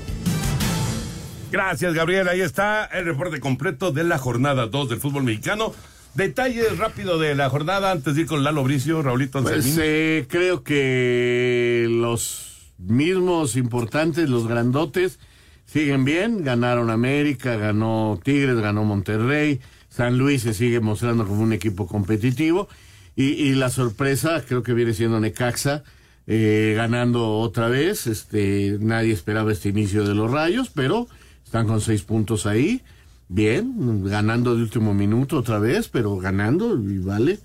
Gracias, 1.58 1.94
Gabriel. 1.94 2.28
Ahí 2.30 2.42
está 2.42 2.86
el 2.86 3.06
reporte 3.06 3.40
completo 3.40 3.92
de 3.92 4.04
la 4.04 4.18
jornada 4.18 4.66
2 4.66 4.90
del 4.90 5.00
fútbol 5.00 5.22
mexicano. 5.22 5.72
Detalles 6.16 6.80
rápido 6.80 7.20
de 7.20 7.36
la 7.36 7.48
jornada 7.48 7.92
antes 7.92 8.16
de 8.16 8.22
ir 8.22 8.28
con 8.28 8.44
Lalo 8.44 8.64
Bricio, 8.64 9.04
Raulito 9.04 9.40
Pues 9.44 9.58
Anselmín. 9.58 9.80
eh, 9.84 10.26
creo 10.28 10.64
que 10.64 11.86
los 11.92 12.72
mismos 12.80 13.56
importantes, 13.56 14.32
los 14.32 14.48
grandotes, 14.48 15.20
siguen 15.68 16.06
bien. 16.06 16.44
Ganaron 16.44 16.90
América, 16.90 17.56
ganó 17.56 18.20
Tigres, 18.24 18.58
ganó 18.58 18.84
Monterrey. 18.84 19.60
San 19.90 20.18
Luis 20.18 20.42
se 20.42 20.56
sigue 20.56 20.80
mostrando 20.80 21.28
como 21.28 21.44
un 21.44 21.54
equipo 21.54 21.86
competitivo. 21.86 22.68
Y, 23.16 23.26
y 23.26 23.54
la 23.54 23.70
sorpresa 23.70 24.44
creo 24.44 24.64
que 24.64 24.74
viene 24.74 24.96
siendo 24.96 25.20
Necaxa, 25.20 25.84
eh, 26.26 26.74
ganando 26.76 27.38
otra 27.38 27.68
vez. 27.68 28.08
Este, 28.08 28.78
nadie 28.80 29.14
esperaba 29.14 29.52
este 29.52 29.70
inicio 29.70 30.04
de 30.04 30.16
los 30.16 30.32
rayos, 30.32 30.72
pero 30.74 31.08
están 31.54 31.68
con 31.68 31.82
seis 31.82 32.02
puntos 32.02 32.48
ahí. 32.48 32.82
Bien, 33.30 34.04
ganando 34.06 34.56
de 34.56 34.64
último 34.64 34.96
minuto 34.96 35.38
otra 35.38 35.60
vez, 35.60 35.88
pero 35.88 36.18
ganando 36.18 36.82
y 36.82 36.98
vale. 36.98 37.38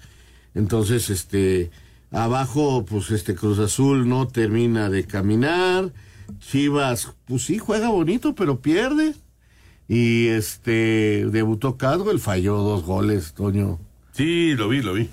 Entonces, 0.55 1.11
este, 1.11 1.71
abajo, 2.11 2.87
pues 2.87 3.11
este 3.11 3.35
Cruz 3.35 3.59
Azul 3.59 4.09
no 4.09 4.27
termina 4.27 4.89
de 4.89 5.05
caminar. 5.05 5.93
Chivas, 6.39 7.13
pues 7.27 7.43
sí, 7.43 7.59
juega 7.59 7.91
bonito, 7.91 8.35
pero 8.35 8.63
pierde. 8.63 9.15
Y 9.89 10.29
este, 10.29 11.27
debutó 11.31 11.77
Cadwell, 11.77 12.19
falló 12.19 12.57
dos 12.57 12.85
goles, 12.85 13.35
Toño. 13.35 13.79
Sí, 14.13 14.55
lo 14.55 14.71
vi, 14.71 14.81
lo 14.81 14.95
vi. 14.95 15.11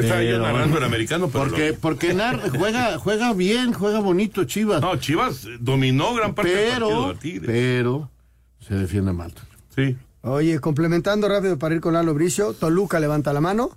Estaba 0.00 0.22
yo 0.22 0.30
Pero- 0.32 0.42
narrando 0.42 0.78
el 0.78 0.84
americano, 0.84 1.28
pero. 1.32 1.44
Porque, 1.44 1.70
lo- 1.70 1.78
porque 1.78 2.14
nar- 2.14 2.50
juega, 2.56 2.98
juega 2.98 3.32
bien, 3.32 3.72
juega 3.72 4.00
bonito 4.00 4.44
Chivas. 4.44 4.80
No, 4.80 4.96
Chivas 4.96 5.46
dominó 5.60 6.14
gran 6.14 6.34
parte 6.34 6.50
del 6.54 6.70
partido 6.70 6.88
Pero, 6.88 7.06
a 7.10 7.14
Tigres. 7.14 7.46
pero, 7.46 8.10
se 8.66 8.74
defiende 8.74 9.12
mal. 9.12 9.32
Sí. 9.74 9.96
Oye, 10.22 10.58
complementando 10.60 11.28
rápido 11.28 11.58
para 11.58 11.74
ir 11.74 11.80
con 11.80 11.94
Lalo 11.94 12.12
Bricio, 12.14 12.52
Toluca 12.52 13.00
levanta 13.00 13.32
la 13.32 13.40
mano, 13.40 13.70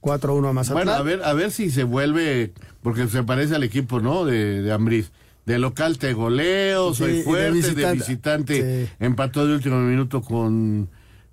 4-1 0.00 0.48
a 0.48 0.52
Mazatlán. 0.52 0.84
Bueno, 0.86 0.92
a 0.98 1.02
ver, 1.02 1.22
a 1.24 1.32
ver 1.32 1.50
si 1.50 1.70
se 1.70 1.82
vuelve, 1.84 2.52
porque 2.82 3.08
se 3.08 3.22
parece 3.24 3.56
al 3.56 3.64
equipo, 3.64 3.98
¿no? 4.00 4.24
De, 4.24 4.62
de 4.62 4.72
Ambriz. 4.72 5.10
De 5.44 5.58
local 5.58 5.96
te 5.98 6.12
goleo, 6.12 6.92
Sí, 6.92 6.98
soy 6.98 7.22
fuerte, 7.22 7.44
de 7.46 7.50
visitante. 7.52 7.92
visitante, 7.98 8.84
Sí. 8.86 8.92
empató 9.00 9.46
de 9.46 9.54
último 9.54 9.78
minuto 9.80 10.20
con, 10.20 10.88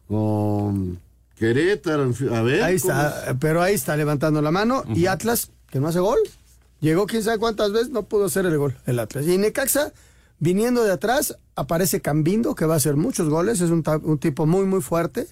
con 0.07 0.99
Querétaro, 1.37 2.11
a 2.31 2.41
ver. 2.41 2.63
Ahí 2.63 2.75
está, 2.75 3.35
pero 3.39 3.61
ahí 3.61 3.73
está 3.73 3.95
levantando 3.97 4.41
la 4.41 4.51
mano. 4.51 4.83
Y 4.95 5.07
Atlas, 5.07 5.51
que 5.69 5.79
no 5.79 5.87
hace 5.87 5.99
gol. 5.99 6.19
Llegó 6.79 7.05
quién 7.07 7.23
sabe 7.23 7.39
cuántas 7.39 7.71
veces, 7.71 7.89
no 7.89 8.03
pudo 8.03 8.25
hacer 8.25 8.45
el 8.45 8.57
gol, 8.57 8.75
el 8.85 8.99
Atlas. 8.99 9.25
Y 9.27 9.37
Necaxa, 9.37 9.91
viniendo 10.39 10.83
de 10.83 10.91
atrás, 10.91 11.37
aparece 11.55 12.01
Cambindo, 12.01 12.53
que 12.55 12.65
va 12.65 12.75
a 12.75 12.77
hacer 12.77 12.95
muchos 12.95 13.27
goles, 13.29 13.61
es 13.61 13.69
un, 13.71 13.83
un 14.03 14.17
tipo 14.19 14.45
muy, 14.45 14.65
muy 14.65 14.81
fuerte. 14.81 15.27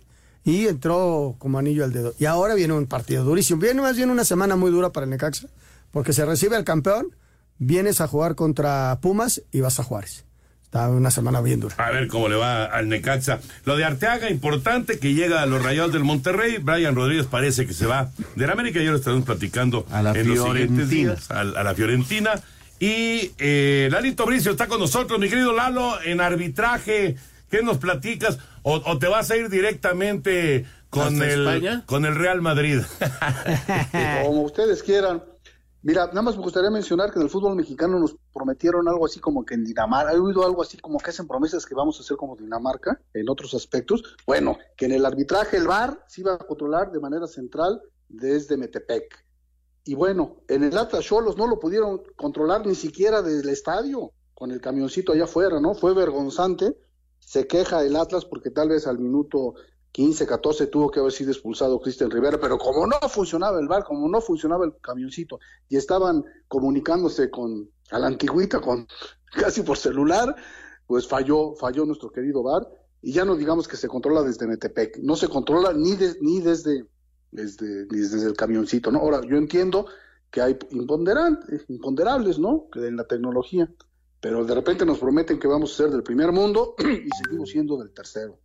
y 0.46 0.68
entró 0.68 1.36
como 1.40 1.58
anillo 1.60 1.84
al 1.86 1.94
dedo. 1.94 2.14
Y 2.20 2.26
ahora 2.26 2.54
viene 2.56 2.74
un 2.74 2.86
partido 2.88 3.24
durísimo. 3.24 3.62
Viene 3.62 3.82
más 3.82 3.96
bien 3.96 4.10
una 4.10 4.26
semana 4.26 4.56
muy 4.56 4.72
dura 4.72 4.92
para 4.92 5.06
el 5.06 5.10
Necaxa, 5.10 5.48
porque 5.92 6.12
se 6.12 6.26
recibe 6.26 6.56
al 6.58 6.64
campeón, 6.66 7.16
vienes 7.60 8.02
a 8.02 8.08
jugar 8.08 8.36
contra 8.36 9.00
Pumas 9.02 9.42
y 9.52 9.62
vas 9.62 9.80
a 9.80 9.84
Juárez. 9.84 10.26
Está 10.74 10.90
una 10.90 11.12
semana 11.12 11.40
bien 11.40 11.60
dura. 11.60 11.76
A 11.78 11.92
ver 11.92 12.08
cómo 12.08 12.28
le 12.28 12.36
va 12.36 12.66
al 12.66 12.90
Necaxa. 12.90 13.40
Lo 13.64 13.76
de 13.78 13.86
Arteaga, 13.86 14.32
importante 14.32 14.98
que 14.98 15.14
llega 15.14 15.44
a 15.44 15.46
los 15.46 15.62
Rayados 15.62 15.94
del 15.94 16.04
Monterrey. 16.04 16.58
Brian 16.58 16.96
Rodríguez 16.96 17.28
parece 17.28 17.68
que 17.68 17.74
se 17.76 17.86
va 17.86 18.10
de 18.36 18.48
la 18.48 18.54
América. 18.54 18.80
Ya 18.82 18.90
lo 18.90 18.98
estaremos 18.98 19.24
platicando 19.24 19.86
A 19.92 20.02
la 20.02 20.14
en 20.14 20.28
los 20.30 20.40
siguientes 20.40 20.88
Fiorentina. 20.88 21.12
días. 21.14 21.30
A, 21.30 21.42
a 21.42 21.64
la 21.64 21.76
Fiorentina. 21.76 22.32
Y 22.80 23.34
eh, 23.38 23.88
Lalito 23.92 24.26
Bricio 24.26 24.50
está 24.50 24.66
con 24.66 24.80
nosotros, 24.80 25.20
mi 25.20 25.30
querido 25.30 25.54
Lalo, 25.54 26.02
en 26.02 26.20
arbitraje. 26.22 27.18
¿Qué 27.52 27.62
nos 27.62 27.78
platicas? 27.78 28.40
¿O, 28.64 28.78
o 28.84 28.98
te 28.98 29.06
vas 29.08 29.30
a 29.30 29.38
ir 29.38 29.50
directamente 29.50 30.66
con 30.90 31.14
¿Hasta 31.22 31.30
el, 31.32 31.48
España? 31.48 31.84
con 31.86 32.04
el 32.06 32.16
Real 32.16 32.42
Madrid? 32.42 32.80
Como 34.24 34.42
ustedes 34.42 34.82
quieran. 34.82 35.22
Mira, 35.86 36.08
nada 36.08 36.22
más 36.22 36.38
me 36.38 36.44
gustaría 36.44 36.72
mencionar 36.72 37.12
que 37.12 37.20
en 37.20 37.24
el 37.24 37.30
fútbol 37.30 37.58
mexicano 37.58 38.00
nos 38.00 38.16
prometieron 38.34 38.88
algo 38.88 39.06
así 39.06 39.20
como 39.20 39.44
que 39.46 39.56
en 39.56 39.66
Dinamarca, 39.66 40.14
he 40.14 40.18
oído 40.18 40.46
algo 40.46 40.62
así 40.62 40.78
como 40.78 40.98
que 40.98 41.10
hacen 41.10 41.28
promesas 41.28 41.66
que 41.66 41.76
vamos 41.76 42.00
a 42.00 42.04
hacer 42.04 42.16
como 42.16 42.38
Dinamarca 42.38 43.02
en 43.14 43.30
otros 43.30 43.54
aspectos. 43.54 44.02
Bueno, 44.26 44.58
que 44.78 44.86
en 44.86 44.94
el 44.94 45.06
arbitraje 45.06 45.58
el 45.58 45.68
VAR 45.68 46.06
se 46.08 46.22
iba 46.22 46.36
a 46.36 46.38
controlar 46.38 46.90
de 46.94 47.02
manera 47.02 47.28
central 47.28 47.82
desde 48.08 48.56
Metepec. 48.56 49.26
Y 49.84 49.96
bueno, 49.96 50.38
en 50.48 50.64
el 50.64 50.78
Atlas 50.78 51.04
Cholos 51.04 51.36
no 51.36 51.48
lo 51.48 51.60
pudieron 51.60 52.02
controlar 52.16 52.66
ni 52.66 52.76
siquiera 52.76 53.22
desde 53.22 53.42
el 53.42 53.50
estadio, 53.50 54.14
con 54.34 54.52
el 54.52 54.62
camioncito 54.62 55.12
allá 55.12 55.26
afuera, 55.26 55.60
¿no? 55.60 55.74
Fue 55.74 55.94
vergonzante. 55.94 56.78
Se 57.20 57.46
queja 57.46 57.84
el 57.84 57.98
Atlas 57.98 58.24
porque 58.24 58.52
tal 58.52 58.70
vez 58.70 58.88
al 58.88 59.00
minuto 59.00 59.56
15, 59.94 60.26
14 60.28 60.68
tuvo 60.68 60.92
que 60.92 61.00
haber 61.00 61.12
sido 61.14 61.32
expulsado 61.32 61.80
Cristian 61.80 62.12
Rivera, 62.12 62.40
pero 62.40 62.58
como 62.58 62.86
no 62.86 62.98
funcionaba 63.08 63.60
el 63.60 63.68
bar, 63.68 63.84
como 63.86 64.10
no 64.10 64.20
funcionaba 64.20 64.66
el 64.66 64.74
camioncito 64.82 65.40
y 65.70 65.78
estaban 65.78 66.26
comunicándose 66.48 67.30
con 67.30 67.70
a 67.92 68.00
la 68.00 68.08
antigüita, 68.08 68.60
con 68.60 68.86
casi 69.40 69.62
por 69.62 69.78
celular, 69.78 70.36
pues 70.88 71.08
falló, 71.08 71.56
falló 71.56 71.86
nuestro 71.86 72.12
querido 72.12 72.44
bar 72.44 72.68
y 73.02 73.14
ya 73.14 73.24
no 73.24 73.36
digamos 73.36 73.68
que 73.68 73.78
se 73.78 73.88
controla 73.88 74.24
desde 74.24 74.48
Metepec, 74.48 74.98
no 74.98 75.16
se 75.16 75.28
controla 75.30 75.72
ni 75.74 75.96
de- 75.96 76.18
ni 76.22 76.42
desde 76.42 76.86
desde, 77.32 77.86
desde 77.86 78.28
el 78.28 78.34
camioncito, 78.36 78.92
¿no? 78.92 79.00
Ahora, 79.00 79.22
yo 79.28 79.38
entiendo 79.38 79.88
que 80.30 80.40
hay 80.42 80.56
imponderables, 81.68 82.40
¿no? 82.40 82.68
Que 82.72 82.86
en 82.88 82.96
la 82.96 83.06
tecnología, 83.06 83.72
pero 84.20 84.46
de 84.46 84.54
repente 84.56 84.86
nos 84.86 85.00
prometen 85.00 85.40
que 85.40 85.48
vamos 85.48 85.74
a 85.74 85.78
ser 85.78 85.90
del 85.92 86.04
primer 86.04 86.32
mundo 86.32 86.76
y 86.80 87.10
seguimos 87.24 87.50
siendo 87.50 87.78
del 87.78 87.92
tercero. 87.92 88.40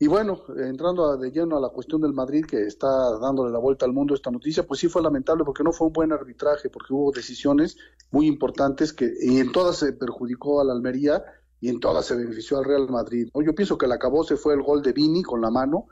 Y 0.00 0.06
bueno, 0.06 0.42
entrando 0.56 1.16
de 1.16 1.32
lleno 1.32 1.56
a 1.56 1.60
la 1.60 1.70
cuestión 1.70 2.00
del 2.00 2.12
Madrid 2.12 2.44
que 2.46 2.62
está 2.62 3.18
dándole 3.18 3.50
la 3.50 3.58
vuelta 3.58 3.84
al 3.84 3.92
mundo 3.92 4.14
esta 4.14 4.30
noticia, 4.30 4.64
pues 4.64 4.78
sí 4.78 4.88
fue 4.88 5.02
lamentable 5.02 5.44
porque 5.44 5.64
no 5.64 5.72
fue 5.72 5.88
un 5.88 5.92
buen 5.92 6.12
arbitraje, 6.12 6.70
porque 6.70 6.92
hubo 6.92 7.10
decisiones 7.10 7.76
muy 8.12 8.28
importantes 8.28 8.92
que 8.92 9.12
y 9.20 9.40
en 9.40 9.50
todas 9.50 9.76
se 9.78 9.92
perjudicó 9.92 10.60
a 10.60 10.64
la 10.64 10.72
Almería 10.72 11.24
y 11.60 11.68
en 11.68 11.80
todas 11.80 12.06
se 12.06 12.14
benefició 12.14 12.58
al 12.58 12.64
Real 12.64 12.88
Madrid. 12.88 13.28
Yo 13.34 13.54
pienso 13.56 13.76
que 13.76 13.86
el 13.86 13.92
acabó 13.92 14.22
se 14.22 14.36
fue 14.36 14.54
el 14.54 14.62
gol 14.62 14.82
de 14.82 14.92
Vini 14.92 15.24
con 15.24 15.40
la 15.40 15.50
mano, 15.50 15.86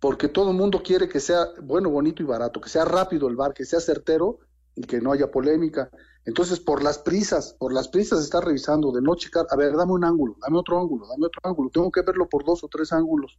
porque 0.00 0.26
todo 0.26 0.50
el 0.50 0.56
mundo 0.56 0.82
quiere 0.82 1.08
que 1.08 1.20
sea 1.20 1.46
bueno, 1.62 1.88
bonito 1.88 2.24
y 2.24 2.26
barato, 2.26 2.60
que 2.60 2.68
sea 2.68 2.84
rápido 2.84 3.28
el 3.28 3.36
bar, 3.36 3.54
que 3.54 3.64
sea 3.64 3.78
certero 3.78 4.40
y 4.80 4.86
que 4.86 5.00
no 5.00 5.12
haya 5.12 5.30
polémica. 5.30 5.90
Entonces, 6.24 6.58
por 6.60 6.82
las 6.82 6.98
prisas, 6.98 7.54
por 7.58 7.72
las 7.72 7.88
prisas 7.88 8.20
está 8.20 8.40
revisando 8.40 8.92
de 8.92 9.02
no 9.02 9.14
checar, 9.14 9.46
a 9.50 9.56
ver, 9.56 9.76
dame 9.76 9.92
un 9.92 10.04
ángulo, 10.04 10.36
dame 10.40 10.58
otro 10.58 10.80
ángulo, 10.80 11.06
dame 11.06 11.26
otro 11.26 11.40
ángulo, 11.44 11.70
tengo 11.70 11.90
que 11.90 12.02
verlo 12.02 12.28
por 12.28 12.44
dos 12.44 12.64
o 12.64 12.68
tres 12.68 12.92
ángulos. 12.92 13.38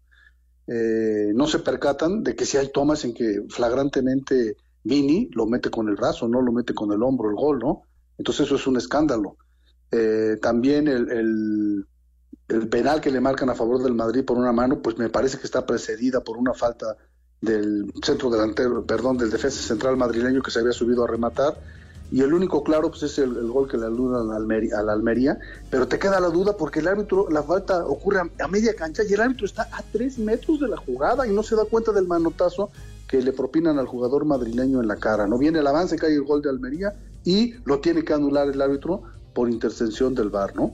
Eh, 0.67 1.31
no 1.33 1.47
se 1.47 1.59
percatan 1.59 2.23
de 2.23 2.35
que 2.35 2.45
si 2.45 2.57
hay 2.57 2.71
tomas 2.71 3.03
en 3.03 3.13
que 3.13 3.43
flagrantemente 3.49 4.55
Vini 4.83 5.29
lo 5.33 5.45
mete 5.47 5.69
con 5.69 5.89
el 5.89 5.95
brazo, 5.95 6.27
no 6.27 6.41
lo 6.41 6.51
mete 6.51 6.73
con 6.73 6.91
el 6.91 7.01
hombro 7.01 7.29
el 7.29 7.35
gol, 7.35 7.59
¿no? 7.59 7.83
Entonces 8.17 8.45
eso 8.45 8.55
es 8.55 8.67
un 8.67 8.77
escándalo. 8.77 9.37
Eh, 9.91 10.37
también 10.41 10.87
el, 10.87 11.11
el, 11.11 11.87
el 12.47 12.69
penal 12.69 13.01
que 13.01 13.11
le 13.11 13.19
marcan 13.19 13.49
a 13.49 13.55
favor 13.55 13.81
del 13.81 13.95
Madrid 13.95 14.23
por 14.23 14.37
una 14.37 14.51
mano, 14.51 14.81
pues 14.81 14.97
me 14.97 15.09
parece 15.09 15.37
que 15.37 15.45
está 15.45 15.65
precedida 15.65 16.23
por 16.23 16.37
una 16.37 16.53
falta 16.53 16.97
del 17.41 17.91
centro 18.03 18.29
delantero, 18.29 18.83
perdón, 18.85 19.17
del 19.17 19.31
defensa 19.31 19.61
central 19.61 19.97
madrileño 19.97 20.41
que 20.41 20.51
se 20.51 20.59
había 20.59 20.71
subido 20.71 21.03
a 21.03 21.07
rematar. 21.07 21.57
Y 22.11 22.21
el 22.21 22.33
único 22.33 22.63
claro 22.63 22.89
pues 22.89 23.03
es 23.03 23.19
el, 23.19 23.33
gol 23.47 23.69
que 23.69 23.77
le 23.77 23.85
aluda 23.85 24.19
a 24.19 24.83
la, 24.83 24.93
Almería, 24.93 25.39
pero 25.69 25.87
te 25.87 25.97
queda 25.97 26.19
la 26.19 26.27
duda 26.27 26.57
porque 26.57 26.79
el 26.79 26.87
árbitro, 26.89 27.29
la 27.29 27.41
falta 27.41 27.85
ocurre 27.85 28.19
a, 28.19 28.43
a 28.43 28.47
media 28.49 28.75
cancha 28.75 29.03
y 29.07 29.13
el 29.13 29.21
árbitro 29.21 29.45
está 29.45 29.69
a 29.71 29.81
tres 29.81 30.19
metros 30.19 30.59
de 30.59 30.67
la 30.67 30.75
jugada 30.75 31.25
y 31.25 31.31
no 31.31 31.41
se 31.41 31.55
da 31.55 31.63
cuenta 31.63 31.93
del 31.93 32.07
manotazo 32.07 32.69
que 33.07 33.21
le 33.21 33.31
propinan 33.31 33.79
al 33.79 33.87
jugador 33.87 34.25
madrileño 34.25 34.81
en 34.81 34.87
la 34.87 34.97
cara. 34.97 35.25
No 35.25 35.37
viene 35.37 35.59
el 35.59 35.67
avance, 35.67 35.97
cae 35.97 36.13
el 36.13 36.23
gol 36.23 36.41
de 36.41 36.49
Almería 36.49 36.95
y 37.23 37.53
lo 37.65 37.79
tiene 37.79 38.03
que 38.03 38.13
anular 38.13 38.49
el 38.49 38.61
árbitro 38.61 39.03
por 39.33 39.49
intercesión 39.49 40.13
del 40.13 40.29
VAR, 40.29 40.55
¿no? 40.55 40.71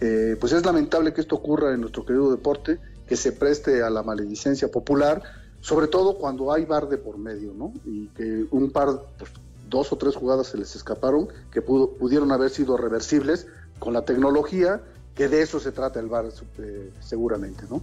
Eh, 0.00 0.36
pues 0.40 0.52
es 0.52 0.64
lamentable 0.64 1.12
que 1.12 1.20
esto 1.20 1.36
ocurra 1.36 1.72
en 1.72 1.80
nuestro 1.80 2.04
querido 2.04 2.30
deporte, 2.30 2.78
que 3.06 3.16
se 3.16 3.32
preste 3.32 3.82
a 3.82 3.90
la 3.90 4.02
maledicencia 4.02 4.70
popular, 4.70 5.22
sobre 5.64 5.86
todo 5.88 6.18
cuando 6.18 6.52
hay 6.52 6.66
VAR 6.66 6.88
de 6.90 6.98
por 6.98 7.16
medio, 7.16 7.54
¿no? 7.56 7.72
Y 7.86 8.08
que 8.08 8.44
un 8.50 8.70
par, 8.70 8.88
pues, 9.18 9.30
dos 9.70 9.90
o 9.92 9.96
tres 9.96 10.14
jugadas 10.14 10.48
se 10.48 10.58
les 10.58 10.76
escaparon, 10.76 11.28
que 11.50 11.62
pudo- 11.62 11.88
pudieron 11.96 12.30
haber 12.32 12.50
sido 12.50 12.76
reversibles 12.76 13.46
con 13.78 13.94
la 13.94 14.04
tecnología, 14.04 14.82
que 15.14 15.26
de 15.28 15.40
eso 15.40 15.58
se 15.60 15.72
trata 15.72 16.00
el 16.00 16.08
VAR 16.08 16.26
eh, 16.58 16.90
seguramente, 17.00 17.64
¿no? 17.70 17.80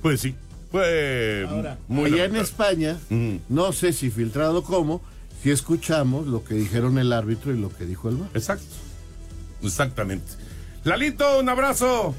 Pues 0.00 0.22
sí, 0.22 0.34
fue 0.72 1.46
muy 1.88 2.10
Allá 2.14 2.24
en. 2.24 2.36
España, 2.36 2.98
no 3.50 3.72
sé 3.72 3.92
si 3.92 4.08
filtrado 4.10 4.62
cómo, 4.64 5.02
si 5.42 5.50
escuchamos 5.50 6.26
lo 6.26 6.42
que 6.42 6.54
dijeron 6.54 6.96
el 6.96 7.12
árbitro 7.12 7.52
y 7.52 7.58
lo 7.58 7.68
que 7.68 7.84
dijo 7.84 8.08
el 8.08 8.16
VAR. 8.16 8.30
Exacto. 8.32 8.64
Exactamente. 9.62 10.32
Lalito, 10.84 11.38
un 11.38 11.50
abrazo. 11.50 12.14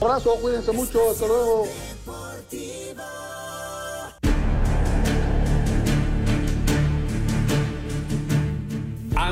Abrazo, 0.00 0.36
cuídense 0.40 0.70
mucho, 0.70 1.10
hasta 1.10 1.26
luego. 1.26 1.66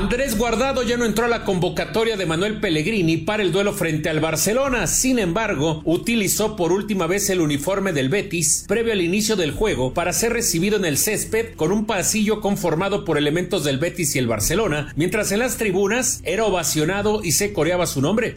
Andrés 0.05 0.37
Guardado 0.37 0.83
ya 0.83 0.97
no 0.97 1.05
entró 1.05 1.25
a 1.25 1.29
la 1.29 1.45
convocatoria 1.45 2.17
de 2.17 2.25
Manuel 2.25 2.59
Pellegrini 2.59 3.17
para 3.17 3.43
el 3.43 3.51
duelo 3.51 3.71
frente 3.71 4.09
al 4.09 4.19
Barcelona. 4.19 4.87
Sin 4.87 5.19
embargo, 5.19 5.81
utilizó 5.85 6.57
por 6.57 6.73
última 6.73 7.07
vez 7.07 7.29
el 7.29 7.39
uniforme 7.39 7.93
del 7.93 8.09
Betis 8.09 8.65
previo 8.67 8.91
al 8.91 9.01
inicio 9.01 9.35
del 9.35 9.51
juego 9.51 9.93
para 9.93 10.11
ser 10.11 10.33
recibido 10.33 10.77
en 10.77 10.85
el 10.85 10.97
césped 10.97 11.55
con 11.55 11.71
un 11.71 11.85
pasillo 11.85 12.41
conformado 12.41 13.05
por 13.05 13.17
elementos 13.17 13.63
del 13.63 13.79
Betis 13.79 14.15
y 14.15 14.19
el 14.19 14.27
Barcelona, 14.27 14.91
mientras 14.95 15.31
en 15.31 15.39
las 15.39 15.57
tribunas 15.57 16.19
era 16.23 16.45
ovacionado 16.45 17.23
y 17.23 17.31
se 17.31 17.53
coreaba 17.53 17.87
su 17.87 18.01
nombre. 18.01 18.33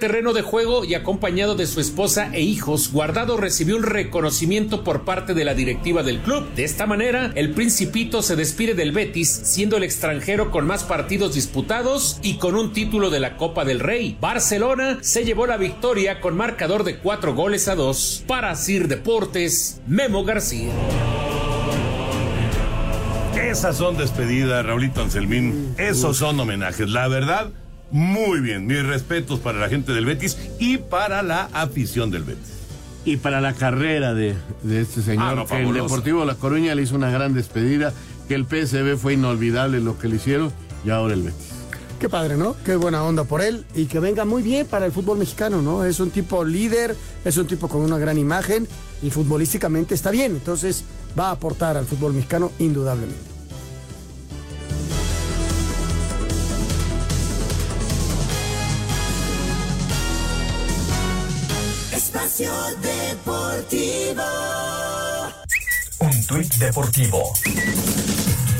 Terreno 0.00 0.32
de 0.32 0.42
juego 0.42 0.84
y 0.84 0.94
acompañado 0.94 1.54
de 1.54 1.68
su 1.68 1.78
esposa 1.78 2.30
e 2.32 2.40
hijos, 2.40 2.90
Guardado 2.90 3.36
recibió 3.36 3.76
un 3.76 3.84
reconocimiento 3.84 4.82
por 4.82 5.04
parte 5.04 5.34
de 5.34 5.44
la 5.44 5.54
directiva 5.54 6.02
del 6.02 6.18
club. 6.18 6.52
De 6.56 6.64
esta 6.64 6.86
manera, 6.86 7.30
el 7.36 7.50
Principito 7.50 8.22
se 8.22 8.34
despide 8.34 8.74
del 8.74 8.90
Betis, 8.90 9.30
siendo 9.30 9.76
el 9.76 9.84
extranjero 9.84 10.50
con 10.50 10.66
más 10.66 10.82
partidos 10.82 11.34
disputados 11.34 12.18
y 12.22 12.38
con 12.38 12.56
un 12.56 12.72
título 12.72 13.10
de 13.10 13.20
la 13.20 13.36
Copa 13.36 13.64
del 13.64 13.78
Rey. 13.78 14.16
Barcelona 14.20 14.98
se 15.02 15.24
llevó 15.24 15.46
la 15.46 15.56
victoria 15.56 16.20
con 16.20 16.36
marcador 16.36 16.82
de 16.82 16.98
cuatro 16.98 17.34
goles 17.34 17.68
a 17.68 17.76
dos. 17.76 18.24
Para 18.26 18.56
Sir 18.56 18.88
Deportes, 18.88 19.80
Memo 19.86 20.24
García. 20.24 20.72
Esas 23.50 23.78
son 23.78 23.96
despedidas, 23.96 24.64
Raulito 24.64 25.02
Anselmín. 25.02 25.74
Esos 25.76 26.18
son 26.18 26.38
homenajes. 26.38 26.88
La 26.88 27.08
verdad, 27.08 27.50
muy 27.90 28.40
bien. 28.40 28.66
Mis 28.66 28.84
respetos 28.84 29.40
para 29.40 29.58
la 29.58 29.68
gente 29.68 29.92
del 29.92 30.04
Betis 30.06 30.36
y 30.58 30.78
para 30.78 31.22
la 31.22 31.48
afición 31.52 32.10
del 32.10 32.24
Betis. 32.24 32.54
Y 33.04 33.16
para 33.16 33.40
la 33.40 33.54
carrera 33.54 34.12
de, 34.14 34.34
de 34.62 34.80
este 34.82 35.02
señor, 35.02 35.24
Ah, 35.24 35.34
no, 35.34 35.46
que 35.46 35.62
el. 35.62 35.72
Deportivo 35.72 36.24
La 36.24 36.34
Coruña 36.34 36.74
le 36.74 36.82
hizo 36.82 36.94
una 36.96 37.10
gran 37.10 37.32
despedida, 37.34 37.92
que 38.28 38.34
el 38.34 38.44
PSB 38.44 38.96
fue 38.98 39.14
inolvidable 39.14 39.80
lo 39.80 39.98
que 39.98 40.08
le 40.08 40.16
hicieron, 40.16 40.52
y 40.84 40.90
ahora 40.90 41.14
el 41.14 41.22
Betis. 41.22 41.46
Qué 41.98 42.08
padre, 42.08 42.36
¿no? 42.36 42.56
Qué 42.64 42.76
buena 42.76 43.04
onda 43.04 43.24
por 43.24 43.42
él 43.42 43.64
y 43.74 43.84
que 43.84 44.00
venga 44.00 44.24
muy 44.24 44.42
bien 44.42 44.66
para 44.66 44.86
el 44.86 44.92
fútbol 44.92 45.18
mexicano, 45.18 45.60
¿no? 45.60 45.84
Es 45.84 46.00
un 46.00 46.10
tipo 46.10 46.44
líder, 46.44 46.96
es 47.26 47.36
un 47.36 47.46
tipo 47.46 47.68
con 47.68 47.82
una 47.82 47.98
gran 47.98 48.16
imagen 48.16 48.66
y 49.02 49.10
futbolísticamente 49.10 49.94
está 49.94 50.10
bien, 50.10 50.32
entonces 50.32 50.84
va 51.18 51.28
a 51.28 51.32
aportar 51.32 51.76
al 51.76 51.84
fútbol 51.84 52.14
mexicano 52.14 52.52
indudablemente. 52.58 53.29
Espacio 62.40 62.52
Deportivo. 62.80 64.22
Un 65.98 66.26
tuit 66.26 66.54
deportivo. 66.54 67.32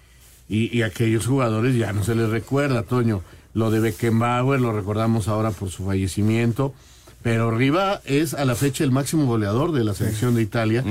y, 0.50 0.76
y 0.76 0.82
aquellos 0.82 1.28
jugadores 1.28 1.76
ya 1.76 1.94
no 1.94 2.04
se 2.04 2.16
les 2.16 2.30
recuerda, 2.30 2.84
Toño. 2.84 3.22
Lo 3.54 3.70
de 3.70 3.80
Beckenbauer 3.80 4.60
lo 4.60 4.74
recordamos 4.74 5.28
ahora 5.28 5.52
por 5.52 5.70
su 5.70 5.86
fallecimiento, 5.86 6.74
pero 7.22 7.52
Riva 7.52 8.02
es 8.06 8.34
a 8.34 8.46
la 8.46 8.56
fecha 8.56 8.84
el 8.84 8.90
máximo 8.92 9.26
goleador 9.28 9.74
de 9.74 9.84
la 9.84 9.94
selección 9.94 10.34
de 10.34 10.42
Italia 10.42 10.84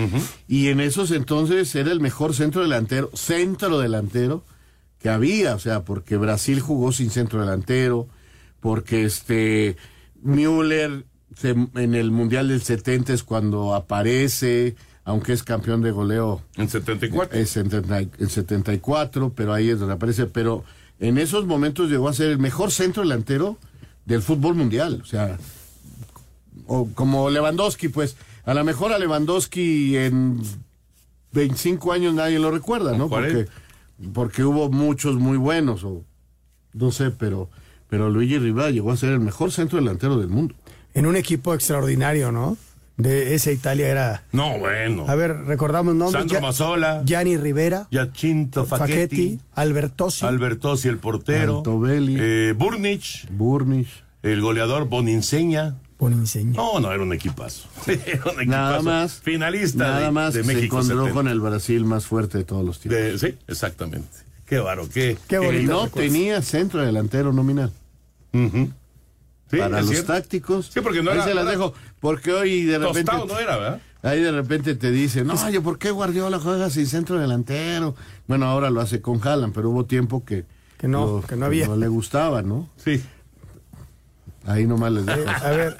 y 0.46 0.68
en 0.68 0.78
esos 0.80 1.10
entonces 1.10 1.74
era 1.74 1.90
el 1.90 1.98
mejor 2.00 2.34
centro 2.34 2.62
delantero, 2.62 3.10
centro 3.14 3.80
delantero 3.80 4.44
que 5.00 5.08
había, 5.08 5.56
o 5.56 5.58
sea, 5.58 5.82
porque 5.82 6.16
Brasil 6.16 6.60
jugó 6.60 6.92
sin 6.92 7.10
centro 7.10 7.40
delantero, 7.40 8.06
porque 8.60 9.04
este 9.04 9.76
Müller 10.22 11.04
se- 11.36 11.50
en 11.50 11.94
el 11.94 12.10
Mundial 12.10 12.48
del 12.48 12.62
70 12.62 13.12
es 13.12 13.22
cuando 13.22 13.74
aparece, 13.74 14.74
aunque 15.04 15.32
es 15.32 15.42
campeón 15.42 15.82
de 15.82 15.90
goleo. 15.90 16.42
En 16.56 16.68
74. 16.68 17.38
Es 17.38 17.56
en, 17.56 17.68
30 17.68 17.98
en 18.00 18.28
74, 18.28 19.32
pero 19.34 19.52
ahí 19.52 19.70
es 19.70 19.78
donde 19.78 19.94
aparece. 19.94 20.26
Pero 20.26 20.64
en 21.00 21.18
esos 21.18 21.46
momentos 21.46 21.90
llegó 21.90 22.08
a 22.08 22.12
ser 22.14 22.30
el 22.30 22.38
mejor 22.38 22.70
centro 22.70 23.02
delantero 23.02 23.58
del 24.04 24.22
fútbol 24.22 24.54
mundial. 24.54 25.00
O 25.02 25.06
sea, 25.06 25.38
o 26.66 26.88
como 26.94 27.30
Lewandowski, 27.30 27.88
pues 27.88 28.16
a 28.44 28.54
lo 28.54 28.64
mejor 28.64 28.92
a 28.92 28.98
Lewandowski 28.98 29.96
en 29.96 30.40
25 31.32 31.92
años 31.92 32.14
nadie 32.14 32.38
lo 32.38 32.50
recuerda, 32.50 32.96
¿no? 32.96 33.06
O 33.06 33.08
40. 33.08 33.50
Porque, 33.98 34.12
porque 34.12 34.44
hubo 34.44 34.68
muchos 34.70 35.16
muy 35.16 35.36
buenos, 35.38 35.84
o 35.84 36.04
no 36.74 36.90
sé, 36.90 37.10
pero, 37.10 37.48
pero 37.88 38.10
Luigi 38.10 38.38
Riva 38.38 38.70
llegó 38.70 38.90
a 38.92 38.96
ser 38.96 39.10
el 39.12 39.20
mejor 39.20 39.50
centro 39.52 39.78
delantero 39.78 40.18
del 40.18 40.28
mundo. 40.28 40.54
En 40.94 41.06
un 41.06 41.16
equipo 41.16 41.54
extraordinario, 41.54 42.32
¿no? 42.32 42.56
De 42.98 43.34
esa 43.34 43.50
Italia 43.50 43.88
era. 43.88 44.22
No, 44.32 44.58
bueno. 44.58 45.06
A 45.08 45.14
ver, 45.14 45.34
recordamos 45.46 45.94
nombres. 45.94 46.20
Sandro 46.20 46.40
Mazzola, 46.42 47.02
Gianni 47.04 47.36
Rivera, 47.38 47.88
Giacinto 47.90 48.66
Facchetti, 48.66 49.40
Albertosi. 49.54 50.26
Albertosi 50.26 50.88
el 50.88 50.98
portero, 50.98 51.58
Altobelli. 51.58 52.16
eh, 52.20 52.54
Burnich, 52.56 53.26
Burnich. 53.30 53.88
el 54.22 54.40
goleador 54.42 54.88
Boninseña. 54.88 55.76
Boninseña. 55.98 56.52
No, 56.56 56.80
no, 56.80 56.92
era 56.92 57.02
un 57.02 57.12
equipazo. 57.12 57.66
Era 57.86 58.24
un 58.38 58.46
Nada 58.48 58.76
equipazo. 58.76 58.82
más. 58.82 59.20
Finalista 59.20 59.84
Nada 59.84 60.00
de, 60.00 60.10
más 60.10 60.34
de 60.34 60.42
se 60.42 60.46
México. 60.48 60.76
encontró 60.76 60.96
70. 61.06 61.14
con 61.14 61.28
el 61.28 61.40
Brasil 61.40 61.84
más 61.84 62.06
fuerte 62.06 62.38
de 62.38 62.44
todos 62.44 62.64
los 62.64 62.78
tiempos. 62.80 63.00
De- 63.02 63.18
sí, 63.18 63.38
exactamente. 63.48 64.08
Qué 64.46 64.58
varo, 64.58 64.86
qué. 64.92 65.16
Qué 65.28 65.36
y 65.36 65.38
bonito. 65.46 65.72
no 65.72 65.88
tenía 65.88 66.42
centro 66.42 66.82
delantero 66.84 67.32
nominal. 67.32 67.72
Ujú. 68.34 68.70
Sí, 69.52 69.58
Para 69.58 69.80
los 69.82 69.90
cierto. 69.90 70.12
tácticos. 70.14 70.70
Sí, 70.72 70.80
porque 70.80 71.02
no 71.02 71.10
ahí 71.10 71.18
era- 71.18 71.24
se 71.26 71.34
las 71.34 71.42
era- 71.44 71.50
dejo. 71.52 71.74
Porque 72.00 72.32
hoy 72.32 72.62
de 72.64 72.78
repente. 72.78 73.04
Tostado 73.04 73.26
no 73.26 73.38
era, 73.38 73.56
¿verdad? 73.58 73.80
Ahí 74.02 74.20
de 74.20 74.32
repente 74.32 74.74
te 74.74 74.90
dicen, 74.90 75.26
no, 75.28 75.34
oye, 75.34 75.60
¿por 75.60 75.78
qué 75.78 75.90
Guardiola 75.92 76.40
juega 76.40 76.70
sin 76.70 76.86
centro 76.88 77.18
delantero? 77.20 77.94
Bueno, 78.26 78.46
ahora 78.46 78.70
lo 78.70 78.80
hace 78.80 79.00
con 79.00 79.20
Haaland, 79.22 79.54
pero 79.54 79.70
hubo 79.70 79.84
tiempo 79.84 80.24
que, 80.24 80.44
Que 80.78 80.88
no, 80.88 81.20
lo- 81.20 81.22
que 81.22 81.36
no 81.36 81.46
había. 81.46 81.68
no 81.68 81.76
le 81.76 81.86
gustaba, 81.86 82.42
¿no? 82.42 82.68
Sí. 82.82 83.00
Ahí 84.44 84.66
nomás 84.66 84.90
les 84.92 85.06
dejo. 85.06 85.20
Eh, 85.20 85.26
a 85.28 85.50
ver, 85.50 85.76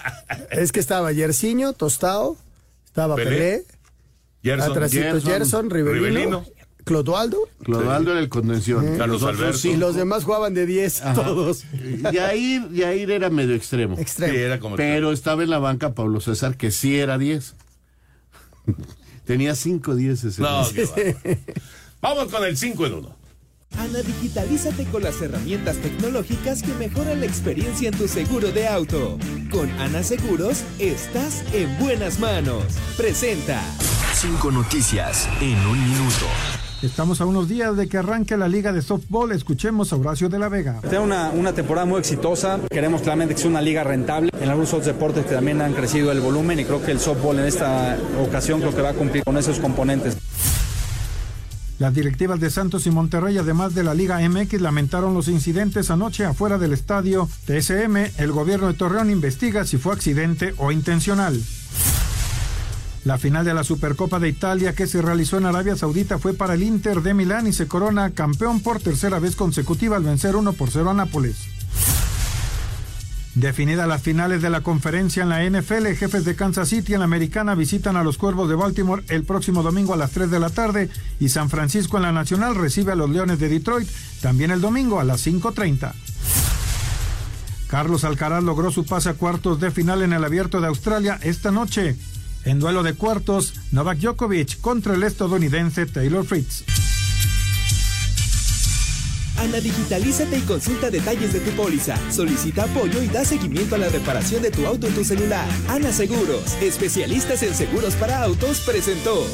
es 0.51 0.71
que 0.71 0.79
estaba 0.79 1.11
Yersinho, 1.11 1.73
Tostado, 1.73 2.37
estaba 2.85 3.17
Pelé, 3.17 3.31
Pelé, 3.31 3.65
Gerson, 4.45 4.71
atrásito 4.71 5.03
Gerson, 5.03 5.31
Gerson, 5.33 5.71
Rivelino, 5.71 6.05
Rivelino. 6.07 6.45
Clodoaldo, 6.85 7.39
Clodoaldo 7.63 8.11
era 8.13 8.21
el 8.21 8.29
contención. 8.29 8.97
Carlos 8.99 9.23
Alberto. 9.23 9.69
y 9.69 9.77
los 9.77 9.95
demás 9.95 10.25
jugaban 10.25 10.53
de 10.55 10.67
10, 10.67 11.03
Ajá. 11.03 11.15
todos. 11.15 11.65
Yair, 12.13 12.69
Yair 12.73 13.11
era 13.11 13.31
medio 13.31 13.55
extremo. 13.55 13.97
Extremo. 13.99 14.33
Sí, 14.33 14.39
era 14.41 14.59
como 14.59 14.77
Pero 14.77 15.13
estaba 15.13 15.43
en 15.45 15.51
la 15.51 15.59
banca 15.59 15.95
Pablo 15.95 16.21
César, 16.21 16.57
que 16.57 16.71
sí 16.71 16.99
era 16.99 17.19
10. 17.19 17.55
Tenía 19.25 19.55
5 19.55 19.95
10 19.95 20.25
ese. 20.25 20.43
No. 20.43 20.67
Vamos 22.01 22.27
con 22.33 22.45
el 22.45 22.57
5 22.57 22.87
en 22.87 22.95
1. 22.95 23.17
Ana, 23.79 24.03
digitalízate 24.03 24.85
con 24.87 25.03
las 25.03 25.23
herramientas 25.23 25.77
tecnológicas 25.79 26.63
que 26.63 26.75
mejoran 26.75 27.21
la 27.21 27.27
experiencia 27.27 27.89
en 27.89 27.97
tu 27.97 28.07
seguro 28.07 28.53
de 28.53 28.69
auto. 28.69 29.19
Con 29.51 29.71
Ana 29.81 30.03
Seguros, 30.03 30.63
estás 30.79 31.43
en 31.55 31.79
buenas 31.79 32.19
manos. 32.19 32.65
Presenta. 32.99 33.63
Cinco 34.15 34.51
noticias 34.51 35.27
en 35.41 35.57
un 35.67 35.89
minuto. 35.89 36.27
Estamos 36.83 37.21
a 37.21 37.27
unos 37.27 37.49
días 37.49 37.77
de 37.77 37.89
que 37.89 37.97
arranque 37.97 38.37
la 38.37 38.49
liga 38.49 38.73
de 38.73 38.83
softball. 38.83 39.31
Escuchemos 39.31 39.93
a 39.93 39.97
Horacio 39.97 40.29
de 40.29 40.41
la 40.41 40.49
Vega. 40.49 40.81
Tiene 40.81 40.99
una, 40.99 41.31
una 41.31 41.53
temporada 41.53 41.87
muy 41.87 42.01
exitosa. 42.01 42.59
Queremos 42.69 43.03
claramente 43.03 43.37
que 43.37 43.41
sea 43.41 43.51
una 43.51 43.63
liga 43.63 43.85
rentable. 43.85 44.33
En 44.41 44.49
algunos 44.49 44.71
otros 44.71 44.87
deportes 44.87 45.25
que 45.25 45.35
también 45.35 45.63
han 45.63 45.75
crecido 45.75 46.11
el 46.11 46.21
volumen 46.21 46.59
y 46.59 46.65
creo 46.65 46.83
que 46.83 46.91
el 46.91 46.99
softball 46.99 47.39
en 47.39 47.45
esta 47.45 47.97
ocasión 48.21 48.59
creo 48.59 48.75
que 48.75 48.83
va 48.83 48.91
a 48.91 48.95
cumplir 48.95 49.23
con 49.23 49.37
esos 49.37 49.61
componentes. 49.61 50.17
Las 51.79 51.95
directivas 51.95 52.41
de 52.41 52.51
Santos 52.51 52.85
y 52.89 52.91
Monterrey, 52.91 53.39
además 53.39 53.77
de 53.77 53.85
la 53.85 53.95
Liga 53.95 54.19
MX, 54.29 54.61
lamentaron 54.61 55.15
los 55.15 55.29
incidentes 55.29 55.89
anoche 55.91 56.25
afuera 56.25 56.59
del 56.59 56.73
estadio 56.73 57.29
TSM. 57.47 57.97
El 58.19 58.33
gobierno 58.33 58.67
de 58.67 58.75
Torreón 58.75 59.09
investiga 59.11 59.65
si 59.65 59.79
fue 59.79 59.93
accidente 59.93 60.53
o 60.59 60.73
intencional. 60.73 61.41
La 63.05 63.19
final 63.19 63.45
de 63.45 63.53
la 63.53 63.65
Supercopa 63.65 64.21
de 64.21 64.29
Italia 64.29 64.75
que 64.75 64.87
se 64.87 65.03
realizó 65.03 65.37
en 65.37 65.47
Arabia 65.47 65.77
Saudita 65.77 66.19
fue 66.19 66.35
para 66.35 66.55
el 66.55 66.63
Inter 66.63 67.03
de 67.03 67.15
Milán 67.15 67.49
y 67.49 67.53
se 67.53 67.67
corona 67.67 68.11
campeón 68.11 68.61
por 68.61 68.81
tercera 68.81 69.19
vez 69.19 69.35
consecutiva 69.35 69.97
al 69.97 70.05
vencer 70.05 70.37
1 70.37 70.53
por 70.53 70.71
0 70.71 70.91
a 70.91 70.95
Nápoles. 70.95 71.37
Definidas 73.35 73.89
las 73.89 74.03
finales 74.03 74.43
de 74.43 74.51
la 74.51 74.61
conferencia 74.61 75.23
en 75.23 75.31
la 75.31 75.43
NFL, 75.43 75.87
jefes 75.97 76.25
de 76.25 76.37
Kansas 76.37 76.69
City 76.69 76.93
en 76.93 77.01
la 77.01 77.07
americana 77.07 77.55
visitan 77.55 77.97
a 77.97 78.05
los 78.05 78.19
Cuervos 78.19 78.49
de 78.49 78.55
Baltimore 78.55 79.03
el 79.09 79.25
próximo 79.25 79.63
domingo 79.63 79.95
a 79.95 79.97
las 79.97 80.11
3 80.11 80.31
de 80.31 80.39
la 80.39 80.51
tarde 80.51 80.91
y 81.19 81.31
San 81.31 81.49
Francisco 81.49 81.97
en 81.97 82.03
la 82.03 82.13
nacional 82.13 82.55
recibe 82.55 82.93
a 82.93 82.95
los 82.95 83.09
Leones 83.09 83.39
de 83.39 83.49
Detroit 83.49 83.89
también 84.21 84.51
el 84.51 84.61
domingo 84.61 85.01
a 85.01 85.05
las 85.05 85.27
5.30. 85.27 85.93
Carlos 87.69 88.05
Alcaraz 88.05 88.45
logró 88.45 88.71
su 88.71 88.85
pase 88.85 89.09
a 89.09 89.15
cuartos 89.15 89.59
de 89.59 89.71
final 89.71 90.03
en 90.03 90.13
el 90.13 90.23
Abierto 90.23 90.61
de 90.61 90.67
Australia 90.67 91.19
esta 91.23 91.51
noche. 91.51 91.97
En 92.45 92.59
duelo 92.59 92.83
de 92.83 92.95
cuartos, 92.95 93.55
Novak 93.71 93.99
Djokovic 93.99 94.61
contra 94.61 94.95
el 94.95 95.03
estadounidense 95.03 95.87
Taylor 95.87 96.25
Fritz. 96.25 96.65
Ana, 99.39 99.61
digitalízate 99.61 100.39
y 100.39 100.43
consulta 100.43 100.91
detalles 100.91 101.33
de 101.33 101.41
tu 101.41 101.51
póliza. 101.53 101.97
Solicita 102.13 102.65
apoyo 102.65 103.03
y 103.03 103.09
da 103.09 103.25
seguimiento 103.25 103.75
a 103.75 103.79
la 103.79 103.89
reparación 103.89 104.43
de 104.43 104.51
tu 104.51 104.67
auto 104.67 104.87
en 104.87 104.95
tu 104.95 105.05
celular. 105.05 105.49
Ana 105.69 105.93
Seguros, 105.93 106.57
especialistas 106.61 107.43
en 107.43 107.55
seguros 107.55 107.95
para 107.95 108.23
autos, 108.23 108.61
presentó. 108.61 109.27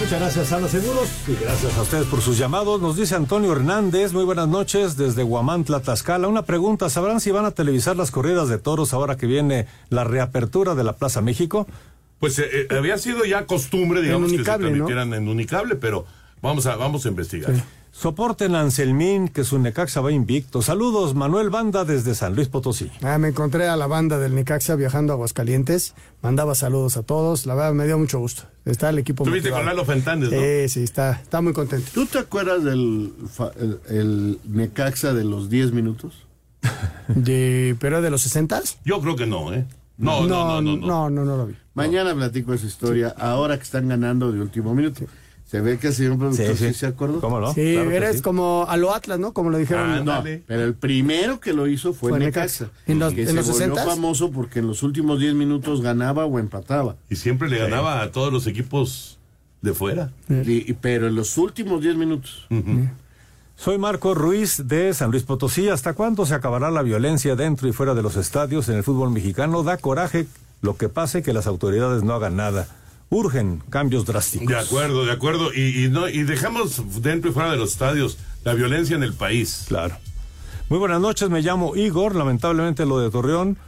Muchas 0.00 0.20
gracias, 0.20 0.52
Ana 0.52 0.68
Seguros, 0.68 1.08
y 1.26 1.34
gracias 1.42 1.76
a 1.76 1.82
ustedes 1.82 2.06
por 2.06 2.20
sus 2.20 2.38
llamados. 2.38 2.80
Nos 2.80 2.96
dice 2.96 3.14
Antonio 3.14 3.52
Hernández, 3.52 4.12
muy 4.12 4.24
buenas 4.24 4.48
noches 4.48 4.96
desde 4.96 5.22
Guamantla, 5.22 5.80
Tlaxcala. 5.80 6.28
Una 6.28 6.42
pregunta, 6.42 6.88
¿sabrán 6.88 7.20
si 7.20 7.30
van 7.30 7.44
a 7.44 7.50
televisar 7.50 7.96
las 7.96 8.10
corridas 8.10 8.48
de 8.48 8.58
toros 8.58 8.92
ahora 8.92 9.16
que 9.16 9.26
viene 9.26 9.66
la 9.88 10.04
reapertura 10.04 10.74
de 10.74 10.84
la 10.84 10.94
Plaza 10.94 11.20
México? 11.20 11.66
Pues 12.20 12.38
eh, 12.38 12.44
eh, 12.52 12.66
había 12.76 12.98
sido 12.98 13.24
ya 13.24 13.46
costumbre, 13.46 14.02
digamos, 14.02 14.30
Unicable, 14.30 14.68
que 14.68 14.72
se 14.74 14.78
¿no? 14.78 14.86
transmitieran 14.86 15.14
en 15.14 15.28
Unicable, 15.28 15.76
pero 15.76 16.06
vamos 16.40 16.66
a, 16.66 16.76
vamos 16.76 17.04
a 17.06 17.08
investigar. 17.08 17.52
Soporten 17.94 18.54
a 18.54 18.62
Anselmín, 18.62 19.28
que 19.28 19.44
su 19.44 19.58
Necaxa 19.58 20.00
va 20.00 20.10
invicto. 20.10 20.62
Saludos, 20.62 21.14
Manuel 21.14 21.50
Banda 21.50 21.84
desde 21.84 22.14
San 22.14 22.34
Luis 22.34 22.48
Potosí. 22.48 22.90
Ah, 23.02 23.18
me 23.18 23.28
encontré 23.28 23.68
a 23.68 23.76
la 23.76 23.86
banda 23.86 24.18
del 24.18 24.34
Necaxa 24.34 24.76
viajando 24.76 25.12
a 25.12 25.16
Aguascalientes. 25.16 25.94
Mandaba 26.22 26.54
saludos 26.54 26.96
a 26.96 27.02
todos. 27.02 27.44
La 27.44 27.54
verdad 27.54 27.74
me 27.74 27.84
dio 27.84 27.98
mucho 27.98 28.18
gusto. 28.18 28.44
Está 28.64 28.88
el 28.88 28.98
equipo 28.98 29.24
Estuviste 29.24 29.50
motivado. 29.50 29.66
con 29.68 29.76
Lalo 29.76 29.84
Fentanes, 29.84 30.32
¿no? 30.32 30.38
Sí, 30.40 30.68
sí, 30.70 30.82
está, 30.82 31.12
está 31.22 31.42
muy 31.42 31.52
contento. 31.52 31.90
¿Tú 31.92 32.06
te 32.06 32.18
acuerdas 32.18 32.64
del 32.64 33.12
el, 33.60 33.80
el 33.88 34.38
Necaxa 34.48 35.12
de 35.12 35.24
los 35.24 35.50
10 35.50 35.72
minutos? 35.72 36.26
De, 37.08 37.76
¿Pero 37.78 38.00
de 38.00 38.08
los 38.10 38.22
60 38.22 38.62
Yo 38.84 39.00
creo 39.02 39.16
que 39.16 39.26
no, 39.26 39.52
¿eh? 39.52 39.66
No, 39.98 40.26
no, 40.26 40.60
no, 40.60 40.62
no. 40.62 40.76
no. 40.76 40.86
no, 40.86 41.10
no, 41.10 41.24
no 41.24 41.36
lo 41.36 41.46
vi. 41.46 41.56
Mañana 41.74 42.14
platico 42.14 42.54
esa 42.54 42.66
historia, 42.66 43.14
ahora 43.18 43.56
que 43.58 43.64
están 43.64 43.88
ganando 43.88 44.32
de 44.32 44.40
último 44.40 44.74
minuto. 44.74 45.04
Se 45.52 45.60
ve 45.60 45.78
que 45.78 45.88
el 45.88 45.94
señor 45.94 46.18
productor 46.18 46.56
sí, 46.56 46.68
sí. 46.68 46.72
se 46.74 46.86
acordó. 46.86 47.20
¿Cómo 47.20 47.38
no? 47.38 47.52
Sí, 47.52 47.74
Claro 47.74 47.90
eres 47.90 48.16
sí. 48.16 48.22
como 48.22 48.64
a 48.68 48.76
lo 48.78 48.94
Atlas, 48.94 49.18
¿no? 49.18 49.32
Como 49.34 49.50
lo 49.50 49.58
dijeron. 49.58 49.90
Ah, 49.90 50.00
no, 50.02 50.24
pero 50.46 50.64
el 50.64 50.72
primero 50.74 51.40
que 51.40 51.52
lo 51.52 51.66
hizo 51.66 51.92
fue, 51.92 52.08
Fue 52.08 52.18
Necaxa. 52.18 52.70
¿En 52.86 52.98
los- 52.98 53.12
que 53.12 53.20
en 53.20 53.28
se 53.28 53.34
los 53.34 53.46
volvió 53.50 53.74
60s? 53.76 53.84
famoso 53.84 54.30
porque 54.30 54.60
en 54.60 54.66
los 54.66 54.82
últimos 54.82 55.20
10 55.20 55.34
minutos 55.34 55.82
ganaba 55.82 56.24
o 56.24 56.38
empataba. 56.38 56.96
Y 57.10 57.16
siempre 57.16 57.50
le 57.50 57.58
ganaba 57.58 58.00
a 58.00 58.10
todos 58.10 58.32
los 58.32 58.46
equipos 58.46 59.18
de 59.60 59.74
fuera. 59.74 60.10
Y- 60.30 60.70
y- 60.70 60.72
pero 60.72 61.06
en 61.08 61.14
los 61.16 61.36
últimos 61.36 61.82
10 61.82 61.96
minutos. 61.96 62.48
Soy 63.56 63.76
Marco 63.76 64.14
Ruiz 64.14 64.62
de 64.66 64.94
San 64.94 65.10
Luis 65.10 65.22
Potosí. 65.22 65.68
¿Hasta 65.68 65.92
cuándo 65.92 66.24
se 66.24 66.34
acabará 66.34 66.70
la 66.70 66.80
violencia 66.82 67.36
dentro 67.36 67.68
y 67.68 67.72
fuera 67.72 67.94
de 67.94 68.02
los 68.02 68.16
estadios 68.16 68.68
en 68.70 68.76
el 68.76 68.82
fútbol 68.84 69.10
mexicano? 69.10 69.62
Da 69.62 69.76
coraje 69.76 70.26
lo 70.62 70.76
que 70.78 70.88
pase 70.88 71.22
que 71.22 71.32
las 71.34 71.46
autoridades 71.46 72.02
no 72.02 72.14
hagan 72.14 72.36
nada. 72.36 72.66
Urgen 73.14 73.62
cambios 73.68 74.06
drásticos. 74.06 74.48
De 74.48 74.56
acuerdo, 74.58 75.04
de 75.04 75.12
acuerdo. 75.12 75.52
Y, 75.52 75.84
y 75.84 75.88
no, 75.90 76.08
y 76.08 76.22
dejamos 76.22 77.02
dentro 77.02 77.30
y 77.30 77.34
fuera 77.34 77.50
de 77.52 77.58
los 77.58 77.72
estadios 77.72 78.16
la 78.42 78.54
violencia 78.54 78.96
en 78.96 79.02
el 79.02 79.12
país. 79.12 79.66
Claro. 79.68 79.96
Muy 80.70 80.78
buenas 80.78 81.00
noches, 81.00 81.28
me 81.28 81.42
llamo 81.42 81.76
Igor. 81.76 82.14
Lamentablemente 82.16 82.86
lo 82.86 82.98
de 83.00 83.10
Torreón, 83.10 83.58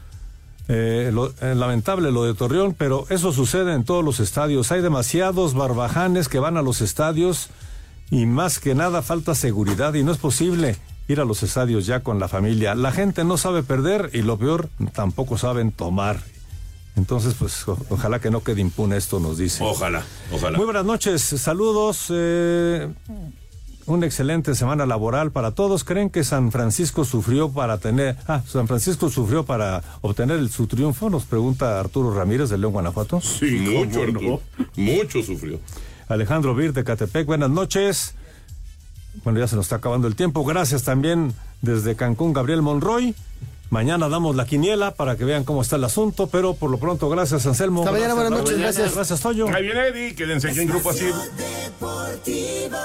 eh, 0.69 1.11
lo- 1.13 1.29
eh, 1.43 1.55
lamentable 1.55 2.11
lo 2.11 2.25
de 2.25 2.33
Torreón, 2.33 2.73
pero 2.77 3.05
eso 3.11 3.33
sucede 3.33 3.75
en 3.75 3.85
todos 3.85 4.03
los 4.03 4.19
estadios. 4.19 4.73
Hay 4.73 4.81
demasiados 4.81 5.53
barbajanes 5.53 6.29
que 6.29 6.39
van 6.39 6.57
a 6.57 6.63
los 6.63 6.81
estadios 6.81 7.51
y 8.11 8.25
más 8.25 8.59
que 8.61 8.75
nada 8.75 9.03
falta 9.03 9.35
seguridad 9.35 9.93
y 9.93 10.03
no 10.05 10.13
es 10.13 10.19
posible 10.19 10.77
ir 11.07 11.21
a 11.21 11.27
los 11.27 11.43
estadios 11.43 11.85
ya 11.85 12.01
con 12.01 12.19
la 12.19 12.29
familia. 12.29 12.75
La 12.75 12.93
gente 12.93 13.25
no 13.25 13.37
sabe 13.37 13.63
perder 13.63 14.09
y 14.15 14.23
lo 14.23 14.39
peor, 14.39 14.71
tampoco 14.95 15.37
saben 15.37 15.71
tomar. 15.71 16.23
Entonces, 16.97 17.35
pues 17.35 17.67
o- 17.67 17.77
ojalá 17.91 18.21
que 18.21 18.31
no 18.31 18.43
quede 18.43 18.61
impune 18.61 18.97
esto, 18.97 19.19
nos 19.21 19.39
dice. 19.39 19.65
Ojalá, 19.65 20.05
ojalá. 20.33 20.57
Muy 20.57 20.65
buenas 20.65 20.85
noches, 20.85 21.23
saludos. 21.23 22.07
eh, 22.11 22.89
una 23.87 24.07
excelente 24.07 24.55
semana 24.55 24.87
laboral 24.87 25.31
para 25.31 25.51
todos. 25.51 25.85
¿Creen 25.85 26.09
que 26.09 26.25
San 26.25 26.51
Francisco 26.53 27.05
sufrió 27.05 27.51
para 27.51 27.77
tener, 27.79 28.17
ah, 28.27 28.41
San 28.47 28.67
Francisco 28.67 29.11
sufrió 29.11 29.45
para 29.45 29.83
obtener 30.01 30.39
el- 30.39 30.49
su 30.51 30.67
triunfo? 30.67 31.11
Nos 31.11 31.25
pregunta 31.25 31.79
Arturo 31.81 32.15
Ramírez 32.15 32.49
de 32.49 32.57
León, 32.59 32.73
Guanajuato. 32.73 33.21
Sí, 33.21 33.51
mucho, 33.51 34.03
Arturo. 34.03 34.41
Mucho 34.77 35.23
sufrió. 35.23 35.59
Alejandro 36.09 36.55
Vir 36.55 36.73
de 36.73 36.83
Catepec, 36.85 37.27
buenas 37.27 37.51
noches. 37.51 38.15
Bueno, 39.23 39.39
ya 39.39 39.49
se 39.49 39.57
nos 39.57 39.67
está 39.67 39.77
acabando 39.77 40.07
el 40.09 40.17
tiempo. 40.17 40.45
Gracias 40.45 40.83
también 40.85 41.35
desde 41.61 41.95
Cancún, 41.95 42.33
Gabriel 42.33 42.63
Monroy. 42.63 43.15
Mañana 43.71 44.09
damos 44.09 44.37
la 44.37 44.47
quiniela 44.47 44.93
para 44.95 45.17
que 45.17 45.25
vean 45.25 45.45
cómo 45.45 45.63
está 45.63 45.77
el 45.77 45.85
asunto, 45.85 46.29
pero 46.29 46.55
por 46.55 46.71
lo 46.71 46.79
pronto, 46.79 47.09
gracias, 47.09 47.47
Anselmo. 47.47 47.81
Hasta 47.81 47.93
mañana, 47.93 48.15
buenas 48.15 48.33
noches, 48.33 48.59
gracias. 48.59 48.95
Gracias, 48.95 49.21
Toyo. 49.21 49.49
Ahí 49.49 49.65
viene 49.65 49.89
Eddie, 49.89 50.15
quédense 50.15 50.51
aquí 50.51 50.61
en 50.61 50.69
Grupo 50.69 50.91
Así. 50.91 51.07
Deportivo. 51.37 52.77